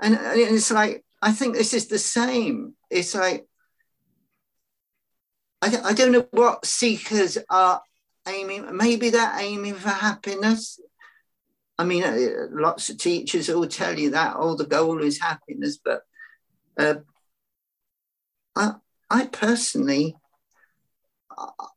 And, 0.00 0.14
and 0.14 0.38
it's 0.38 0.70
like, 0.70 1.04
I 1.20 1.32
think 1.32 1.54
this 1.54 1.74
is 1.74 1.88
the 1.88 1.98
same. 1.98 2.74
It's 2.90 3.14
like, 3.14 3.46
I, 5.60 5.76
I 5.84 5.92
don't 5.92 6.12
know 6.12 6.26
what 6.30 6.64
seekers 6.64 7.38
are 7.50 7.82
aiming. 8.26 8.76
Maybe 8.76 9.10
they're 9.10 9.38
aiming 9.38 9.74
for 9.74 9.88
happiness. 9.88 10.80
I 11.78 11.84
mean, 11.84 12.02
uh, 12.02 12.46
lots 12.50 12.90
of 12.90 12.98
teachers 12.98 13.48
will 13.48 13.68
tell 13.68 13.96
you 13.96 14.10
that, 14.10 14.34
oh, 14.36 14.56
the 14.56 14.66
goal 14.66 15.02
is 15.02 15.20
happiness. 15.20 15.78
But 15.82 16.02
uh, 16.76 16.96
I, 18.56 18.74
I 19.08 19.26
personally, 19.26 20.16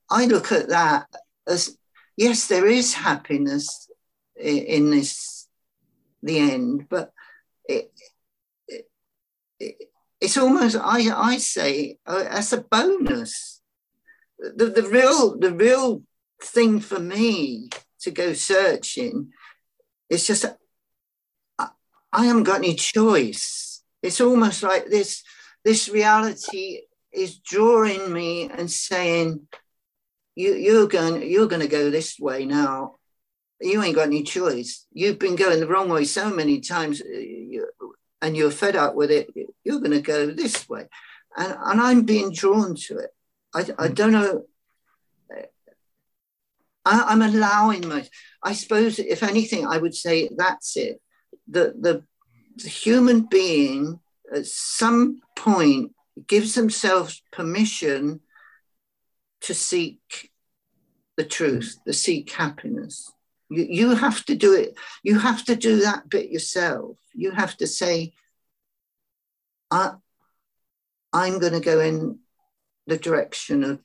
I 0.10 0.26
look 0.26 0.52
at 0.52 0.70
that 0.70 1.08
as 1.47 1.78
yes, 2.18 2.47
there 2.47 2.66
is 2.66 2.93
happiness 2.95 3.89
in, 4.36 4.89
this, 4.89 5.47
the 6.24 6.39
end, 6.39 6.88
but 6.89 7.12
it, 7.70 7.91
it, 8.68 8.89
it, 9.60 9.76
it's 10.20 10.38
almost, 10.38 10.78
I, 10.78 11.12
I 11.16 11.38
say, 11.38 11.97
uh, 12.08 12.26
as 12.28 12.54
a 12.54 12.62
bonus. 12.62 13.62
The, 14.39 14.66
the 14.66 14.84
real, 14.84 15.38
the 15.38 15.54
real 15.54 16.02
thing 16.41 16.80
for 16.80 16.99
me 16.99 17.70
to 17.99 18.10
go 18.10 18.34
searching 18.34 19.32
it's 20.12 20.28
just, 20.28 20.45
I, 21.57 21.68
I 22.12 22.26
haven't 22.26 22.43
got 22.43 22.57
any 22.57 22.76
choice. 22.76 23.82
It's 24.03 24.20
almost 24.20 24.62
like 24.62 24.88
this, 24.88 25.24
this 25.64 25.88
reality 25.88 26.82
is 27.14 27.39
drawing 27.39 28.12
me 28.12 28.49
and 28.49 28.70
saying, 28.70 29.47
you, 30.36 30.53
you're 30.53 30.88
going, 30.88 31.30
you're 31.30 31.47
going 31.47 31.62
to 31.62 31.68
go 31.68 31.89
this 31.89 32.20
way 32.20 32.45
now. 32.45 32.95
You 33.62 33.82
ain't 33.84 33.95
got 33.95 34.07
any 34.07 34.24
choice. 34.24 34.86
You've 34.91 35.20
been 35.20 35.36
going 35.36 35.59
the 35.59 35.68
wrong 35.68 35.88
way 35.88 36.03
so 36.03 36.30
many 36.30 36.59
times, 36.62 37.01
uh, 37.01 37.62
and 38.22 38.36
you're 38.36 38.51
fed 38.51 38.76
up 38.76 38.95
with 38.95 39.12
it. 39.12 39.30
You're 39.64 39.80
going 39.80 39.91
to 39.91 40.01
go 40.01 40.32
this 40.32 40.68
way, 40.68 40.88
and 41.38 41.55
and 41.59 41.80
I'm 41.80 42.01
being 42.01 42.34
drawn 42.34 42.76
to 42.88 42.97
it. 42.97 43.12
I, 43.53 43.59
I 43.59 43.88
mm. 43.89 43.95
don't 43.95 44.14
know 44.14 44.45
I, 46.86 47.13
am 47.13 47.21
allowing 47.21 47.88
my, 47.88 48.07
I 48.43 48.53
suppose, 48.53 48.99
if 48.99 49.23
anything, 49.23 49.67
I 49.67 49.77
would 49.77 49.95
say 49.95 50.29
that's 50.36 50.75
it. 50.77 51.01
The, 51.47 51.73
the, 51.79 52.03
the 52.55 52.69
human 52.69 53.21
being 53.21 53.99
at 54.34 54.45
some 54.45 55.21
point 55.36 55.93
gives 56.27 56.55
themselves 56.55 57.21
permission 57.32 58.21
to 59.41 59.53
seek 59.53 60.32
the 61.17 61.23
truth, 61.23 61.77
to 61.86 61.93
seek 61.93 62.32
happiness. 62.32 63.11
You, 63.49 63.67
you 63.69 63.95
have 63.95 64.23
to 64.25 64.36
do 64.36 64.53
it. 64.53 64.75
You 65.03 65.19
have 65.19 65.43
to 65.45 65.55
do 65.55 65.82
that 65.82 66.09
bit 66.09 66.29
yourself. 66.29 66.97
You 67.13 67.32
have 67.32 67.57
to 67.57 67.67
say, 67.67 68.13
I, 69.69 69.93
I'm 71.13 71.39
going 71.39 71.53
to 71.53 71.59
go 71.59 71.79
in 71.79 72.19
the 72.88 72.97
direction 72.97 73.63
of 73.63 73.79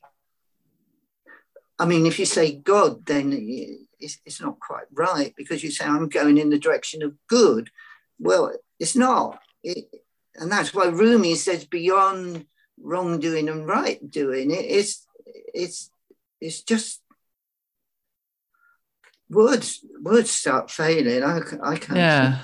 I 1.79 1.85
mean, 1.85 2.05
if 2.05 2.19
you 2.19 2.25
say 2.25 2.55
God, 2.55 3.05
then 3.05 3.33
it's, 3.99 4.17
it's 4.25 4.41
not 4.41 4.59
quite 4.59 4.85
right 4.91 5.33
because 5.37 5.63
you 5.63 5.71
say, 5.71 5.85
I'm 5.85 6.09
going 6.09 6.37
in 6.37 6.49
the 6.49 6.59
direction 6.59 7.03
of 7.03 7.15
good. 7.27 7.69
Well, 8.19 8.51
it's 8.79 8.95
not. 8.95 9.39
It, 9.63 9.85
and 10.35 10.51
that's 10.51 10.73
why 10.73 10.87
Rumi 10.87 11.35
says 11.35 11.65
beyond 11.65 12.45
wrongdoing 12.81 13.49
and 13.49 13.67
right 13.67 13.99
doing. 14.09 14.51
It, 14.51 14.65
it's, 14.65 15.05
it's, 15.53 15.89
it's 16.41 16.61
just 16.61 17.01
words 19.29 19.83
words 20.01 20.31
start 20.31 20.71
failing. 20.71 21.23
I, 21.23 21.41
I 21.63 21.77
can't 21.77 21.97
yeah. 21.97 22.39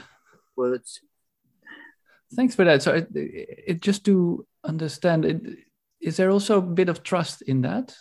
words. 0.56 1.02
Thanks 2.36 2.56
for 2.56 2.66
that. 2.66 2.82
So 2.82 2.94
it, 2.94 3.08
it, 3.14 3.82
just 3.82 4.06
to 4.06 4.46
understand 4.64 5.26
it, 5.26 5.42
is 6.02 6.18
there 6.18 6.32
also 6.32 6.58
a 6.58 6.62
bit 6.62 6.90
of 6.90 7.04
trust 7.04 7.42
in 7.44 7.62
that? 7.62 7.96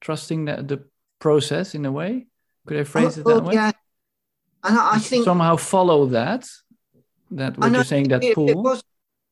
Trusting 0.00 0.46
that 0.46 0.68
the 0.68 0.84
process 1.18 1.74
in 1.74 1.84
a 1.84 1.92
way. 1.92 2.26
Could 2.66 2.78
I 2.78 2.84
phrase 2.84 3.18
oh, 3.18 3.20
it 3.20 3.24
that 3.24 3.30
oh, 3.30 3.40
way? 3.40 3.54
Yeah, 3.54 3.72
and 4.64 4.78
I, 4.78 4.94
I 4.94 4.98
think 4.98 5.24
somehow 5.24 5.56
follow 5.56 6.06
that. 6.06 6.48
That 7.32 7.56
what 7.58 7.72
you're 7.72 7.84
saying 7.84 8.08
that 8.08 8.24
if 8.24 8.34
pool. 8.34 8.50
It 8.50 8.56
was, 8.56 8.82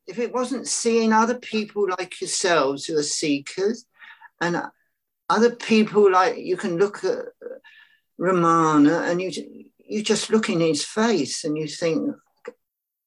if 0.07 0.19
it 0.19 0.33
wasn't 0.33 0.69
seeing 0.69 1.13
other 1.13 1.39
people 1.39 1.89
like 1.89 2.21
yourselves 2.21 2.87
who 2.87 2.97
are 2.97 3.03
seekers, 3.03 3.85
and 4.41 4.63
other 5.29 5.55
people 5.55 6.11
like 6.11 6.39
you 6.39 6.57
can 6.57 6.79
look 6.79 7.05
at 7.05 7.27
Ramana 8.21 9.11
and 9.11 9.21
you 9.21 9.31
you 9.79 10.03
just 10.03 10.31
look 10.31 10.49
in 10.49 10.61
his 10.61 10.85
face 10.85 11.45
and 11.45 11.57
you 11.57 11.67
think 11.67 12.15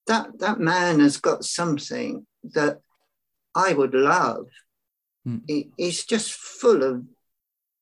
that 0.08 0.40
that 0.40 0.60
man 0.60 1.00
has 1.00 1.18
got 1.18 1.44
something 1.44 2.26
that 2.44 2.82
I 3.54 3.74
would 3.74 3.94
love. 3.94 4.48
Hmm. 5.24 5.38
He, 5.48 5.72
he's 5.78 6.06
just 6.06 6.34
full 6.34 6.84
of 6.84 7.04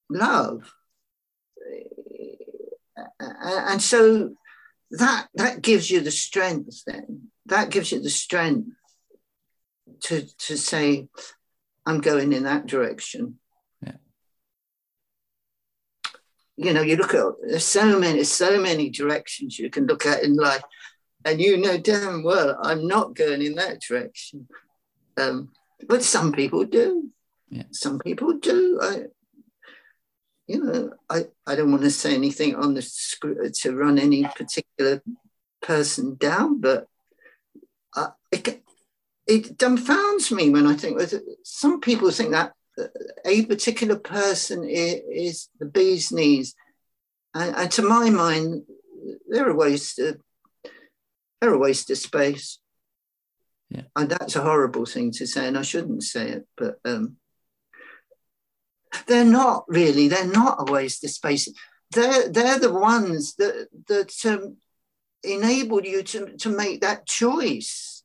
love. 0.09 0.73
And 3.19 3.81
so 3.81 4.35
that 4.91 5.27
that 5.35 5.61
gives 5.61 5.89
you 5.89 6.01
the 6.01 6.11
strength 6.11 6.83
then. 6.85 7.29
That 7.45 7.69
gives 7.69 7.91
you 7.91 8.01
the 8.01 8.09
strength 8.09 8.69
to 10.01 10.25
to 10.39 10.57
say, 10.57 11.07
I'm 11.85 12.01
going 12.01 12.33
in 12.33 12.43
that 12.43 12.65
direction. 12.65 13.39
Yeah. 13.81 13.93
you 16.57 16.73
know, 16.73 16.81
you 16.81 16.95
look 16.95 17.13
at 17.13 17.25
there's 17.47 17.65
so 17.65 17.99
many, 17.99 18.23
so 18.23 18.59
many 18.59 18.89
directions 18.89 19.59
you 19.59 19.69
can 19.69 19.85
look 19.85 20.05
at 20.05 20.23
in 20.23 20.35
life, 20.35 20.63
and 21.25 21.39
you 21.39 21.57
know 21.57 21.77
damn 21.77 22.23
well 22.23 22.57
I'm 22.61 22.87
not 22.87 23.15
going 23.15 23.41
in 23.41 23.55
that 23.55 23.81
direction. 23.81 24.47
Um, 25.17 25.49
but 25.87 26.03
some 26.03 26.31
people 26.31 26.65
do. 26.65 27.09
Yeah. 27.49 27.63
Some 27.71 27.99
people 27.99 28.33
do. 28.33 28.79
I, 28.81 29.03
you 30.49 30.63
know, 30.63 30.91
I, 31.07 31.25
I 31.45 31.55
don't 31.55 31.69
want 31.69 31.83
to 31.83 31.91
say 31.91 32.15
anything 32.15 32.55
on 32.55 32.73
the 32.73 32.81
script 32.81 33.53
to 33.61 33.75
run 33.75 33.99
any 33.99 34.23
particular 34.23 35.03
person 35.61 36.15
down, 36.15 36.59
but 36.59 36.87
I, 37.95 38.07
it, 38.31 38.63
it 39.27 39.57
dumbfounds 39.59 40.31
me 40.31 40.49
when 40.49 40.65
I 40.65 40.73
think 40.73 40.97
that 40.97 41.21
some 41.43 41.79
people 41.79 42.09
think 42.09 42.31
that 42.31 42.53
a 43.25 43.45
particular 43.45 43.95
person 43.95 44.67
is, 44.67 45.01
is 45.13 45.49
the 45.59 45.67
bee's 45.67 46.11
knees, 46.11 46.55
and, 47.35 47.55
and, 47.55 47.71
to 47.73 47.83
my 47.83 48.09
mind, 48.09 48.63
they're 49.29 49.51
a 49.51 49.55
waste. 49.55 49.99
Of, 49.99 50.19
they're 51.39 51.53
a 51.53 51.59
waste 51.59 51.91
of 51.91 51.99
space. 51.99 52.57
Yeah. 53.69 53.83
And 53.95 54.09
that's 54.09 54.35
a 54.35 54.41
horrible 54.41 54.87
thing 54.87 55.11
to 55.11 55.27
say, 55.27 55.47
and 55.47 55.59
I 55.59 55.61
shouldn't 55.61 56.01
say 56.01 56.29
it, 56.29 56.47
but 56.57 56.79
um, 56.85 57.17
they're 59.07 59.25
not 59.25 59.65
really. 59.67 60.07
They're 60.07 60.25
not 60.25 60.67
a 60.67 60.71
waste 60.71 61.03
of 61.03 61.11
space. 61.11 61.49
They're 61.91 62.29
they're 62.29 62.59
the 62.59 62.73
ones 62.73 63.35
that 63.35 63.67
that 63.87 64.25
um, 64.25 64.57
enable 65.23 65.81
you 65.83 66.03
to 66.03 66.37
to 66.37 66.49
make 66.49 66.81
that 66.81 67.05
choice. 67.05 68.03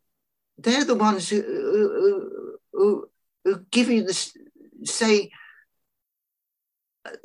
They're 0.59 0.85
the 0.85 0.95
ones 0.95 1.29
who 1.29 1.43
who, 1.43 2.59
who, 2.73 3.09
who 3.45 3.67
give 3.71 3.91
you 3.91 4.05
this 4.05 4.37
say 4.85 5.31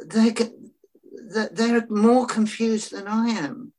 they 0.03 0.31
that 0.31 1.55
they're 1.55 1.85
more 1.89 2.25
confused 2.25 2.91
than 2.91 3.07
I 3.07 3.29
am. 3.29 3.73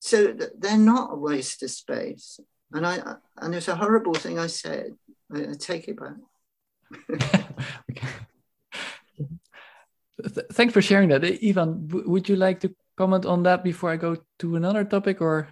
So 0.00 0.34
they're 0.58 0.76
not 0.76 1.12
a 1.12 1.16
waste 1.16 1.62
of 1.62 1.70
space. 1.70 2.38
And 2.72 2.86
I 2.86 3.16
and 3.38 3.54
it's 3.54 3.68
a 3.68 3.76
horrible 3.76 4.14
thing 4.14 4.38
I 4.38 4.48
said. 4.48 4.96
I, 5.32 5.42
I 5.42 5.54
take 5.58 5.88
it 5.88 5.98
back. 5.98 6.16
Thanks 10.52 10.72
for 10.72 10.80
sharing 10.80 11.08
that, 11.10 11.24
Yvan. 11.24 11.88
Would 11.88 12.28
you 12.28 12.36
like 12.36 12.60
to 12.60 12.72
comment 12.96 13.26
on 13.26 13.42
that 13.42 13.64
before 13.64 13.90
I 13.90 13.96
go 13.96 14.16
to 14.38 14.56
another 14.56 14.84
topic, 14.84 15.20
or? 15.20 15.48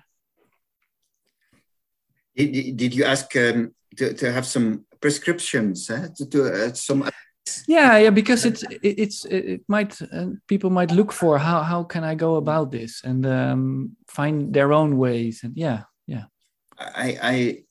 Did, 2.37 2.77
did 2.77 2.95
you 2.95 3.05
ask 3.05 3.35
um, 3.37 3.75
to, 3.97 4.15
to 4.15 4.33
have 4.33 4.47
some 4.47 4.87
prescriptions 5.01 5.91
eh? 5.91 6.09
to, 6.17 6.27
to 6.27 6.45
uh, 6.45 6.73
some 6.73 7.11
yeah 7.67 7.99
yeah 7.99 8.11
because 8.11 8.47
it's 8.47 8.63
it, 8.63 8.95
it's 9.05 9.25
it 9.25 9.63
might 9.69 10.01
uh, 10.01 10.29
people 10.47 10.71
might 10.71 10.93
look 10.93 11.13
for 11.13 11.39
how 11.39 11.63
how 11.63 11.83
can 11.83 12.05
i 12.05 12.15
go 12.15 12.37
about 12.37 12.71
this 12.71 13.03
and 13.05 13.27
um, 13.27 13.97
find 14.07 14.55
their 14.55 14.73
own 14.73 14.97
ways 14.97 15.41
and 15.43 15.57
yeah 15.57 15.83
yeah 16.07 16.25
i 16.79 17.19
i 17.23 17.63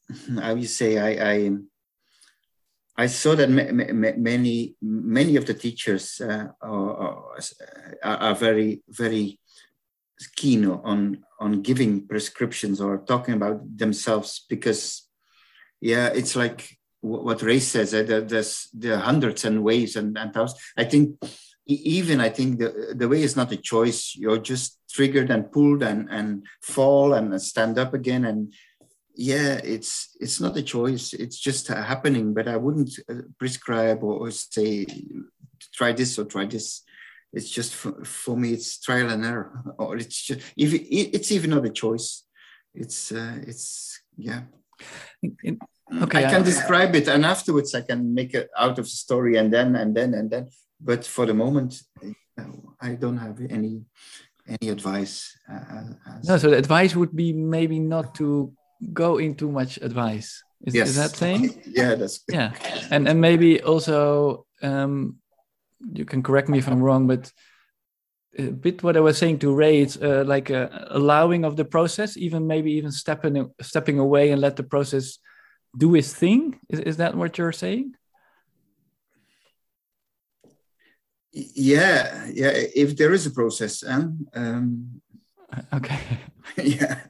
i 0.42 0.54
would 0.54 0.70
say 0.70 1.00
i 1.00 1.32
i 1.32 1.52
I 3.02 3.08
saw 3.08 3.34
that 3.36 3.50
many 3.50 4.76
many 4.82 5.36
of 5.36 5.46
the 5.48 5.56
teachers 5.56 6.22
uh, 6.22 6.50
are, 6.62 7.34
are, 8.04 8.36
very 8.36 8.84
very 8.90 9.40
keen 10.36 10.68
on 10.68 11.24
on 11.40 11.64
giving 11.64 12.08
prescriptions 12.08 12.80
or 12.80 13.00
talking 13.00 13.34
about 13.34 13.58
themselves 13.76 14.46
because 14.48 15.10
yeah 15.80 16.10
it's 16.20 16.36
like 16.36 16.78
what 17.02 17.42
Ray 17.42 17.60
says 17.60 17.92
uh, 17.96 18.04
there's 18.04 18.70
there 18.72 18.94
are 18.98 19.08
hundreds 19.10 19.46
and 19.46 19.64
ways 19.64 19.96
and, 19.96 20.16
and 20.16 20.32
thousands. 20.32 20.62
I 20.78 20.84
think 20.84 21.18
even 21.66 22.22
I 22.22 22.30
think 22.30 22.60
the, 22.60 22.94
the 22.96 23.10
way 23.10 23.24
is 23.24 23.36
not 23.36 23.52
a 23.52 23.58
choice. 23.58 24.16
You're 24.16 24.44
just 24.52 24.78
triggered 24.92 25.32
and 25.32 25.52
pulled 25.52 25.82
and 25.82 26.08
and 26.12 26.46
fall 26.62 27.14
and 27.14 27.42
stand 27.42 27.80
up 27.80 27.96
again 27.96 28.26
and 28.26 28.54
yeah 29.22 29.60
it's 29.64 30.18
it's 30.20 30.40
not 30.42 30.58
a 30.58 30.64
choice. 30.64 31.14
It's 31.14 31.40
just 31.48 31.68
happening 31.68 32.34
but 32.34 32.48
i 32.48 32.58
wouldn't 32.58 32.92
uh, 33.10 33.24
prescribe 33.38 34.04
or, 34.04 34.16
or, 34.22 34.32
say 34.32 34.86
try 35.78 35.92
this 35.94 36.18
or 36.18 36.26
try 36.26 36.46
this. 36.46 36.84
It's 37.34 37.50
just 37.50 37.76
for, 37.76 38.04
for 38.04 38.36
me 38.36 38.54
it's 38.54 38.80
trial 38.80 39.10
and 39.10 39.24
error. 39.24 39.52
Or 39.78 39.98
it's 39.98 40.22
just 40.28 40.42
if 40.58 40.74
it, 40.74 41.16
it's 41.16 41.32
even 41.32 41.52
not 41.52 41.66
a 41.66 41.70
choice. 41.84 42.08
It's 42.74 43.12
uh, 43.12 43.38
it's 43.50 44.02
yeah. 44.18 44.42
Okay 46.04 46.24
i 46.26 46.30
can 46.34 46.42
I, 46.42 46.52
describe 46.52 46.96
it 46.96 47.08
and 47.14 47.26
afterwards 47.26 47.76
i 47.76 47.82
can 47.82 48.14
make 48.14 48.34
it 48.34 48.50
out 48.58 48.80
of 48.80 48.86
the 48.86 48.98
story 49.06 49.34
and 49.40 49.52
then 49.56 49.76
and 49.76 49.96
then 49.96 50.14
and 50.14 50.30
then. 50.32 50.46
But 50.80 51.06
for 51.06 51.26
the 51.28 51.36
moment 51.36 51.72
i 52.88 52.96
don't 53.04 53.22
have 53.28 53.38
any 53.58 53.74
any 54.48 54.70
advice 54.78 55.16
uh, 55.52 55.84
no 56.24 56.38
so 56.38 56.50
the 56.50 56.58
advice 56.58 56.96
would 56.96 57.14
be 57.24 57.30
maybe 57.34 57.78
not 57.78 58.16
to 58.16 58.28
go 58.94 59.18
in 59.18 59.36
too 59.36 59.52
much 59.52 59.78
advice. 59.78 60.44
Is, 60.64 60.76
yes. 60.76 60.90
is 60.90 60.96
that 60.96 61.16
saying? 61.16 61.62
yeah, 61.68 61.96
that's 61.96 62.20
good. 62.20 62.36
yeah, 62.36 62.54
and 62.92 63.08
and 63.08 63.20
maybe 63.20 63.62
also 63.62 64.46
um, 64.62 65.18
you 65.94 66.06
can 66.06 66.22
correct 66.22 66.50
me 66.50 66.60
if 66.60 66.68
I'm 66.68 66.82
wrong, 66.82 67.08
but 67.08 67.32
a 68.38 68.44
bit 68.52 68.84
what 68.84 68.96
I 68.96 69.00
was 69.00 69.18
saying 69.18 69.40
to 69.40 69.54
Ray, 69.54 69.82
it's 69.82 69.98
uh, 69.98 70.24
like 70.26 70.50
a 70.50 70.88
allowing 70.92 71.44
of 71.46 71.58
the 71.58 71.66
process, 71.66 72.16
even 72.16 72.48
maybe 72.48 72.72
even 72.74 72.92
stepping 72.92 73.52
stepping 73.62 74.00
away 74.00 74.32
and 74.32 74.42
let 74.42 74.56
the 74.56 74.64
process 74.64 75.18
do 75.78 75.96
its 75.96 76.14
thing. 76.14 76.60
Is 76.70 76.80
is 76.80 76.98
that 76.98 77.16
what 77.16 77.38
you're 77.38 77.52
saying? 77.52 77.96
Yeah, 81.34 82.28
yeah. 82.32 82.52
If 82.54 82.98
there 82.98 83.14
is 83.14 83.26
a 83.26 83.32
process, 83.32 83.84
um, 83.84 84.28
um 84.34 85.02
okay. 85.74 86.00
yeah 86.58 87.02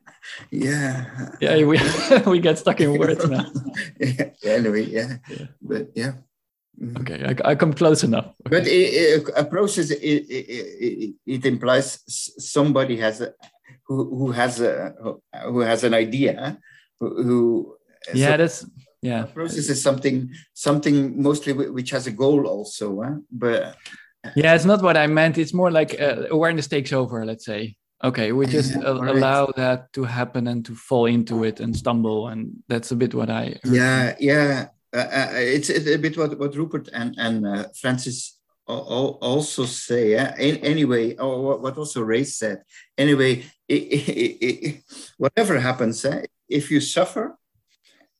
yeah 0.52 1.06
yeah 1.40 1.56
we 1.64 1.80
we 2.26 2.40
get 2.40 2.58
stuck 2.58 2.80
in 2.80 2.98
words 2.98 3.28
now 3.28 3.46
yeah, 4.00 4.30
anyway 4.46 4.84
yeah. 4.84 5.18
yeah. 5.30 5.46
but 5.62 5.88
yeah 5.96 6.14
mm-hmm. 6.80 6.98
okay 6.98 7.26
I, 7.26 7.52
I 7.52 7.56
come 7.56 7.74
close 7.74 8.04
enough 8.04 8.26
okay. 8.26 8.50
but 8.50 8.68
it, 8.68 8.72
it, 8.72 9.30
a 9.36 9.46
process 9.46 9.92
it, 9.92 9.98
it, 10.00 11.16
it, 11.26 11.46
implies 11.46 12.04
somebody 12.08 12.98
has 12.98 13.22
a 13.22 13.34
who, 13.88 14.16
who 14.16 14.32
has 14.32 14.62
a 14.62 14.94
who 15.46 15.60
has 15.60 15.84
an 15.84 15.94
idea 15.94 16.58
who, 17.00 17.24
who 17.24 17.78
yeah 18.14 18.32
so 18.32 18.38
that's 18.38 18.66
yeah 19.02 19.24
process 19.24 19.70
is 19.70 19.82
something 19.82 20.30
something 20.54 21.22
mostly 21.22 21.54
which 21.54 21.90
has 21.90 22.08
a 22.08 22.12
goal 22.12 22.48
also 22.48 23.02
huh? 23.02 23.16
but 23.32 23.76
yeah 24.36 24.54
it's 24.54 24.66
not 24.66 24.84
what 24.84 24.96
i 24.96 25.08
meant 25.08 25.38
it's 25.38 25.54
more 25.54 25.72
like 25.72 26.00
uh, 26.00 26.24
awareness 26.30 26.68
takes 26.68 26.94
over 26.94 27.26
let's 27.26 27.46
say 27.46 27.76
Okay, 28.04 28.32
we 28.32 28.48
just 28.48 28.72
yeah, 28.72 28.90
allow 28.90 29.46
right. 29.46 29.56
that 29.56 29.94
to 29.94 30.04
happen 30.04 30.48
and 30.48 30.66
to 30.66 30.74
fall 30.74 31.06
into 31.06 31.44
it 31.44 31.60
and 31.60 31.76
stumble, 31.76 32.30
and 32.30 32.64
that's 32.68 32.92
a 32.92 32.96
bit 32.96 33.14
what 33.14 33.30
I. 33.30 33.60
Heard. 33.64 33.74
Yeah, 33.74 34.16
yeah, 34.20 34.68
uh, 34.94 34.98
uh, 34.98 35.28
it's, 35.34 35.70
it's, 35.70 35.88
a 35.88 35.98
bit 35.98 36.18
what 36.18 36.38
what 36.40 36.56
Rupert 36.56 36.90
and 36.94 37.16
and 37.18 37.46
uh, 37.46 37.68
Francis 37.80 38.40
also 38.66 39.66
say. 39.66 40.12
Yeah? 40.12 40.34
anyway, 40.38 41.16
or 41.18 41.60
what 41.60 41.78
also 41.78 42.02
Ray 42.02 42.24
said. 42.24 42.64
Anyway, 42.98 43.44
it, 43.68 43.84
it, 43.84 44.46
it, 44.46 44.84
whatever 45.18 45.60
happens, 45.60 46.04
eh, 46.04 46.24
if 46.50 46.72
you 46.72 46.80
suffer, 46.80 47.38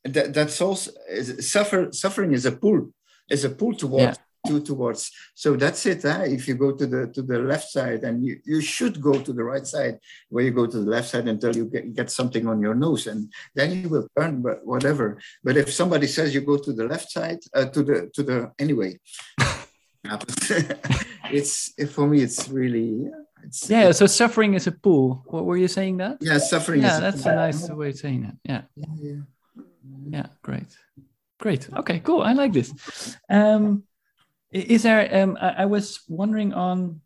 that, 0.04 0.34
that's 0.34 0.62
also 0.62 0.92
suffer. 1.40 1.92
Suffering 1.92 2.34
is 2.34 2.46
a 2.46 2.52
pull, 2.52 2.94
is 3.30 3.46
a 3.46 3.50
pull 3.50 3.74
towards. 3.74 4.18
Yeah 4.18 4.26
to 4.48 4.62
towards. 4.62 5.12
So 5.36 5.56
that's 5.56 5.86
it. 5.86 6.04
If 6.04 6.48
you 6.48 6.56
go 6.56 6.72
to 6.72 6.86
the 6.88 7.08
to 7.08 7.22
the 7.22 7.40
left 7.40 7.70
side, 7.70 8.04
and 8.04 8.26
you, 8.26 8.40
you 8.46 8.62
should 8.62 9.02
go 9.02 9.14
to 9.14 9.34
the 9.34 9.44
right 9.44 9.66
side, 9.66 10.00
where 10.30 10.44
you 10.44 10.52
go 10.52 10.66
to 10.66 10.80
the 10.80 10.90
left 10.90 11.10
side 11.10 11.28
until 11.28 11.56
you 11.56 11.66
get, 11.66 11.94
get 11.94 12.10
something 12.12 12.48
on 12.48 12.62
your 12.62 12.76
nose, 12.76 13.08
and 13.08 13.32
then 13.56 13.72
you 13.72 13.90
will 13.90 14.08
turn. 14.18 14.42
But 14.42 14.66
whatever. 14.66 15.20
But 15.44 15.58
if 15.58 15.72
somebody 15.74 16.08
says 16.08 16.34
you 16.34 16.42
go 16.42 16.58
to 16.58 16.74
the 16.74 16.86
left 16.86 17.12
side, 17.12 17.40
uh, 17.54 17.66
to 17.66 17.84
the 17.84 18.12
to 18.14 18.24
the 18.24 18.52
anyway, 18.60 19.00
it's 21.32 21.74
for 21.94 22.08
me. 22.08 22.22
It's 22.22 22.50
really. 22.50 23.08
It's, 23.44 23.68
yeah, 23.68 23.92
so 23.92 24.06
suffering 24.06 24.54
is 24.54 24.68
a 24.68 24.72
pool. 24.72 25.24
What 25.26 25.46
were 25.46 25.58
you 25.58 25.68
saying 25.68 25.98
that? 25.98 26.18
Yeah, 26.22 26.38
suffering. 26.38 26.84
Yeah, 26.84 27.00
that's 27.00 27.26
a, 27.26 27.32
a 27.32 27.36
nice 27.36 27.70
way 27.70 27.90
of 27.90 27.98
saying 27.98 28.26
it. 28.26 28.36
Yeah. 28.44 28.62
Yeah, 28.76 28.86
yeah. 29.02 29.22
yeah 30.10 30.26
great. 30.44 30.78
Great. 31.40 31.68
Okay, 31.74 32.00
cool. 32.02 32.22
I 32.22 32.34
like 32.34 32.54
this. 32.54 32.72
Um, 33.28 33.84
is 34.52 34.84
there? 34.84 35.24
Um, 35.24 35.38
I, 35.40 35.66
was 35.66 36.02
wondering 36.08 36.54
on 36.54 37.02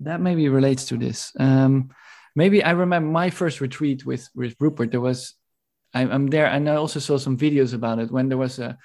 that. 0.00 0.20
Maybe 0.20 0.48
relates 0.48 0.86
to 0.86 0.96
this. 0.96 1.32
Um, 1.38 1.90
maybe 2.36 2.62
I 2.62 2.72
remember 2.72 3.10
my 3.10 3.30
first 3.30 3.60
retreat 3.60 4.04
with 4.04 4.28
with 4.34 4.54
Rupert. 4.60 4.90
There 4.90 5.00
was, 5.00 5.34
I, 5.94 6.02
I'm 6.02 6.26
there, 6.26 6.46
and 6.46 6.68
I 6.68 6.76
also 6.76 7.00
saw 7.00 7.16
some 7.16 7.38
videos 7.38 7.72
about 7.72 7.98
it 7.98 8.10
when 8.10 8.28
there 8.28 8.38
was 8.38 8.58
a, 8.58 8.76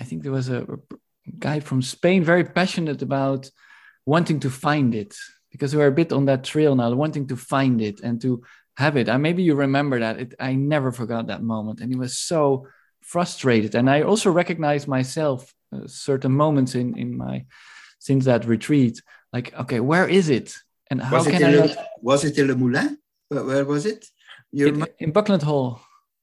I 0.00 0.04
think 0.04 0.22
there 0.22 0.32
was 0.32 0.48
a, 0.48 0.62
a 0.62 0.78
guy 1.38 1.60
from 1.60 1.82
Spain 1.82 2.22
very 2.22 2.44
passionate 2.44 3.02
about 3.02 3.50
wanting 4.06 4.40
to 4.40 4.50
find 4.50 4.94
it 4.94 5.14
because 5.50 5.74
we're 5.74 5.88
a 5.88 5.92
bit 5.92 6.12
on 6.12 6.26
that 6.26 6.44
trail 6.44 6.76
now, 6.76 6.94
wanting 6.94 7.26
to 7.26 7.36
find 7.36 7.82
it 7.82 8.00
and 8.00 8.20
to 8.20 8.42
have 8.76 8.96
it. 8.96 9.08
And 9.08 9.22
maybe 9.22 9.42
you 9.42 9.56
remember 9.56 9.98
that. 9.98 10.20
It, 10.20 10.34
I 10.38 10.54
never 10.54 10.92
forgot 10.92 11.26
that 11.26 11.42
moment, 11.42 11.80
and 11.80 11.92
it 11.92 11.98
was 11.98 12.16
so 12.16 12.68
frustrated. 13.10 13.74
And 13.74 13.86
I 13.96 14.02
also 14.02 14.30
recognize 14.30 14.86
myself 14.86 15.38
uh, 15.74 15.86
certain 15.86 16.32
moments 16.32 16.74
in 16.74 16.88
in 17.02 17.16
my 17.24 17.44
since 17.98 18.24
that 18.30 18.44
retreat 18.54 19.02
like 19.34 19.48
okay 19.62 19.80
where 19.80 20.06
is 20.18 20.28
it? 20.28 20.48
And 20.90 21.00
how 21.02 21.16
was 21.16 21.26
can 21.26 21.42
it 21.42 21.46
i 21.46 21.50
not, 21.50 21.70
Le, 21.70 21.86
was 22.10 22.24
it 22.24 22.38
in 22.38 22.46
Le 22.50 22.54
Moulin? 22.54 22.98
Where, 23.28 23.44
where 23.44 23.64
was 23.64 23.84
it? 23.92 24.00
You 24.52 24.66
in, 24.68 24.86
in 24.98 25.10
buckland 25.12 25.42
hall. 25.42 25.80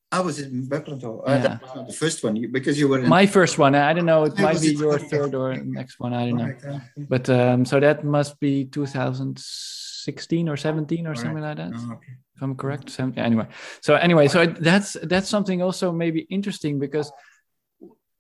I 0.09 0.21
was 0.21 0.39
in 0.39 0.69
Buckland 0.73 1.01
Hall. 1.03 1.19
Yeah. 1.27 1.33
Uh, 1.33 1.41
that 1.45 1.61
was 1.61 1.75
not 1.75 1.87
the 1.91 1.97
first 2.03 2.23
one 2.23 2.33
you, 2.39 2.47
because 2.57 2.79
you 2.79 2.87
were 2.91 2.99
in 3.03 3.09
my 3.19 3.25
first 3.37 3.55
one. 3.57 3.75
I 3.75 3.91
don't 3.95 4.09
know 4.11 4.23
it 4.29 4.39
I 4.39 4.41
might 4.47 4.61
be 4.61 4.71
in- 4.71 4.79
your 4.79 4.97
third 5.11 5.31
or 5.35 5.47
next 5.79 5.95
one 6.03 6.13
i 6.13 6.23
don't 6.27 6.39
know. 6.41 6.53
Uh, 6.71 6.79
but 7.13 7.25
um 7.39 7.59
so 7.69 7.75
that 7.85 7.97
must 8.17 8.33
be 8.39 8.53
2016 8.65 10.49
or 10.51 10.55
17 10.55 11.07
or 11.07 11.15
something 11.15 11.43
like 11.47 11.57
that. 11.57 11.73
Oh, 11.75 11.93
okay. 11.95 12.13
If 12.37 12.43
I'm 12.43 12.55
correct. 12.55 12.99
Anyway, 12.99 13.47
so 13.81 13.95
anyway, 13.95 14.27
so 14.27 14.45
that's 14.45 14.93
that's 15.03 15.27
something 15.27 15.63
also 15.63 15.91
maybe 15.91 16.19
interesting 16.29 16.77
because 16.77 17.11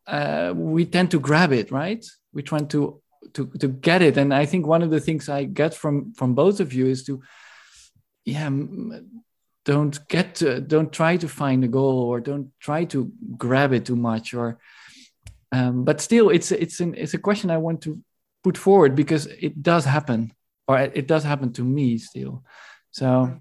uh, 0.07 0.53
we 0.55 0.85
tend 0.85 1.11
to 1.11 1.19
grab 1.19 1.53
it, 1.53 1.71
right? 1.71 2.03
We 2.33 2.41
try 2.41 2.59
to 2.59 2.99
to 3.33 3.45
to 3.59 3.67
get 3.67 4.01
it, 4.01 4.17
and 4.17 4.33
I 4.33 4.45
think 4.47 4.65
one 4.65 4.81
of 4.81 4.89
the 4.89 4.99
things 4.99 5.29
I 5.29 5.43
get 5.43 5.75
from 5.75 6.13
from 6.13 6.33
both 6.33 6.59
of 6.59 6.73
you 6.73 6.87
is 6.87 7.03
to, 7.03 7.21
yeah, 8.25 8.49
don't 9.65 10.07
get 10.07 10.35
to, 10.35 10.61
don't 10.61 10.91
try 10.91 11.17
to 11.17 11.27
find 11.27 11.63
a 11.63 11.67
goal 11.67 11.99
or 11.99 12.19
don't 12.19 12.51
try 12.59 12.85
to 12.85 13.11
grab 13.37 13.71
it 13.73 13.85
too 13.85 13.97
much 13.97 14.33
or, 14.33 14.57
um, 15.51 15.83
but 15.83 16.01
still, 16.01 16.29
it's 16.29 16.51
it's 16.51 16.79
an 16.79 16.95
it's 16.95 17.13
a 17.13 17.19
question 17.19 17.51
I 17.51 17.57
want 17.57 17.81
to 17.81 18.01
put 18.43 18.57
forward 18.57 18.95
because 18.95 19.27
it 19.27 19.61
does 19.61 19.85
happen, 19.85 20.33
or 20.67 20.79
it, 20.79 20.91
it 20.95 21.07
does 21.07 21.23
happen 21.23 21.53
to 21.53 21.63
me 21.63 21.99
still. 21.99 22.43
So 22.89 23.39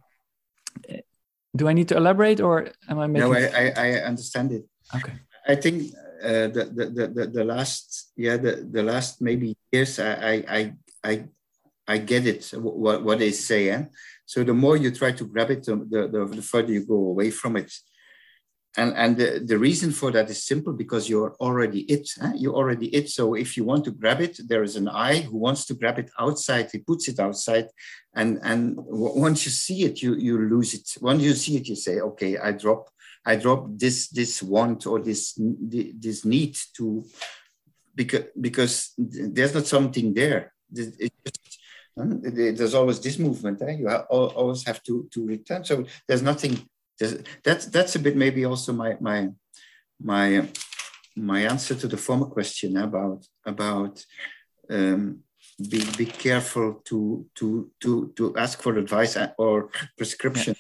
do 1.57 1.69
I 1.69 1.73
need 1.73 1.89
to 1.89 1.97
elaborate 1.97 2.41
or 2.41 2.69
am 2.89 2.99
I 2.99 3.07
making? 3.07 3.31
No, 3.31 3.37
I, 3.37 3.47
I, 3.47 3.73
I 3.77 3.91
understand 4.05 4.53
it. 4.53 4.65
okay. 4.95 5.13
I 5.49 5.55
think 5.55 5.93
uh, 6.23 6.49
the, 6.49 6.71
the, 6.75 6.85
the, 6.87 7.07
the, 7.09 7.27
the 7.29 7.45
last, 7.45 8.11
yeah, 8.17 8.37
the, 8.37 8.67
the 8.71 8.83
last 8.83 9.23
maybe 9.23 9.57
years, 9.73 9.99
I, 9.99 10.13
I, 10.13 10.45
I, 10.49 10.73
I, 11.05 11.25
I 11.89 11.99
get 11.99 12.27
it, 12.27 12.53
what, 12.55 13.05
what 13.05 13.19
they 13.21 13.31
say. 13.31 13.71
Eh? 13.71 13.85
So 14.25 14.43
the 14.43 14.55
more 14.55 14.77
you 14.77 14.91
try 14.91 15.13
to 15.13 15.25
grab 15.25 15.51
it, 15.51 15.65
the, 15.65 15.77
the, 15.77 16.27
the 16.27 16.43
further 16.43 16.73
you 16.73 16.85
go 16.85 16.95
away 16.95 17.31
from 17.31 17.57
it. 17.57 17.73
And, 18.79 18.93
and 18.95 19.17
the, 19.17 19.43
the 19.43 19.59
reason 19.59 19.91
for 19.91 20.11
that 20.13 20.29
is 20.29 20.43
simple 20.45 20.75
because 20.75 21.09
you're 21.09 21.35
already 21.41 21.81
it. 21.81 22.11
eh? 22.21 22.33
You're 22.37 22.55
already 22.55 22.89
it. 22.89 23.09
So 23.09 23.35
if 23.35 23.57
you 23.57 23.65
want 23.65 23.85
to 23.87 23.91
grab 23.91 24.21
it, 24.21 24.39
there 24.47 24.63
is 24.63 24.77
an 24.77 24.89
I 24.89 25.21
who 25.21 25.39
wants 25.39 25.65
to 25.67 25.75
grab 25.75 25.99
it 25.99 26.11
outside. 26.19 26.69
He 26.71 26.79
puts 26.79 27.09
it 27.09 27.19
outside, 27.19 27.69
and 28.15 28.39
and 28.43 28.75
once 28.77 29.47
you 29.47 29.51
see 29.51 29.85
it, 29.85 30.03
you 30.03 30.15
you 30.17 30.39
lose 30.39 30.75
it. 30.75 30.87
Once 31.01 31.23
you 31.23 31.35
see 31.35 31.57
it, 31.57 31.67
you 31.69 31.77
say, 31.77 32.01
okay, 32.01 32.37
I 32.37 32.53
drop, 32.53 32.91
I 33.25 33.37
drop 33.37 33.69
this 33.79 34.09
this 34.09 34.43
want 34.43 34.87
or 34.87 35.01
this 35.01 35.33
this 35.39 36.25
need 36.25 36.59
to, 36.77 37.05
because 37.95 38.25
because 38.39 38.93
there's 38.99 39.55
not 39.55 39.67
something 39.67 40.13
there. 40.13 40.53
It 40.75 41.13
just, 41.25 42.59
there's 42.59 42.75
always 42.75 43.01
this 43.01 43.19
movement. 43.19 43.63
Eh? 43.63 43.77
You 43.79 43.89
always 43.89 44.65
have 44.67 44.83
to 44.83 45.09
to 45.13 45.27
return. 45.27 45.65
So 45.65 45.85
there's 46.07 46.23
nothing 46.23 46.59
there's- 46.99 47.23
that's 47.45 47.67
that's 47.67 47.97
a 47.97 47.99
bit 47.99 48.17
maybe 48.17 48.45
also 48.45 48.73
my 48.73 48.97
my 49.01 49.29
my 50.01 50.49
my 51.17 51.41
answer 51.53 51.75
to 51.75 51.89
the 51.89 51.97
former 51.97 52.27
question 52.27 52.77
about 52.77 53.27
about 53.45 54.05
um, 54.71 55.21
be 55.71 55.81
be 55.97 56.07
careful 56.07 56.83
to 56.85 57.27
to 57.35 57.71
to 57.81 58.13
to 58.17 58.37
ask 58.37 58.61
for 58.63 58.77
advice 58.79 59.17
or 59.39 59.71
prescription 59.97 60.55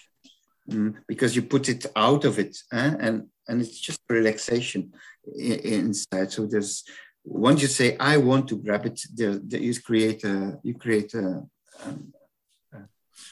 Mm, 0.68 0.97
because 1.07 1.37
you 1.37 1.43
put 1.43 1.68
it 1.68 1.87
out 1.95 2.24
of 2.24 2.41
it 2.41 2.57
eh? 2.72 2.93
and 2.99 3.28
and 3.47 3.61
it's 3.62 3.78
just 3.78 4.01
relaxation 4.09 4.93
inside 5.39 6.32
so 6.32 6.45
there's 6.45 6.82
once 7.22 7.62
you 7.62 7.68
say 7.68 7.97
i 8.01 8.16
want 8.16 8.49
to 8.49 8.57
grab 8.57 8.84
it 8.84 9.01
there, 9.14 9.39
there 9.39 9.61
you 9.61 9.72
create 9.80 10.24
a 10.24 10.59
you 10.64 10.74
create 10.74 11.14
a 11.14 11.47
um, 11.84 12.12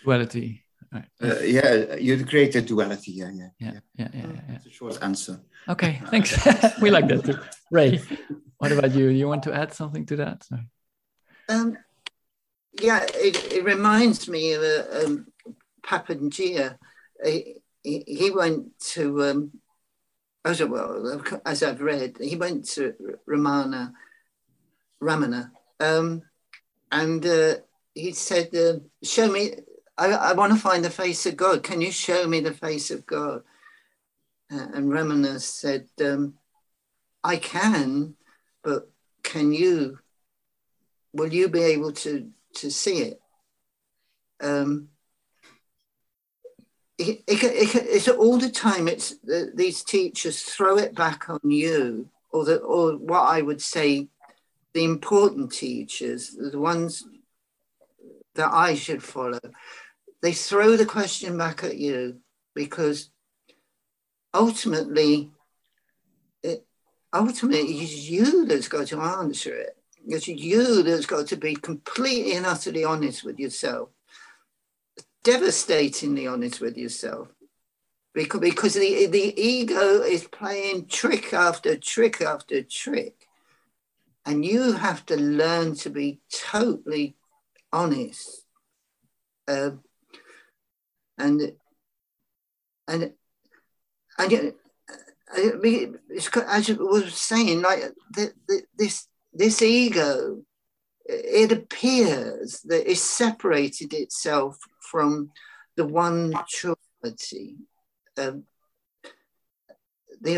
Duality. 0.05 0.64
Right. 0.95 1.09
uh, 1.23 1.41
yeah 1.41 1.97
you 1.97 2.25
create 2.25 2.55
a 2.55 2.63
duality 2.63 3.13
yeah 3.13 3.31
yeah 3.35 3.49
Yeah, 3.59 3.73
yeah, 3.73 3.81
yeah, 3.99 4.09
yeah, 4.15 4.41
yeah. 4.49 4.55
It's 4.55 4.67
a 4.67 4.71
short 4.71 5.03
answer. 5.03 5.41
Okay, 5.69 6.01
thanks. 6.11 6.31
we 6.81 6.91
like 6.91 7.09
that 7.09 7.25
too. 7.25 7.39
Ray, 7.71 8.01
what 8.59 8.71
about 8.71 8.93
you? 8.95 9.09
You 9.09 9.27
want 9.27 9.43
to 9.45 9.53
add 9.53 9.73
something 9.73 10.07
to 10.07 10.17
that? 10.17 10.45
Sorry. 10.45 10.69
Um, 11.49 11.77
yeah, 12.81 13.05
it, 13.15 13.53
it 13.53 13.65
reminds 13.65 14.29
me 14.29 14.53
of 14.53 14.63
uh, 14.63 15.05
um, 15.05 15.27
Papaji. 15.83 16.77
He, 17.25 17.57
he, 17.83 18.05
he 18.07 18.31
went 18.31 18.79
to, 18.95 19.23
um, 19.25 19.53
as, 20.45 20.63
well, 20.63 21.23
as 21.47 21.63
I've 21.63 21.81
read, 21.81 22.19
he 22.21 22.37
went 22.37 22.69
to 22.71 22.95
Ramana, 23.29 23.93
Ramana, 25.03 25.51
um, 25.81 26.23
and 26.93 27.25
uh, 27.25 27.55
he 27.95 28.13
said, 28.13 28.55
uh, 28.55 28.79
"Show 29.03 29.31
me. 29.31 29.55
I, 29.97 30.07
I 30.13 30.33
want 30.33 30.53
to 30.53 30.59
find 30.59 30.85
the 30.85 30.91
face 30.91 31.27
of 31.27 31.37
God. 31.37 31.63
Can 31.63 31.81
you 31.81 31.93
show 31.93 32.27
me 32.27 32.41
the 32.41 32.55
face 32.55 32.91
of 32.91 33.07
God?" 33.07 33.43
Uh, 34.53 34.67
and 34.75 34.91
Ramana 34.91 35.41
said, 35.41 35.89
um, 36.05 36.35
"I 37.23 37.37
can, 37.37 38.17
but 38.63 38.91
can 39.23 39.53
you?" 39.53 39.99
will 41.15 41.33
you 41.33 41.49
be 41.49 41.63
able 41.63 41.93
to 41.93 42.29
to 42.55 42.71
see 42.71 42.99
it? 42.99 43.21
Um, 44.41 44.89
it, 46.99 47.23
it, 47.27 47.43
it, 47.43 47.75
it's 47.75 48.09
all 48.09 48.37
the 48.37 48.51
time. 48.51 48.87
It's 48.87 49.17
the, 49.19 49.51
these 49.55 49.83
teachers 49.83 50.43
throw 50.43 50.77
it 50.77 50.95
back 50.95 51.31
on 51.31 51.41
you, 51.45 52.09
or 52.31 52.45
the 52.45 52.59
or 52.59 52.97
what 52.97 53.23
I 53.23 53.41
would 53.41 53.63
say, 53.63 54.09
the 54.75 54.85
important 54.85 55.53
teachers, 55.53 56.31
the 56.31 56.61
ones 56.61 57.05
that 58.35 58.53
I 58.53 58.75
should 58.75 59.03
follow. 59.03 59.41
They 60.25 60.33
throw 60.33 60.75
the 60.75 60.87
question 60.87 61.37
back 61.37 61.63
at 61.65 61.77
you 61.77 62.17
because 62.55 63.11
ultimately, 64.33 65.31
it 66.43 66.65
ultimately 67.13 67.61
it's 67.61 68.09
you 68.09 68.47
that's 68.47 68.69
got 68.69 68.87
to 68.87 69.03
answer 69.03 69.55
it. 69.55 69.77
It's 70.07 70.27
you 70.27 70.83
that's 70.83 71.05
got 71.05 71.27
to 71.27 71.37
be 71.37 71.55
completely 71.55 72.37
and 72.37 72.47
utterly 72.47 72.85
honest 72.85 73.23
with 73.23 73.39
yourself, 73.39 73.91
devastatingly 75.25 76.27
honest 76.27 76.59
with 76.59 76.79
yourself. 76.79 77.29
Because, 78.15 78.41
because 78.41 78.73
the, 78.73 79.05
the 79.05 79.39
ego 79.39 80.01
is 80.01 80.27
playing 80.27 80.87
trick 80.87 81.35
after 81.35 81.77
trick 81.77 82.23
after 82.23 82.63
trick. 82.63 83.29
And 84.25 84.43
you 84.43 84.73
have 84.73 85.05
to 85.05 85.19
learn 85.19 85.75
to 85.75 85.91
be 85.91 86.21
totally 86.31 87.15
honest. 87.71 88.47
Uh, 89.47 89.73
and 91.19 91.53
and 92.89 93.13
and 94.19 94.33
it's, 95.31 96.29
as 96.37 96.69
was 96.79 97.15
saying, 97.15 97.63
like 97.63 97.83
the, 98.15 98.33
the, 98.47 98.63
this 98.77 99.09
this 99.33 99.63
ego, 99.63 100.43
it 101.07 101.51
appears 101.51 102.61
that 102.61 102.89
it 102.91 102.99
separated 102.99 103.93
itself 103.93 104.59
from 104.81 105.31
the 105.77 105.87
one 105.87 106.33
truity. 106.33 107.57
Um, 108.17 108.45
the, 110.21 110.37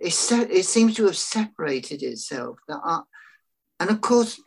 it, 0.00 0.10
it 0.50 0.64
seems 0.64 0.94
to 0.96 1.04
have 1.04 1.16
separated 1.16 2.02
itself. 2.02 2.58
That 2.68 2.80
are, 2.82 3.04
and 3.78 3.90
of 3.90 4.00
course, 4.00 4.40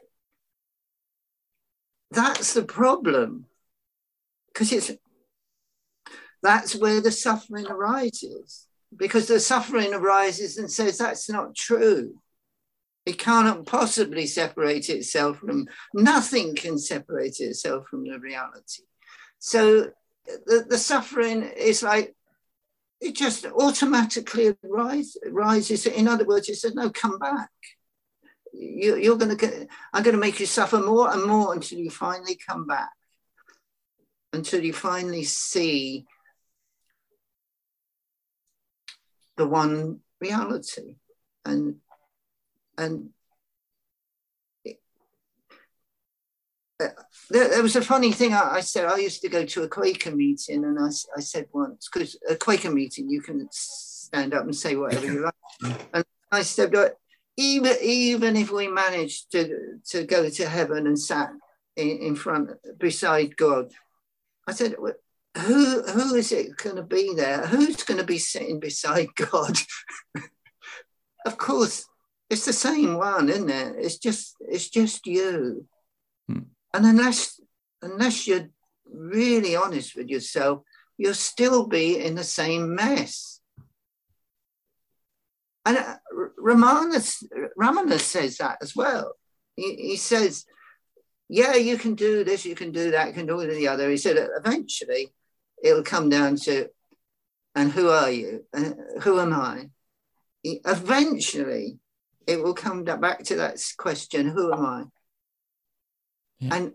that's 2.10 2.54
the 2.54 2.64
problem, 2.64 3.46
because 4.48 4.72
it's 4.72 4.92
that's 6.48 6.76
where 6.76 7.02
the 7.02 7.12
suffering 7.12 7.68
arises. 7.68 8.68
Because 8.96 9.28
the 9.28 9.40
suffering 9.40 9.94
arises 9.94 10.58
and 10.58 10.72
says 10.72 10.98
that's 10.98 11.30
not 11.30 11.56
true. 11.56 12.22
It 13.06 13.18
cannot 13.18 13.66
possibly 13.66 14.26
separate 14.26 14.90
itself 14.90 15.40
from, 15.40 15.68
nothing 15.94 16.56
can 16.56 16.78
separate 16.78 17.40
itself 17.40 17.88
from 17.90 18.08
the 18.08 18.18
reality. 18.20 18.84
So 19.40 19.92
the, 20.26 20.66
the 20.68 20.78
suffering 20.78 21.44
is 21.44 21.84
like, 21.84 22.16
it 23.00 23.14
just 23.14 23.46
automatically 23.46 24.56
rise, 24.64 25.16
rises. 25.30 25.86
In 25.86 26.08
other 26.08 26.26
words, 26.26 26.50
it 26.50 26.56
says, 26.56 26.74
no, 26.74 26.90
come 26.90 27.20
back. 27.20 27.52
You, 28.54 28.96
you're 28.96 29.18
going 29.18 29.38
to 29.38 29.38
get, 29.38 29.68
I'm 29.94 30.04
going 30.04 30.16
to 30.16 30.20
make 30.20 30.40
you 30.40 30.46
suffer 30.46 30.80
more 30.80 31.14
and 31.14 31.24
more 31.24 31.54
until 31.54 31.78
you 31.78 31.90
finally 31.90 32.38
come 32.48 32.66
back, 32.66 32.90
until 34.34 34.64
you 34.64 34.74
finally 34.74 35.24
see 35.24 36.06
the 39.38 39.48
one 39.48 40.00
reality. 40.20 40.96
And 41.46 41.78
and 42.78 43.10
uh, 46.80 46.90
there, 47.32 47.50
there, 47.50 47.64
was 47.64 47.76
a 47.76 47.82
funny 47.82 48.12
thing 48.12 48.34
I, 48.34 48.56
I, 48.56 48.60
said. 48.60 48.86
I 48.86 48.98
used 48.98 49.22
to 49.22 49.30
go 49.30 49.46
to 49.46 49.64
a 49.64 49.68
Quaker 49.68 50.12
meeting, 50.12 50.64
and 50.64 50.78
I, 50.78 50.90
I 51.16 51.22
said 51.22 51.48
once, 51.52 51.90
because 51.92 52.18
a 52.30 52.36
Quaker 52.36 52.70
meeting, 52.70 53.10
you 53.10 53.22
can 53.22 53.48
stand 53.52 54.36
up 54.36 54.44
and 54.44 54.56
say 54.56 54.76
whatever 54.76 55.06
you 55.06 55.24
like. 55.24 55.80
And 55.94 56.06
I 56.32 56.44
said, 56.44 56.74
even 57.36 57.76
even 57.82 58.36
if 58.36 58.52
we 58.52 58.68
managed 58.68 59.32
to 59.32 59.80
to 59.90 60.04
go 60.06 60.30
to 60.30 60.48
heaven 60.48 60.86
and 60.86 61.00
sat 61.00 61.32
in, 61.76 61.98
in 62.00 62.16
front 62.16 62.52
beside 62.78 63.38
God. 63.38 63.72
I 64.48 64.54
said, 64.54 64.76
who 65.38 65.84
who 65.84 66.16
is 66.16 66.32
it 66.32 66.58
going 66.58 66.76
to 66.76 66.84
be 66.84 67.14
there? 67.16 67.46
Who's 67.46 67.84
going 67.84 68.00
to 68.00 68.06
be 68.06 68.18
sitting 68.18 68.60
beside 68.60 69.08
God? 69.16 69.58
of 71.26 71.38
course, 71.38 71.86
it's 72.30 72.46
the 72.46 72.54
same 72.54 72.98
one, 72.98 73.30
isn't 73.30 73.50
it? 73.50 73.76
It's 73.78 73.98
just 73.98 74.36
it's 74.42 74.70
just 74.70 75.06
you. 75.06 75.68
Hmm. 76.28 76.40
And 76.74 76.86
unless 76.86 77.40
unless 77.82 78.28
you're 78.28 78.50
really 78.86 79.56
honest 79.56 79.96
with 79.96 80.10
yourself, 80.10 80.64
you'll 80.98 81.14
still 81.14 81.68
be 81.68 82.04
in 82.04 82.16
the 82.16 82.24
same 82.24 82.76
mess. 82.76 83.40
And 85.66 85.78
uh, 85.78 85.96
Ramanus, 86.40 87.24
Ramanus 87.60 88.00
says 88.00 88.38
that 88.38 88.58
as 88.62 88.74
well. 88.74 89.14
He, 89.58 89.76
he 89.76 89.96
says, 89.98 90.46
yeah, 91.28 91.56
you 91.56 91.78
can 91.78 91.94
do 91.94 92.24
this, 92.24 92.46
you 92.46 92.56
can 92.56 92.72
do 92.72 92.92
that, 92.92 93.08
you 93.08 93.14
can 93.14 93.26
do 93.26 93.46
the 93.46 93.68
other. 93.68 93.90
He 93.90 93.98
said, 93.98 94.16
eventually 94.38 95.14
it'll 95.64 95.84
come 95.84 96.10
down 96.10 96.36
to, 96.38 96.68
and 97.56 97.72
who 97.72 97.90
are 97.90 98.12
you? 98.12 98.46
And 98.54 98.76
who 99.02 99.20
am 99.20 99.34
I? 99.34 99.70
Eventually, 100.44 101.80
it 102.26 102.44
will 102.44 102.54
come 102.54 102.84
back 102.84 103.24
to 103.26 103.36
that 103.38 103.64
question, 103.78 104.28
who 104.28 104.54
am 104.54 104.66
I? 104.66 104.84
Yeah. 106.40 106.56
And 106.56 106.74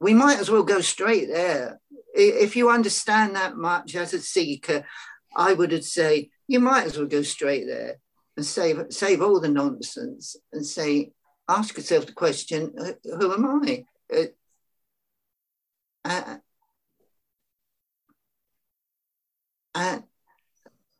we 0.00 0.14
might 0.14 0.38
as 0.38 0.50
well 0.50 0.62
go 0.62 0.80
straight 0.80 1.28
there. 1.28 1.80
If 2.14 2.56
you 2.56 2.70
understand 2.70 3.36
that 3.36 3.56
much 3.56 3.94
as 3.94 4.12
a 4.12 4.20
seeker, 4.20 4.84
I 5.36 5.52
would 5.52 5.84
say 5.84 6.30
you 6.46 6.60
might 6.60 6.86
as 6.86 6.96
well 6.96 7.06
go 7.06 7.22
straight 7.22 7.66
there 7.66 7.98
and 8.36 8.44
save 8.44 8.86
save 8.90 9.22
all 9.22 9.40
the 9.40 9.48
nonsense 9.48 10.36
and 10.52 10.64
say, 10.64 11.12
ask 11.48 11.76
yourself 11.76 12.06
the 12.06 12.12
question, 12.12 12.72
who 13.04 13.32
am 13.32 13.62
I? 13.64 13.84
Uh, 16.04 16.36
uh, 19.78 20.00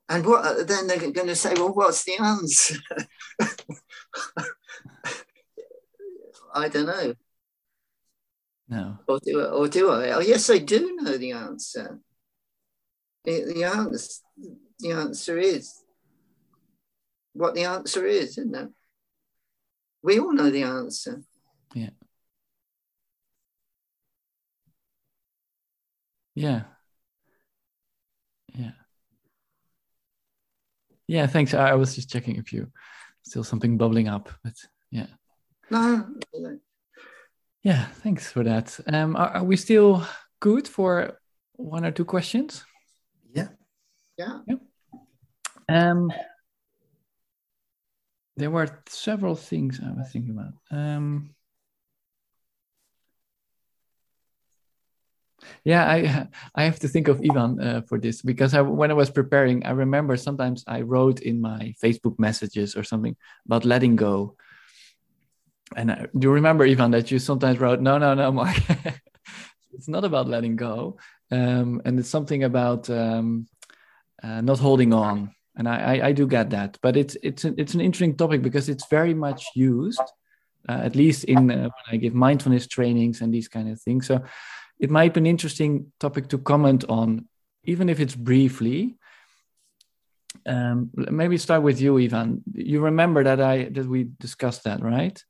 and 0.09 0.25
what 0.25 0.69
then 0.69 0.87
they're 0.87 1.11
going 1.11 1.27
to 1.27 1.35
say, 1.35 1.53
well, 1.55 1.75
what's 1.75 2.05
the 2.05 2.17
answer? 2.19 2.77
I 6.55 6.69
don't 6.69 6.87
know. 6.87 7.15
No. 8.69 8.99
Or 9.09 9.19
do, 9.19 9.41
I, 9.41 9.45
or 9.47 9.69
do 9.69 9.91
I? 9.91 10.13
Oh, 10.13 10.21
yes, 10.21 10.49
I 10.49 10.59
do 10.59 10.97
know 10.97 11.17
the 11.17 11.33
answer. 11.33 11.99
The, 13.25 13.53
the, 13.53 13.65
answer, 13.65 14.23
the 14.79 14.93
answer 14.93 15.39
is 15.39 15.83
what 17.33 17.55
the 17.55 17.65
answer 17.65 18.07
is, 18.07 18.39
isn't 18.39 18.55
it? 18.55 18.69
We 20.03 20.21
all 20.21 20.33
know 20.33 20.51
the 20.51 20.63
answer. 20.63 21.23
Yeah. 21.75 21.91
Yeah. 26.35 26.63
Yeah, 31.09 31.27
thanks. 31.27 31.55
I 31.55 31.75
was 31.75 31.95
just 31.95 32.11
checking 32.11 32.37
if 32.37 32.53
you 32.53 32.71
still 33.23 33.43
something 33.43 33.79
bubbling 33.79 34.09
up, 34.09 34.29
but 34.45 34.55
yeah. 34.91 35.07
No. 35.71 36.07
Yeah, 37.63 37.87
thanks 38.03 38.31
for 38.31 38.45
that. 38.45 38.79
Um, 38.87 39.17
are, 39.17 39.29
are 39.29 39.45
we 39.45 39.57
still 39.57 40.07
good 40.41 40.69
for 40.69 41.19
one 41.57 41.85
or 41.85 41.91
two 41.91 42.05
questions? 42.05 42.65
Yeah. 43.35 43.49
Yeah. 44.17 44.41
yeah. 44.47 44.57
Um, 45.69 46.13
there 48.37 48.51
were 48.51 48.83
several 48.89 49.35
things 49.35 49.81
I 49.85 49.91
was 49.91 50.11
thinking 50.13 50.31
about. 50.31 50.53
Um, 50.71 51.35
yeah, 55.65 55.85
I 55.85 56.27
I 56.55 56.65
have 56.65 56.79
to 56.81 56.89
think 56.89 57.09
of 57.09 57.21
Yvan 57.23 57.61
uh, 57.61 57.81
for 57.83 57.99
this 57.99 58.23
because 58.23 58.55
I, 58.55 58.61
when 58.61 58.91
I 58.91 58.95
was 58.95 59.11
preparing, 59.11 59.65
I 59.65 59.71
remember 59.71 60.17
sometimes 60.17 60.65
I 60.67 60.83
wrote 60.83 61.21
in 61.21 61.41
my 61.41 61.75
Facebook 61.83 62.19
messages 62.19 62.77
or 62.77 62.85
something 62.85 63.17
about 63.47 63.65
letting 63.65 63.97
go. 63.97 64.37
And 65.77 65.93
I, 65.93 66.07
do 66.19 66.29
you 66.29 66.33
remember 66.33 66.65
Yvan 66.65 66.93
that 66.93 67.11
you 67.11 67.19
sometimes 67.19 67.59
wrote, 67.59 67.81
"No, 67.81 67.99
no, 67.99 68.15
no, 68.15 68.33
Mark, 68.33 68.57
it's 69.73 69.89
not 69.89 70.05
about 70.05 70.29
letting 70.29 70.57
go," 70.57 70.99
um, 71.31 71.83
and 71.85 71.99
it's 71.99 72.11
something 72.11 72.45
about 72.45 72.89
um, 72.91 73.47
uh, 74.23 74.41
not 74.41 74.59
holding 74.59 74.93
on. 74.93 75.35
And 75.57 75.69
I, 75.69 75.97
I, 75.97 76.07
I 76.09 76.13
do 76.13 76.29
get 76.29 76.51
that 76.51 76.79
but 76.83 76.97
it's 76.97 77.17
it's 77.21 77.43
an, 77.43 77.57
it's 77.59 77.75
an 77.75 77.81
interesting 77.81 78.17
topic 78.17 78.43
because 78.43 78.69
it's 78.69 78.87
very 78.87 79.13
much 79.13 79.45
used 79.57 80.01
uh, 80.69 80.81
at 80.85 80.95
least 80.95 81.25
in 81.25 81.51
uh, 81.51 81.63
when 81.63 81.87
i 81.91 81.97
give 81.97 82.15
mindfulness 82.15 82.67
trainings 82.67 83.21
and 83.21 83.33
these 83.33 83.49
kind 83.49 83.69
of 83.71 83.81
things. 83.81 84.07
So 84.07 84.23
it 84.79 84.91
might 84.91 85.15
be 85.15 85.21
an 85.21 85.27
interesting 85.27 85.93
topic 85.99 86.29
to 86.29 86.39
comment 86.39 86.85
on 86.89 87.27
even 87.65 87.89
if 87.89 88.01
it's 88.01 88.15
briefly. 88.15 88.97
Um, 90.47 90.91
maybe 90.95 91.37
start 91.37 91.63
with 91.63 91.81
you 91.81 91.99
Yvan. 91.99 92.43
You 92.55 92.81
remember 92.81 93.25
that 93.25 93.41
i 93.41 93.65
that 93.65 93.87
we 93.87 94.11
discussed 94.19 94.65
that 94.65 94.83
right? 94.83 95.23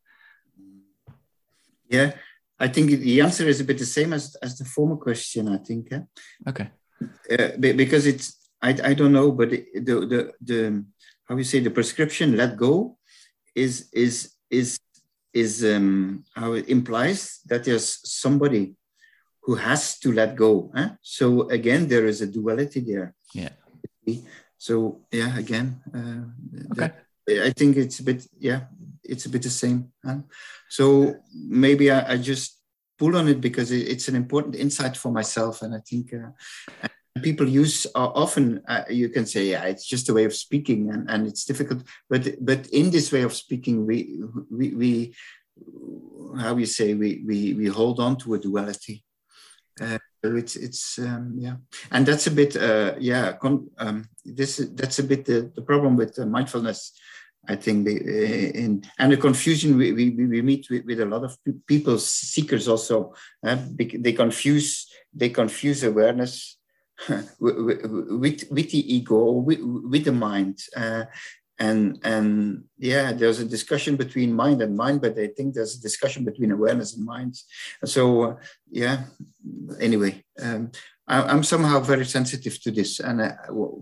Yeah. 1.88 2.12
I 2.60 2.68
think 2.68 2.90
the 2.90 3.20
answer 3.20 3.46
is 3.46 3.60
a 3.60 3.64
bit 3.64 3.78
the 3.78 3.86
same 3.86 4.12
as 4.12 4.36
as 4.42 4.58
the 4.58 4.64
former 4.64 4.96
question 4.96 5.48
i 5.48 5.58
think 5.58 5.92
eh? 5.92 6.00
okay. 6.48 6.68
Uh, 7.30 7.56
because 7.56 8.06
it's 8.06 8.38
I, 8.60 8.70
I 8.84 8.94
don't 8.94 9.12
know, 9.12 9.30
but 9.30 9.50
the, 9.50 9.64
the, 9.74 10.32
the, 10.40 10.84
how 11.24 11.36
you 11.36 11.44
say, 11.44 11.60
the 11.60 11.70
prescription 11.70 12.36
let 12.36 12.56
go 12.56 12.98
is, 13.54 13.88
is, 13.92 14.32
is, 14.50 14.80
is 15.32 15.64
um, 15.64 16.24
how 16.34 16.52
it 16.52 16.68
implies 16.68 17.40
that 17.46 17.64
there's 17.64 18.00
somebody 18.10 18.74
who 19.48 19.54
has 19.54 19.98
to 19.98 20.12
let 20.12 20.36
go. 20.36 20.70
Eh? 20.76 20.90
So 21.00 21.48
again, 21.48 21.88
there 21.88 22.04
is 22.04 22.20
a 22.20 22.26
duality 22.26 22.80
there. 22.80 23.14
Yeah. 23.32 23.48
So 24.58 25.00
yeah, 25.10 25.38
again, 25.38 25.80
uh, 25.94 26.24
okay. 26.70 26.92
That, 27.26 27.46
I 27.48 27.50
think 27.56 27.78
it's 27.78 27.98
a 28.00 28.02
bit, 28.02 28.26
yeah, 28.38 28.60
it's 29.02 29.24
a 29.24 29.30
bit 29.30 29.42
the 29.42 29.48
same. 29.48 29.90
Huh? 30.04 30.18
So 30.68 31.14
maybe 31.32 31.90
I, 31.90 32.12
I, 32.12 32.16
just 32.18 32.60
pull 32.98 33.16
on 33.16 33.26
it 33.28 33.40
because 33.40 33.70
it, 33.70 33.88
it's 33.88 34.08
an 34.08 34.16
important 34.16 34.54
insight 34.54 34.98
for 34.98 35.10
myself, 35.10 35.62
and 35.62 35.74
I 35.74 35.80
think 35.80 36.12
uh, 36.12 36.88
people 37.22 37.48
use 37.48 37.86
uh, 37.94 38.12
often 38.24 38.62
uh, 38.68 38.84
you 38.90 39.08
can 39.08 39.26
say 39.26 39.46
yeah 39.46 39.64
it's 39.64 39.84
just 39.84 40.08
a 40.08 40.14
way 40.14 40.24
of 40.24 40.32
speaking 40.32 40.88
and, 40.92 41.10
and 41.10 41.26
it's 41.26 41.44
difficult 41.44 41.82
but 42.08 42.22
but 42.40 42.64
in 42.68 42.90
this 42.90 43.10
way 43.10 43.22
of 43.22 43.34
speaking 43.34 43.84
we 43.84 44.20
we, 44.52 44.68
we 44.80 45.14
how 46.38 46.54
we 46.54 46.64
say 46.64 46.94
we, 46.94 47.24
we 47.26 47.54
we 47.54 47.66
hold 47.66 47.98
on 47.98 48.16
to 48.16 48.34
a 48.34 48.38
duality 48.38 49.04
uh, 49.80 49.98
it's 50.22 50.56
it's 50.56 50.98
um, 50.98 51.34
yeah 51.38 51.56
and 51.90 52.06
that's 52.06 52.26
a 52.26 52.30
bit 52.30 52.56
uh, 52.56 52.94
yeah 52.98 53.32
con- 53.32 53.68
um, 53.78 54.08
this 54.24 54.56
that's 54.74 54.98
a 54.98 55.04
bit 55.04 55.24
the, 55.24 55.50
the 55.54 55.62
problem 55.62 55.96
with 55.96 56.18
mindfulness 56.18 56.92
I 57.50 57.56
think 57.56 57.86
they, 57.86 57.96
uh, 57.96 58.62
in 58.62 58.84
and 58.98 59.12
the 59.12 59.16
confusion 59.16 59.78
we, 59.78 59.92
we, 59.92 60.10
we 60.10 60.42
meet 60.42 60.68
with, 60.68 60.84
with 60.84 61.00
a 61.00 61.06
lot 61.06 61.24
of 61.24 61.38
people 61.66 61.98
seekers 61.98 62.68
also 62.68 63.14
uh, 63.46 63.56
they 63.76 64.12
confuse 64.12 64.86
they 65.14 65.30
confuse 65.30 65.82
awareness 65.84 66.58
with 67.40 68.44
with 68.50 68.70
the 68.70 68.94
ego, 68.94 69.30
with, 69.32 69.60
with 69.60 70.04
the 70.04 70.12
mind. 70.12 70.58
Uh, 70.76 71.04
and 71.58 71.98
and 72.02 72.64
yeah, 72.78 73.12
there's 73.12 73.40
a 73.40 73.44
discussion 73.44 73.96
between 73.96 74.32
mind 74.32 74.62
and 74.62 74.76
mind, 74.76 75.00
but 75.00 75.18
I 75.18 75.28
think 75.28 75.54
there's 75.54 75.76
a 75.76 75.82
discussion 75.82 76.24
between 76.24 76.52
awareness 76.52 76.94
and 76.96 77.04
mind. 77.04 77.36
So 77.84 78.22
uh, 78.22 78.34
yeah, 78.70 79.04
anyway, 79.80 80.24
um, 80.40 80.70
I, 81.06 81.32
am 81.32 81.42
somehow 81.42 81.80
very 81.80 82.04
sensitive 82.04 82.60
to 82.62 82.70
this, 82.70 83.00
and 83.00 83.20
uh, 83.20 83.32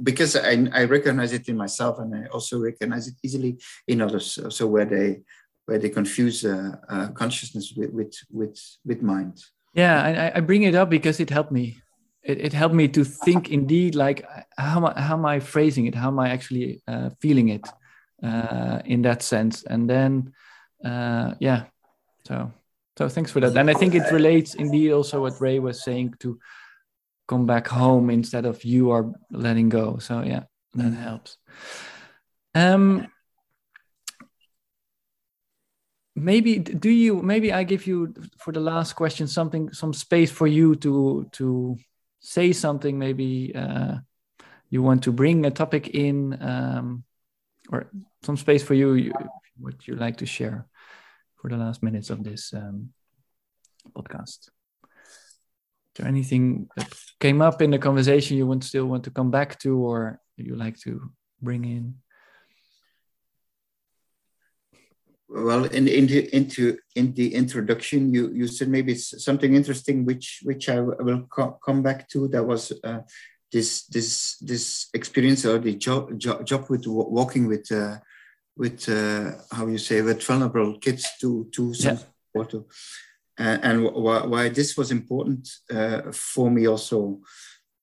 because 0.02 0.36
I, 0.36 0.66
I 0.72 0.84
recognize 0.84 1.32
it 1.32 1.48
in 1.48 1.56
myself, 1.56 1.98
and 1.98 2.14
I 2.14 2.28
also 2.28 2.58
recognize 2.58 3.08
it 3.08 3.14
easily 3.22 3.58
in 3.86 4.00
others. 4.00 4.38
So 4.48 4.66
where 4.66 4.86
they 4.86 5.20
where 5.66 5.78
they 5.78 5.90
confuse 5.90 6.44
uh, 6.44 6.76
uh, 6.88 7.08
consciousness 7.08 7.74
with, 7.76 7.90
with 7.92 8.14
with 8.30 8.58
with 8.86 9.02
mind. 9.02 9.42
Yeah, 9.74 10.30
I, 10.32 10.38
I 10.38 10.40
bring 10.40 10.62
it 10.62 10.74
up 10.74 10.88
because 10.88 11.20
it 11.20 11.28
helped 11.28 11.52
me 11.52 11.76
it, 12.26 12.46
it 12.46 12.52
helped 12.52 12.74
me 12.74 12.88
to 12.88 13.04
think 13.04 13.50
indeed 13.50 13.94
like 13.94 14.26
how 14.58 14.78
am 14.78 14.84
I, 14.84 15.00
how 15.00 15.14
am 15.14 15.24
I 15.24 15.40
phrasing 15.40 15.86
it? 15.86 15.94
How 15.94 16.08
am 16.08 16.18
I 16.18 16.30
actually 16.30 16.82
uh, 16.88 17.10
feeling 17.20 17.48
it 17.50 17.66
uh, 18.22 18.80
in 18.84 19.02
that 19.02 19.22
sense? 19.22 19.62
And 19.62 19.88
then, 19.88 20.32
uh, 20.84 21.34
yeah, 21.38 21.64
so 22.26 22.52
so 22.98 23.08
thanks 23.08 23.30
for 23.30 23.40
that. 23.40 23.56
And 23.56 23.70
I 23.70 23.74
think 23.74 23.94
it 23.94 24.10
relates 24.10 24.54
indeed 24.54 24.90
also 24.90 25.22
what 25.22 25.40
Ray 25.40 25.58
was 25.60 25.84
saying 25.84 26.14
to 26.20 26.38
come 27.28 27.46
back 27.46 27.68
home 27.68 28.10
instead 28.10 28.44
of 28.44 28.64
you 28.64 28.90
are 28.90 29.12
letting 29.30 29.68
go. 29.68 29.98
So 29.98 30.22
yeah, 30.22 30.44
that 30.74 30.92
helps. 30.92 31.36
Um, 32.54 33.06
maybe 36.18 36.58
do 36.58 36.88
you 36.88 37.20
maybe 37.20 37.52
i 37.52 37.62
give 37.62 37.86
you 37.86 38.14
for 38.38 38.50
the 38.50 38.58
last 38.58 38.94
question 38.94 39.26
something 39.26 39.70
some 39.70 39.92
space 39.92 40.30
for 40.30 40.46
you 40.46 40.74
to 40.74 41.28
to 41.30 41.76
say 42.26 42.52
something 42.52 42.98
maybe 42.98 43.54
uh, 43.54 43.94
you 44.68 44.82
want 44.82 45.04
to 45.04 45.12
bring 45.12 45.46
a 45.46 45.50
topic 45.50 45.90
in 45.94 46.36
um, 46.42 47.04
or 47.70 47.86
some 48.24 48.36
space 48.36 48.64
for 48.64 48.74
you, 48.74 48.94
you 48.94 49.12
what 49.58 49.86
you 49.86 49.94
like 49.94 50.16
to 50.16 50.26
share 50.26 50.66
for 51.36 51.48
the 51.48 51.56
last 51.56 51.84
minutes 51.84 52.10
of 52.10 52.24
this 52.24 52.52
um, 52.52 52.90
podcast. 53.94 54.50
Is 55.06 55.94
there 55.94 56.08
anything 56.08 56.68
that 56.76 56.92
came 57.20 57.40
up 57.40 57.62
in 57.62 57.70
the 57.70 57.78
conversation 57.78 58.36
you 58.36 58.46
want 58.46 58.64
still 58.64 58.86
want 58.86 59.04
to 59.04 59.10
come 59.10 59.30
back 59.30 59.58
to, 59.60 59.78
or 59.78 60.20
you 60.36 60.56
like 60.56 60.78
to 60.80 61.10
bring 61.40 61.64
in? 61.64 61.94
Well, 65.28 65.64
in, 65.64 65.88
in 65.88 66.06
the, 66.06 66.34
into 66.34 66.78
in 66.94 67.12
the 67.14 67.34
introduction, 67.34 68.14
you 68.14 68.30
you 68.32 68.46
said 68.46 68.68
maybe 68.68 68.94
something 68.94 69.54
interesting, 69.54 70.04
which 70.04 70.40
which 70.44 70.68
I 70.68 70.80
will 70.80 71.26
co 71.28 71.58
come 71.64 71.82
back 71.82 72.08
to. 72.10 72.28
That 72.28 72.44
was 72.44 72.72
uh, 72.84 73.00
this 73.50 73.86
this 73.86 74.38
this 74.38 74.88
experience 74.94 75.44
or 75.44 75.58
the 75.58 75.74
job 75.74 76.16
job, 76.18 76.46
job 76.46 76.70
with 76.70 76.86
walking 76.86 77.48
with 77.48 77.70
uh, 77.72 77.96
with 78.56 78.88
uh, 78.88 79.32
how 79.50 79.66
you 79.66 79.78
say 79.78 80.00
with 80.00 80.22
vulnerable 80.22 80.78
kids 80.78 81.08
to 81.20 81.48
to 81.54 81.72
yeah. 81.76 81.98
water, 82.32 82.62
uh, 83.38 83.58
and 83.62 83.82
why, 83.82 84.24
why 84.24 84.48
this 84.48 84.76
was 84.76 84.92
important 84.92 85.48
uh, 85.72 86.02
for 86.12 86.52
me 86.52 86.68
also 86.68 87.20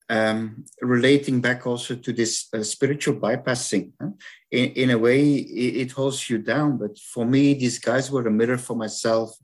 um, 0.09 0.65
relating 0.81 1.41
back 1.41 1.65
also 1.65 1.95
to 1.95 2.13
this 2.13 2.47
uh, 2.53 2.63
spiritual 2.63 3.15
bypassing. 3.15 3.93
Huh? 3.99 4.09
In, 4.51 4.69
in 4.71 4.89
a 4.91 4.97
way, 4.97 5.21
it, 5.35 5.77
it, 5.77 5.91
holds 5.91 6.29
you 6.29 6.37
down. 6.37 6.77
But 6.77 6.97
for 6.99 7.25
me, 7.25 7.53
these 7.53 7.79
guys 7.79 8.11
were 8.11 8.27
a 8.27 8.31
mirror 8.31 8.57
for 8.57 8.75
myself. 8.75 9.35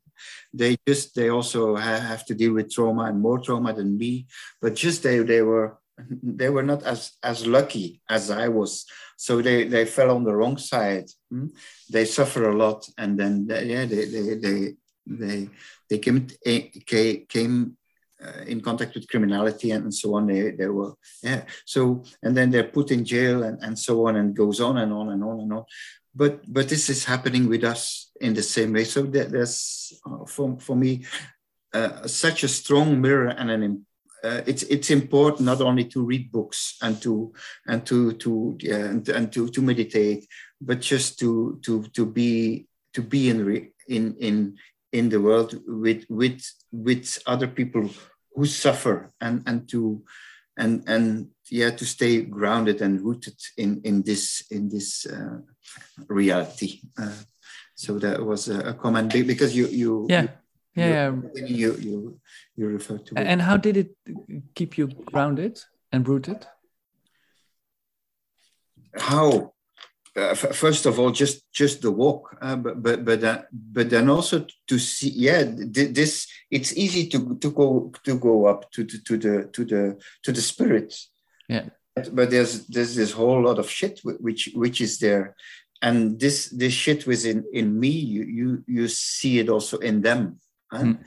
They 0.54 0.78
just 0.88 1.16
they 1.16 1.30
also 1.30 1.76
ha- 1.76 2.00
have 2.00 2.26
to 2.26 2.36
deal 2.36 2.54
with 2.54 2.72
trauma 2.72 3.04
and 3.06 3.22
more 3.22 3.40
trauma 3.40 3.74
than 3.74 3.98
me. 3.98 4.28
But 4.62 4.76
just 4.76 5.04
they 5.04 5.20
they 5.20 5.42
were 5.42 5.78
they 6.24 6.50
were 6.50 6.64
not 6.64 6.84
as 6.84 7.14
as 7.24 7.48
lucky 7.48 8.02
as 8.10 8.30
I 8.30 8.48
was. 8.50 8.86
So 9.18 9.42
they 9.42 9.66
they 9.66 9.86
fell 9.86 10.12
on 10.12 10.24
the 10.24 10.36
wrong 10.36 10.58
side. 10.58 11.10
Hmm? 11.30 11.48
They 11.90 12.06
suffer 12.06 12.50
a 12.50 12.56
lot, 12.56 12.88
and 12.98 13.18
then 13.18 13.48
they, 13.48 13.66
yeah 13.66 13.86
they 13.86 14.06
they 14.06 14.36
they 14.36 14.74
they 15.08 15.50
they 15.90 15.98
came 15.98 16.28
came 17.28 17.78
uh, 18.26 18.44
in 18.48 18.62
contact 18.62 18.96
with 18.96 19.08
criminality 19.08 19.72
and, 19.72 19.86
and, 19.86 19.94
so 19.94 20.16
on. 20.16 20.28
They, 20.28 20.52
they 20.52 20.68
were, 20.68 20.94
yeah. 21.24 21.44
So, 21.66 22.04
and 22.24 22.36
then 22.36 22.52
they're 22.52 22.64
put 22.64 22.92
in 22.92 23.06
jail 23.06 23.44
and, 23.44 23.62
and 23.62 23.78
so 23.78 24.08
on 24.08 24.16
and 24.16 24.36
goes 24.36 24.60
on 24.60 24.78
and 24.78 24.92
on 24.92 25.10
and 25.10 25.24
on 25.24 25.40
and 25.40 25.54
on. 25.54 25.66
But, 26.16 26.42
but 26.52 26.68
this 26.68 26.90
is 26.90 27.06
happening 27.06 27.48
with 27.48 27.64
us 27.64 28.12
in 28.20 28.34
the 28.34 28.44
same 28.44 28.74
way. 28.74 28.84
So 28.84 29.04
that, 29.04 29.32
that's, 29.32 29.94
uh, 30.06 30.26
for, 30.26 30.58
for 30.60 30.76
me, 30.76 31.06
uh, 31.74 32.08
such 32.08 32.44
a 32.44 32.48
strong 32.48 33.00
mirror 33.00 33.28
and 33.28 33.52
an 33.52 33.86
uh, 34.24 34.42
it's 34.46 34.64
it's 34.64 34.90
important 34.90 35.46
not 35.46 35.62
only 35.62 35.86
to 35.86 36.04
read 36.04 36.32
books 36.32 36.78
and 36.82 37.02
to 37.02 37.34
and 37.68 37.86
to 37.86 38.14
to 38.14 38.58
yeah, 38.60 38.76
and, 38.76 39.08
and 39.10 39.32
to 39.32 39.48
to 39.50 39.62
meditate, 39.62 40.28
but 40.62 40.82
just 40.82 41.20
to 41.20 41.60
to 41.64 41.84
to 41.94 42.06
be 42.06 42.68
to 42.94 43.02
be 43.02 43.30
in 43.30 43.46
re, 43.46 43.72
in 43.88 44.16
in 44.20 44.58
in 44.92 45.10
the 45.10 45.22
world 45.22 45.60
with 45.68 46.06
with 46.10 46.42
with 46.72 47.18
other 47.26 47.48
people 47.48 47.90
who 48.36 48.46
suffer 48.46 49.12
and 49.20 49.44
and 49.46 49.68
to 49.70 50.04
and 50.58 50.84
and 50.88 51.30
yeah 51.50 51.72
to 51.72 51.86
stay 51.86 52.22
grounded 52.22 52.82
and 52.82 53.02
rooted 53.02 53.38
in 53.58 53.82
in 53.84 54.04
this 54.04 54.44
in 54.52 54.70
this 54.70 55.06
uh, 55.06 55.40
reality. 56.08 56.82
Uh, 56.98 57.24
so 57.76 57.98
that 57.98 58.26
was 58.26 58.50
a, 58.50 58.60
a, 58.60 58.74
comment 58.74 59.12
because 59.26 59.56
you 59.56 59.68
you 59.68 60.06
yeah. 60.10 60.22
you, 60.22 60.30
yeah 60.76 61.12
you 61.36 61.76
you 61.76 62.20
you 62.56 62.68
refer 62.68 62.98
to 62.98 63.16
it. 63.16 63.28
and 63.28 63.42
how 63.42 63.58
did 63.58 63.78
it 63.78 63.96
keep 64.54 64.78
you 64.78 64.88
grounded 64.88 65.60
and 65.92 66.08
rooted? 66.08 66.46
How 68.98 69.54
uh, 70.16 70.34
first 70.34 70.86
of 70.86 71.00
all, 71.00 71.12
just 71.12 71.52
just 71.52 71.82
the 71.82 71.92
walk, 71.92 72.36
uh, 72.42 72.56
but 72.56 72.82
but 72.82 73.06
but 73.06 73.24
uh, 73.24 73.42
but 73.52 73.90
then 73.90 74.10
also 74.10 74.46
to 74.68 74.80
see, 74.80 75.10
yeah, 75.10 75.44
this 75.46 76.28
it's 76.50 76.76
easy 76.76 77.08
to 77.10 77.36
to 77.38 77.52
go 77.52 77.92
to 78.04 78.18
go 78.18 78.46
up 78.46 78.72
to 78.72 78.84
to, 78.86 79.04
to 79.04 79.18
the 79.18 79.50
to 79.54 79.66
the 79.66 79.98
to 80.24 80.32
the 80.32 80.42
spirit, 80.42 80.96
yeah. 81.48 81.66
But, 81.96 82.16
but 82.16 82.30
there's 82.32 82.66
there's 82.68 82.96
this 82.96 83.12
whole 83.12 83.42
lot 83.44 83.60
of 83.60 83.70
shit 83.70 84.00
which 84.04 84.50
which 84.56 84.82
is 84.82 85.00
there, 85.00 85.36
and 85.82 86.20
this 86.20 86.50
this 86.50 86.74
shit 86.74 87.06
within 87.06 87.46
in 87.54 87.80
me, 87.80 87.90
you 87.90 88.24
you 88.24 88.64
you 88.68 88.88
see 88.88 89.40
it 89.40 89.50
also 89.50 89.78
in 89.78 90.02
them, 90.02 90.40
huh? 90.72 90.84
mm. 90.84 90.98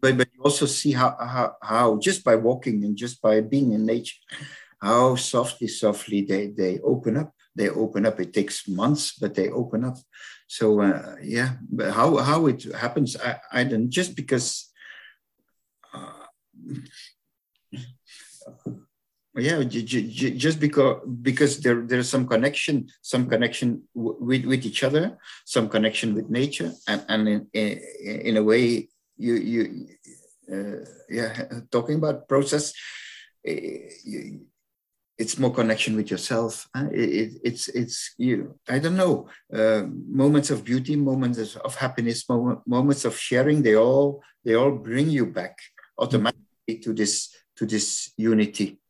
but 0.00 0.16
but 0.16 0.28
you 0.34 0.42
also 0.42 0.66
see 0.66 0.92
how 0.92 1.16
how 1.18 1.56
how 1.62 1.98
just 1.98 2.22
by 2.22 2.36
walking 2.36 2.84
and 2.84 2.96
just 2.96 3.20
by 3.20 3.40
being 3.40 3.72
in 3.72 3.86
nature, 3.86 4.18
how 4.80 5.16
softly 5.16 5.68
softly 5.68 6.22
they 6.22 6.46
they 6.48 6.78
open 6.80 7.16
up 7.16 7.34
they 7.54 7.68
open 7.68 8.06
up. 8.06 8.20
It 8.20 8.32
takes 8.32 8.68
months, 8.68 9.12
but 9.18 9.34
they 9.34 9.48
open 9.50 9.84
up. 9.84 9.96
So 10.46 10.80
uh, 10.80 11.16
yeah, 11.22 11.56
but 11.70 11.92
how 11.92 12.16
how 12.16 12.46
it 12.46 12.62
happens, 12.74 13.16
I, 13.16 13.40
I 13.52 13.64
don't 13.64 13.90
just 13.90 14.16
because. 14.16 14.70
Uh, 15.92 16.26
yeah 19.34 19.62
just 19.64 20.60
because 20.60 21.00
because 21.22 21.60
there 21.60 21.80
there's 21.86 22.08
some 22.08 22.28
connection 22.28 22.86
some 23.00 23.26
connection 23.26 23.82
with 23.94 24.44
with 24.44 24.66
each 24.66 24.82
other 24.84 25.16
some 25.46 25.68
connection 25.70 26.14
with 26.14 26.28
nature 26.28 26.70
and 26.86 27.02
and 27.08 27.28
in, 27.28 27.80
in, 28.04 28.36
a 28.36 28.42
way 28.42 28.88
you 29.16 29.34
you 29.34 29.86
uh, 30.52 30.84
yeah 31.08 31.44
talking 31.70 31.96
about 31.96 32.28
process 32.28 32.74
eh, 33.46 33.88
you, 34.04 34.44
it's 35.18 35.38
more 35.38 35.52
connection 35.52 35.96
with 35.96 36.10
yourself. 36.10 36.68
It, 36.74 37.10
it, 37.20 37.40
it's 37.44 37.68
it's 37.68 38.14
you. 38.18 38.58
I 38.68 38.78
don't 38.78 38.96
know. 38.96 39.28
Uh, 39.52 39.84
moments 40.22 40.50
of 40.50 40.64
beauty, 40.64 40.96
moments 40.96 41.56
of 41.56 41.74
happiness, 41.76 42.28
moment, 42.28 42.60
moments 42.66 43.04
of 43.04 43.16
sharing. 43.16 43.62
They 43.62 43.76
all 43.76 44.22
they 44.44 44.54
all 44.54 44.72
bring 44.72 45.10
you 45.10 45.26
back 45.26 45.58
automatically 45.98 46.78
to 46.82 46.92
this 46.92 47.34
to 47.56 47.66
this 47.66 48.12
unity. 48.16 48.80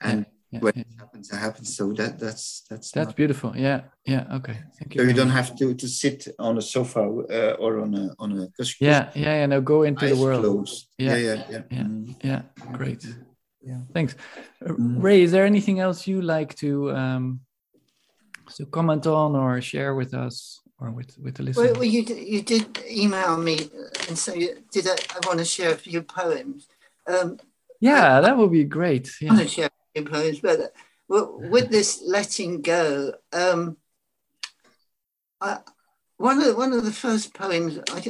And 0.00 0.26
yeah, 0.50 0.60
when 0.60 0.72
yeah. 0.76 0.82
it 0.82 0.98
happens, 0.98 1.32
it 1.32 1.36
happens. 1.36 1.76
So 1.76 1.92
that 1.92 2.18
that's 2.18 2.64
that's 2.68 2.90
that's 2.90 3.08
not, 3.08 3.16
beautiful. 3.16 3.56
Yeah, 3.56 3.82
yeah. 4.04 4.26
Okay, 4.38 4.58
thank 4.78 4.94
you. 4.94 5.00
So 5.00 5.06
you 5.06 5.14
don't 5.14 5.30
have 5.30 5.56
to 5.58 5.74
to 5.74 5.88
sit 5.88 6.28
on 6.38 6.58
a 6.58 6.62
sofa 6.62 7.00
uh, 7.00 7.56
or 7.58 7.80
on 7.80 7.94
a 7.94 8.14
on 8.18 8.32
a. 8.32 8.48
Cushion. 8.56 8.86
Yeah, 8.86 9.10
yeah, 9.14 9.34
yeah. 9.40 9.46
No, 9.46 9.60
go 9.60 9.84
into 9.84 10.06
the 10.06 10.16
world. 10.16 10.44
Closed. 10.44 10.88
Yeah, 10.98 11.16
yeah, 11.16 11.34
yeah, 11.34 11.44
yeah. 11.50 11.62
Yeah, 11.70 11.82
mm. 11.82 12.16
yeah. 12.22 12.42
Great 12.72 13.06
yeah 13.68 13.80
thanks 13.92 14.16
uh, 14.64 14.70
mm. 14.70 15.02
ray 15.02 15.22
is 15.22 15.30
there 15.32 15.44
anything 15.44 15.78
else 15.78 16.06
you 16.06 16.22
like 16.22 16.54
to 16.54 16.90
um 16.92 17.40
to 18.56 18.64
comment 18.66 19.06
on 19.06 19.36
or 19.36 19.60
share 19.60 19.94
with 19.94 20.14
us 20.14 20.60
or 20.80 20.90
with 20.90 21.10
with 21.18 21.34
the 21.34 21.42
listeners 21.42 21.72
well, 21.72 21.80
well 21.80 21.84
you 21.96 22.04
did, 22.04 22.26
you 22.26 22.40
did 22.42 22.64
email 22.90 23.36
me 23.36 23.56
and 24.08 24.16
so 24.16 24.32
you, 24.32 24.56
did 24.72 24.86
I, 24.88 24.96
I 25.16 25.26
want 25.26 25.38
to 25.38 25.44
share 25.44 25.72
a 25.72 25.82
few 25.86 26.02
poems 26.02 26.68
um 27.06 27.38
yeah 27.80 28.18
I, 28.18 28.20
that 28.22 28.36
would 28.36 28.52
be 28.52 28.64
great 28.64 29.10
yeah. 29.20 29.30
I 29.30 29.34
want 29.34 29.48
to 29.48 29.54
share 29.54 29.66
a 29.66 30.00
few 30.00 30.10
poems 30.10 30.40
but 30.40 30.72
well, 31.08 31.38
with 31.38 31.70
this 31.70 32.02
letting 32.04 32.62
go 32.62 33.12
um 33.32 33.76
I, 35.40 35.58
one 36.16 36.42
of 36.42 36.56
one 36.56 36.72
of 36.72 36.84
the 36.84 36.92
first 36.92 37.34
poems 37.34 37.78
I 37.90 38.00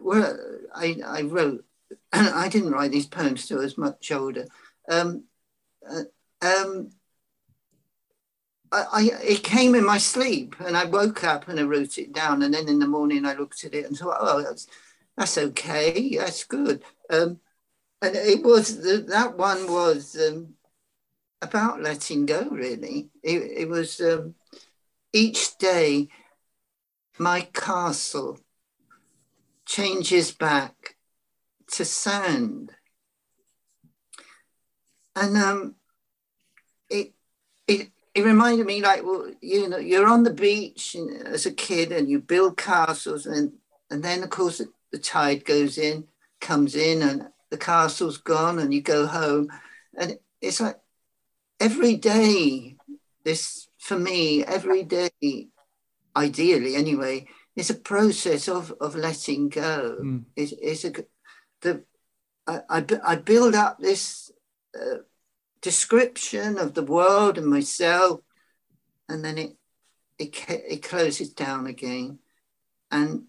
where 0.00 0.66
I, 0.74 0.96
I 1.06 1.22
wrote 1.22 1.64
and 2.12 2.28
I 2.44 2.48
didn't 2.48 2.72
write 2.72 2.92
these 2.92 3.06
poems 3.06 3.46
till 3.46 3.58
I 3.58 3.64
was 3.64 3.76
much 3.76 4.10
older 4.10 4.46
um, 4.92 5.24
uh, 5.88 6.02
um, 6.42 6.90
I, 8.70 8.84
I, 8.92 9.10
it 9.22 9.42
came 9.42 9.74
in 9.74 9.84
my 9.84 9.98
sleep 9.98 10.56
and 10.60 10.76
I 10.76 10.84
woke 10.84 11.24
up 11.24 11.48
and 11.48 11.58
I 11.60 11.64
wrote 11.64 11.98
it 11.98 12.12
down. 12.12 12.42
And 12.42 12.54
then 12.54 12.68
in 12.68 12.78
the 12.78 12.86
morning 12.86 13.24
I 13.24 13.34
looked 13.34 13.64
at 13.64 13.74
it 13.74 13.86
and 13.86 13.96
thought, 13.96 14.18
oh, 14.20 14.42
that's, 14.42 14.66
that's 15.16 15.38
okay. 15.38 16.16
That's 16.16 16.44
good. 16.44 16.82
Um, 17.10 17.40
and 18.00 18.16
it 18.16 18.42
was, 18.42 18.82
that 19.06 19.36
one 19.36 19.70
was 19.70 20.16
um, 20.16 20.54
about 21.40 21.82
letting 21.82 22.26
go, 22.26 22.48
really. 22.50 23.10
It, 23.22 23.42
it 23.58 23.68
was 23.68 24.00
um, 24.00 24.34
each 25.12 25.56
day 25.58 26.08
my 27.18 27.42
castle 27.52 28.38
changes 29.66 30.32
back 30.32 30.96
to 31.72 31.84
sand 31.84 32.72
and 35.16 35.36
um, 35.36 35.74
it 36.88 37.12
it 37.66 37.90
it 38.14 38.24
reminded 38.24 38.66
me 38.66 38.82
like 38.82 39.02
well 39.04 39.30
you 39.40 39.68
know 39.68 39.78
you're 39.78 40.08
on 40.08 40.22
the 40.22 40.32
beach 40.32 40.96
as 41.26 41.46
a 41.46 41.52
kid 41.52 41.92
and 41.92 42.08
you 42.08 42.20
build 42.20 42.56
castles 42.56 43.26
and 43.26 43.52
and 43.90 44.02
then 44.02 44.22
of 44.22 44.30
course 44.30 44.58
the, 44.58 44.68
the 44.90 44.98
tide 44.98 45.44
goes 45.44 45.78
in 45.78 46.06
comes 46.40 46.74
in 46.74 47.02
and 47.02 47.28
the 47.50 47.58
castle's 47.58 48.18
gone 48.18 48.58
and 48.58 48.72
you 48.72 48.80
go 48.80 49.06
home 49.06 49.48
and 49.96 50.18
it's 50.40 50.60
like 50.60 50.78
every 51.60 51.96
day 51.96 52.76
this 53.24 53.68
for 53.78 53.98
me 53.98 54.44
every 54.44 54.82
day 54.82 55.10
ideally 56.16 56.74
anyway 56.74 57.26
is 57.56 57.70
a 57.70 57.74
process 57.74 58.48
of 58.48 58.72
of 58.80 58.96
letting 58.96 59.48
go 59.48 59.98
mm. 60.02 60.24
it's, 60.36 60.52
it's 60.60 60.84
a 60.84 60.92
the 61.60 61.84
I, 62.46 62.60
I, 62.68 62.84
I 63.04 63.16
build 63.16 63.54
up 63.54 63.78
this 63.78 64.21
description 65.60 66.58
of 66.58 66.74
the 66.74 66.82
world 66.82 67.38
and 67.38 67.46
myself, 67.46 68.20
and 69.08 69.24
then 69.24 69.38
it 69.38 69.56
it 70.18 70.44
it 70.48 70.82
closes 70.82 71.30
down 71.30 71.66
again, 71.66 72.18
and 72.90 73.24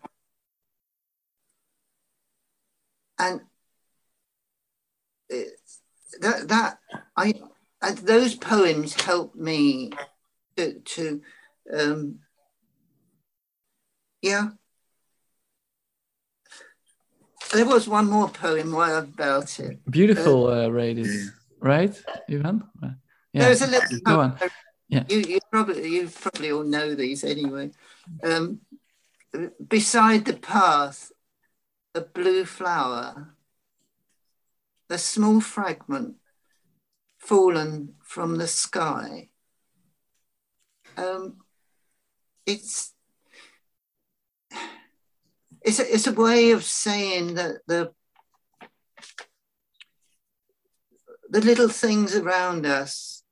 and 3.20 3.42
that 6.22 6.48
that 6.48 6.80
I, 7.16 7.34
I 7.82 7.92
those 7.92 8.36
poems 8.36 9.00
helped 9.02 9.36
me 9.36 9.92
to, 10.58 10.80
to 10.80 11.22
um, 11.74 12.20
yeah. 14.22 14.50
There 17.54 17.66
was 17.66 17.88
one 17.88 18.10
more 18.10 18.30
poem 18.30 18.72
while 18.72 18.98
about 18.98 19.60
it. 19.60 19.80
Beautiful, 19.90 20.48
uh, 20.48 20.66
uh 20.66 20.70
Radis, 20.70 21.28
right, 21.60 21.96
Yvan? 22.28 22.64
Uh, 22.82 22.90
yeah. 23.32 23.46
There's 23.46 23.62
a 23.62 23.68
little. 23.68 24.00
Go 24.04 24.20
on. 24.22 24.40
Yeah. 24.90 25.04
You, 25.10 25.20
you 25.20 25.40
probably 25.52 25.88
you 25.88 26.10
probably 26.10 26.52
all 26.52 26.64
know 26.64 26.96
these 26.96 27.24
anyway. 27.24 27.72
Um, 28.24 28.62
beside 29.68 30.26
the 30.26 30.34
path, 30.34 31.12
a 31.96 32.02
blue 32.02 32.46
flower, 32.46 33.36
a 34.90 34.98
small 34.98 35.42
fragment 35.42 36.16
fallen 37.18 37.96
from 38.04 38.38
the 38.38 38.48
sky. 38.48 39.30
Um, 40.98 41.38
it's 42.46 42.93
it's 45.64 45.80
a, 45.80 45.94
it's 45.94 46.08
a 46.08 46.14
way 46.14 46.52
of 46.52 46.64
saying 46.64 47.36
that 47.36 47.58
the 47.68 47.92
the 51.30 51.42
little 51.42 51.70
things 51.70 52.16
around 52.16 52.66
us 52.66 53.24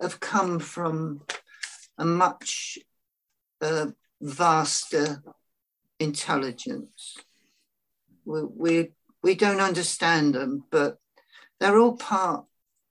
have 0.00 0.20
come 0.20 0.58
from 0.58 1.22
a 1.98 2.04
much 2.04 2.78
uh, 3.60 3.86
vaster 4.20 5.22
intelligence. 5.98 7.16
We, 8.24 8.42
we, 8.44 8.92
we 9.22 9.34
don't 9.34 9.60
understand 9.60 10.34
them, 10.34 10.64
but 10.70 10.98
they're 11.60 11.78
all 11.78 11.96
part, 11.96 12.46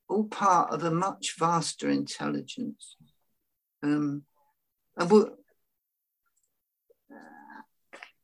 all 0.07 0.25
part 0.25 0.71
of 0.71 0.83
a 0.83 0.91
much 0.91 1.35
vaster 1.37 1.89
intelligence. 1.89 2.95
Um, 3.81 4.23
and, 4.95 5.09
we, 5.09 5.23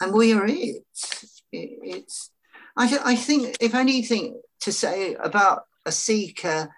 and 0.02 0.14
we 0.14 0.34
are 0.34 0.45
it. 0.45 0.54
it 0.54 0.84
it's, 1.52 2.32
I, 2.78 3.00
I 3.04 3.16
think, 3.16 3.58
if 3.60 3.76
anything 3.76 4.39
to 4.62 4.72
say 4.72 5.16
about 5.16 5.64
a 5.86 5.91
seeker, 5.91 6.70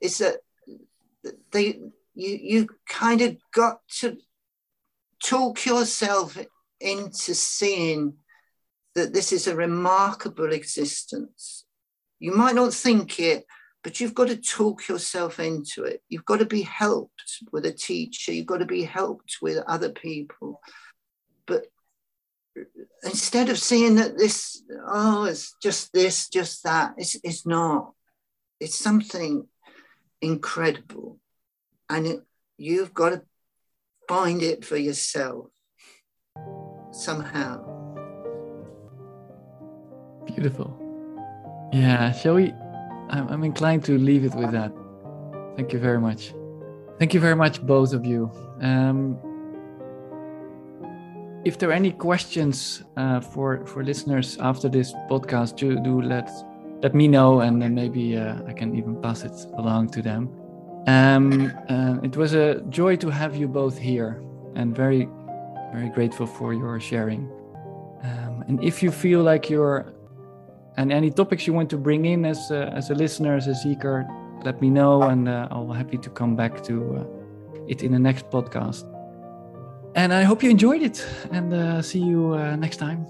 is 0.00 0.18
that 0.18 0.38
they 1.52 1.80
you 2.14 2.38
you 2.42 2.68
kind 2.88 3.20
of 3.20 3.36
got 3.52 3.80
to 4.00 4.16
talk 5.24 5.64
yourself 5.64 6.38
into 6.80 7.34
seeing 7.34 8.14
that 8.94 9.12
this 9.12 9.32
is 9.32 9.46
a 9.46 9.56
remarkable 9.56 10.52
existence. 10.52 11.64
You 12.20 12.32
might 12.32 12.54
not 12.54 12.72
think 12.72 13.18
it, 13.18 13.44
but 13.82 14.00
you've 14.00 14.14
got 14.14 14.28
to 14.28 14.36
talk 14.36 14.88
yourself 14.88 15.40
into 15.40 15.84
it. 15.84 16.02
You've 16.08 16.24
got 16.24 16.38
to 16.38 16.46
be 16.46 16.62
helped 16.62 17.40
with 17.52 17.66
a 17.66 17.72
teacher, 17.72 18.32
you've 18.32 18.46
got 18.46 18.58
to 18.58 18.66
be 18.66 18.84
helped 18.84 19.38
with 19.42 19.58
other 19.66 19.90
people. 19.90 20.60
But 21.46 21.66
instead 23.02 23.48
of 23.48 23.58
seeing 23.58 23.96
that 23.96 24.16
this, 24.16 24.62
oh, 24.86 25.24
it's 25.24 25.54
just 25.62 25.92
this, 25.92 26.28
just 26.28 26.64
that, 26.64 26.94
it's, 26.96 27.16
it's 27.22 27.46
not. 27.46 27.92
It's 28.60 28.78
something 28.78 29.46
incredible. 30.20 31.18
And 31.88 32.06
it, 32.06 32.20
you've 32.56 32.94
got 32.94 33.10
to 33.10 33.22
find 34.08 34.42
it 34.42 34.64
for 34.64 34.76
yourself 34.76 35.46
somehow. 36.92 37.62
Beautiful. 40.26 40.80
Yeah, 41.72 42.12
shall 42.12 42.34
we? 42.34 42.52
I'm, 43.10 43.28
I'm 43.28 43.44
inclined 43.44 43.84
to 43.84 43.98
leave 43.98 44.24
it 44.24 44.34
with 44.34 44.52
that. 44.52 44.72
Thank 45.56 45.72
you 45.72 45.78
very 45.78 46.00
much. 46.00 46.32
Thank 46.98 47.12
you 47.12 47.20
very 47.20 47.36
much, 47.36 47.60
both 47.66 47.92
of 47.92 48.06
you. 48.06 48.30
Um, 48.60 49.18
if 51.44 51.58
there 51.58 51.68
are 51.70 51.72
any 51.72 51.92
questions 51.92 52.82
uh, 52.96 53.20
for 53.20 53.66
for 53.66 53.84
listeners 53.84 54.38
after 54.40 54.68
this 54.68 54.92
podcast, 55.10 55.56
do 55.56 55.78
do 55.80 56.00
let 56.00 56.30
let 56.82 56.94
me 56.94 57.08
know, 57.08 57.40
and 57.40 57.60
then 57.62 57.74
maybe 57.74 58.16
uh, 58.16 58.36
I 58.46 58.52
can 58.52 58.74
even 58.76 59.00
pass 59.00 59.24
it 59.24 59.32
along 59.56 59.90
to 59.90 60.02
them. 60.02 60.28
Um, 60.86 61.50
uh, 61.68 61.96
it 62.02 62.16
was 62.16 62.34
a 62.34 62.60
joy 62.68 62.96
to 62.96 63.08
have 63.10 63.36
you 63.36 63.48
both 63.48 63.78
here, 63.78 64.22
and 64.54 64.76
very, 64.76 65.08
very 65.72 65.88
grateful 65.88 66.26
for 66.26 66.52
your 66.52 66.78
sharing. 66.80 67.30
Um, 68.02 68.44
and 68.48 68.62
if 68.62 68.82
you 68.82 68.90
feel 68.90 69.22
like 69.22 69.48
you're, 69.48 69.94
and 70.76 70.92
any 70.92 71.10
topics 71.10 71.46
you 71.46 71.54
want 71.54 71.70
to 71.70 71.78
bring 71.78 72.04
in 72.04 72.26
as 72.26 72.50
a, 72.50 72.70
as 72.74 72.90
a 72.90 72.94
listener, 72.94 73.34
as 73.34 73.46
a 73.46 73.54
seeker, 73.54 74.06
let 74.44 74.60
me 74.60 74.68
know, 74.68 75.04
and 75.04 75.26
uh, 75.26 75.48
I'll 75.50 75.66
be 75.66 75.74
happy 75.74 75.96
to 75.96 76.10
come 76.10 76.36
back 76.36 76.62
to 76.64 76.96
uh, 76.96 77.64
it 77.66 77.82
in 77.82 77.92
the 77.92 77.98
next 77.98 78.28
podcast. 78.28 78.84
And 79.94 80.12
I 80.12 80.24
hope 80.24 80.42
you 80.42 80.50
enjoyed 80.50 80.82
it, 80.82 81.06
and 81.30 81.54
uh, 81.54 81.80
see 81.80 82.00
you 82.00 82.34
uh, 82.34 82.56
next 82.56 82.78
time. 82.78 83.06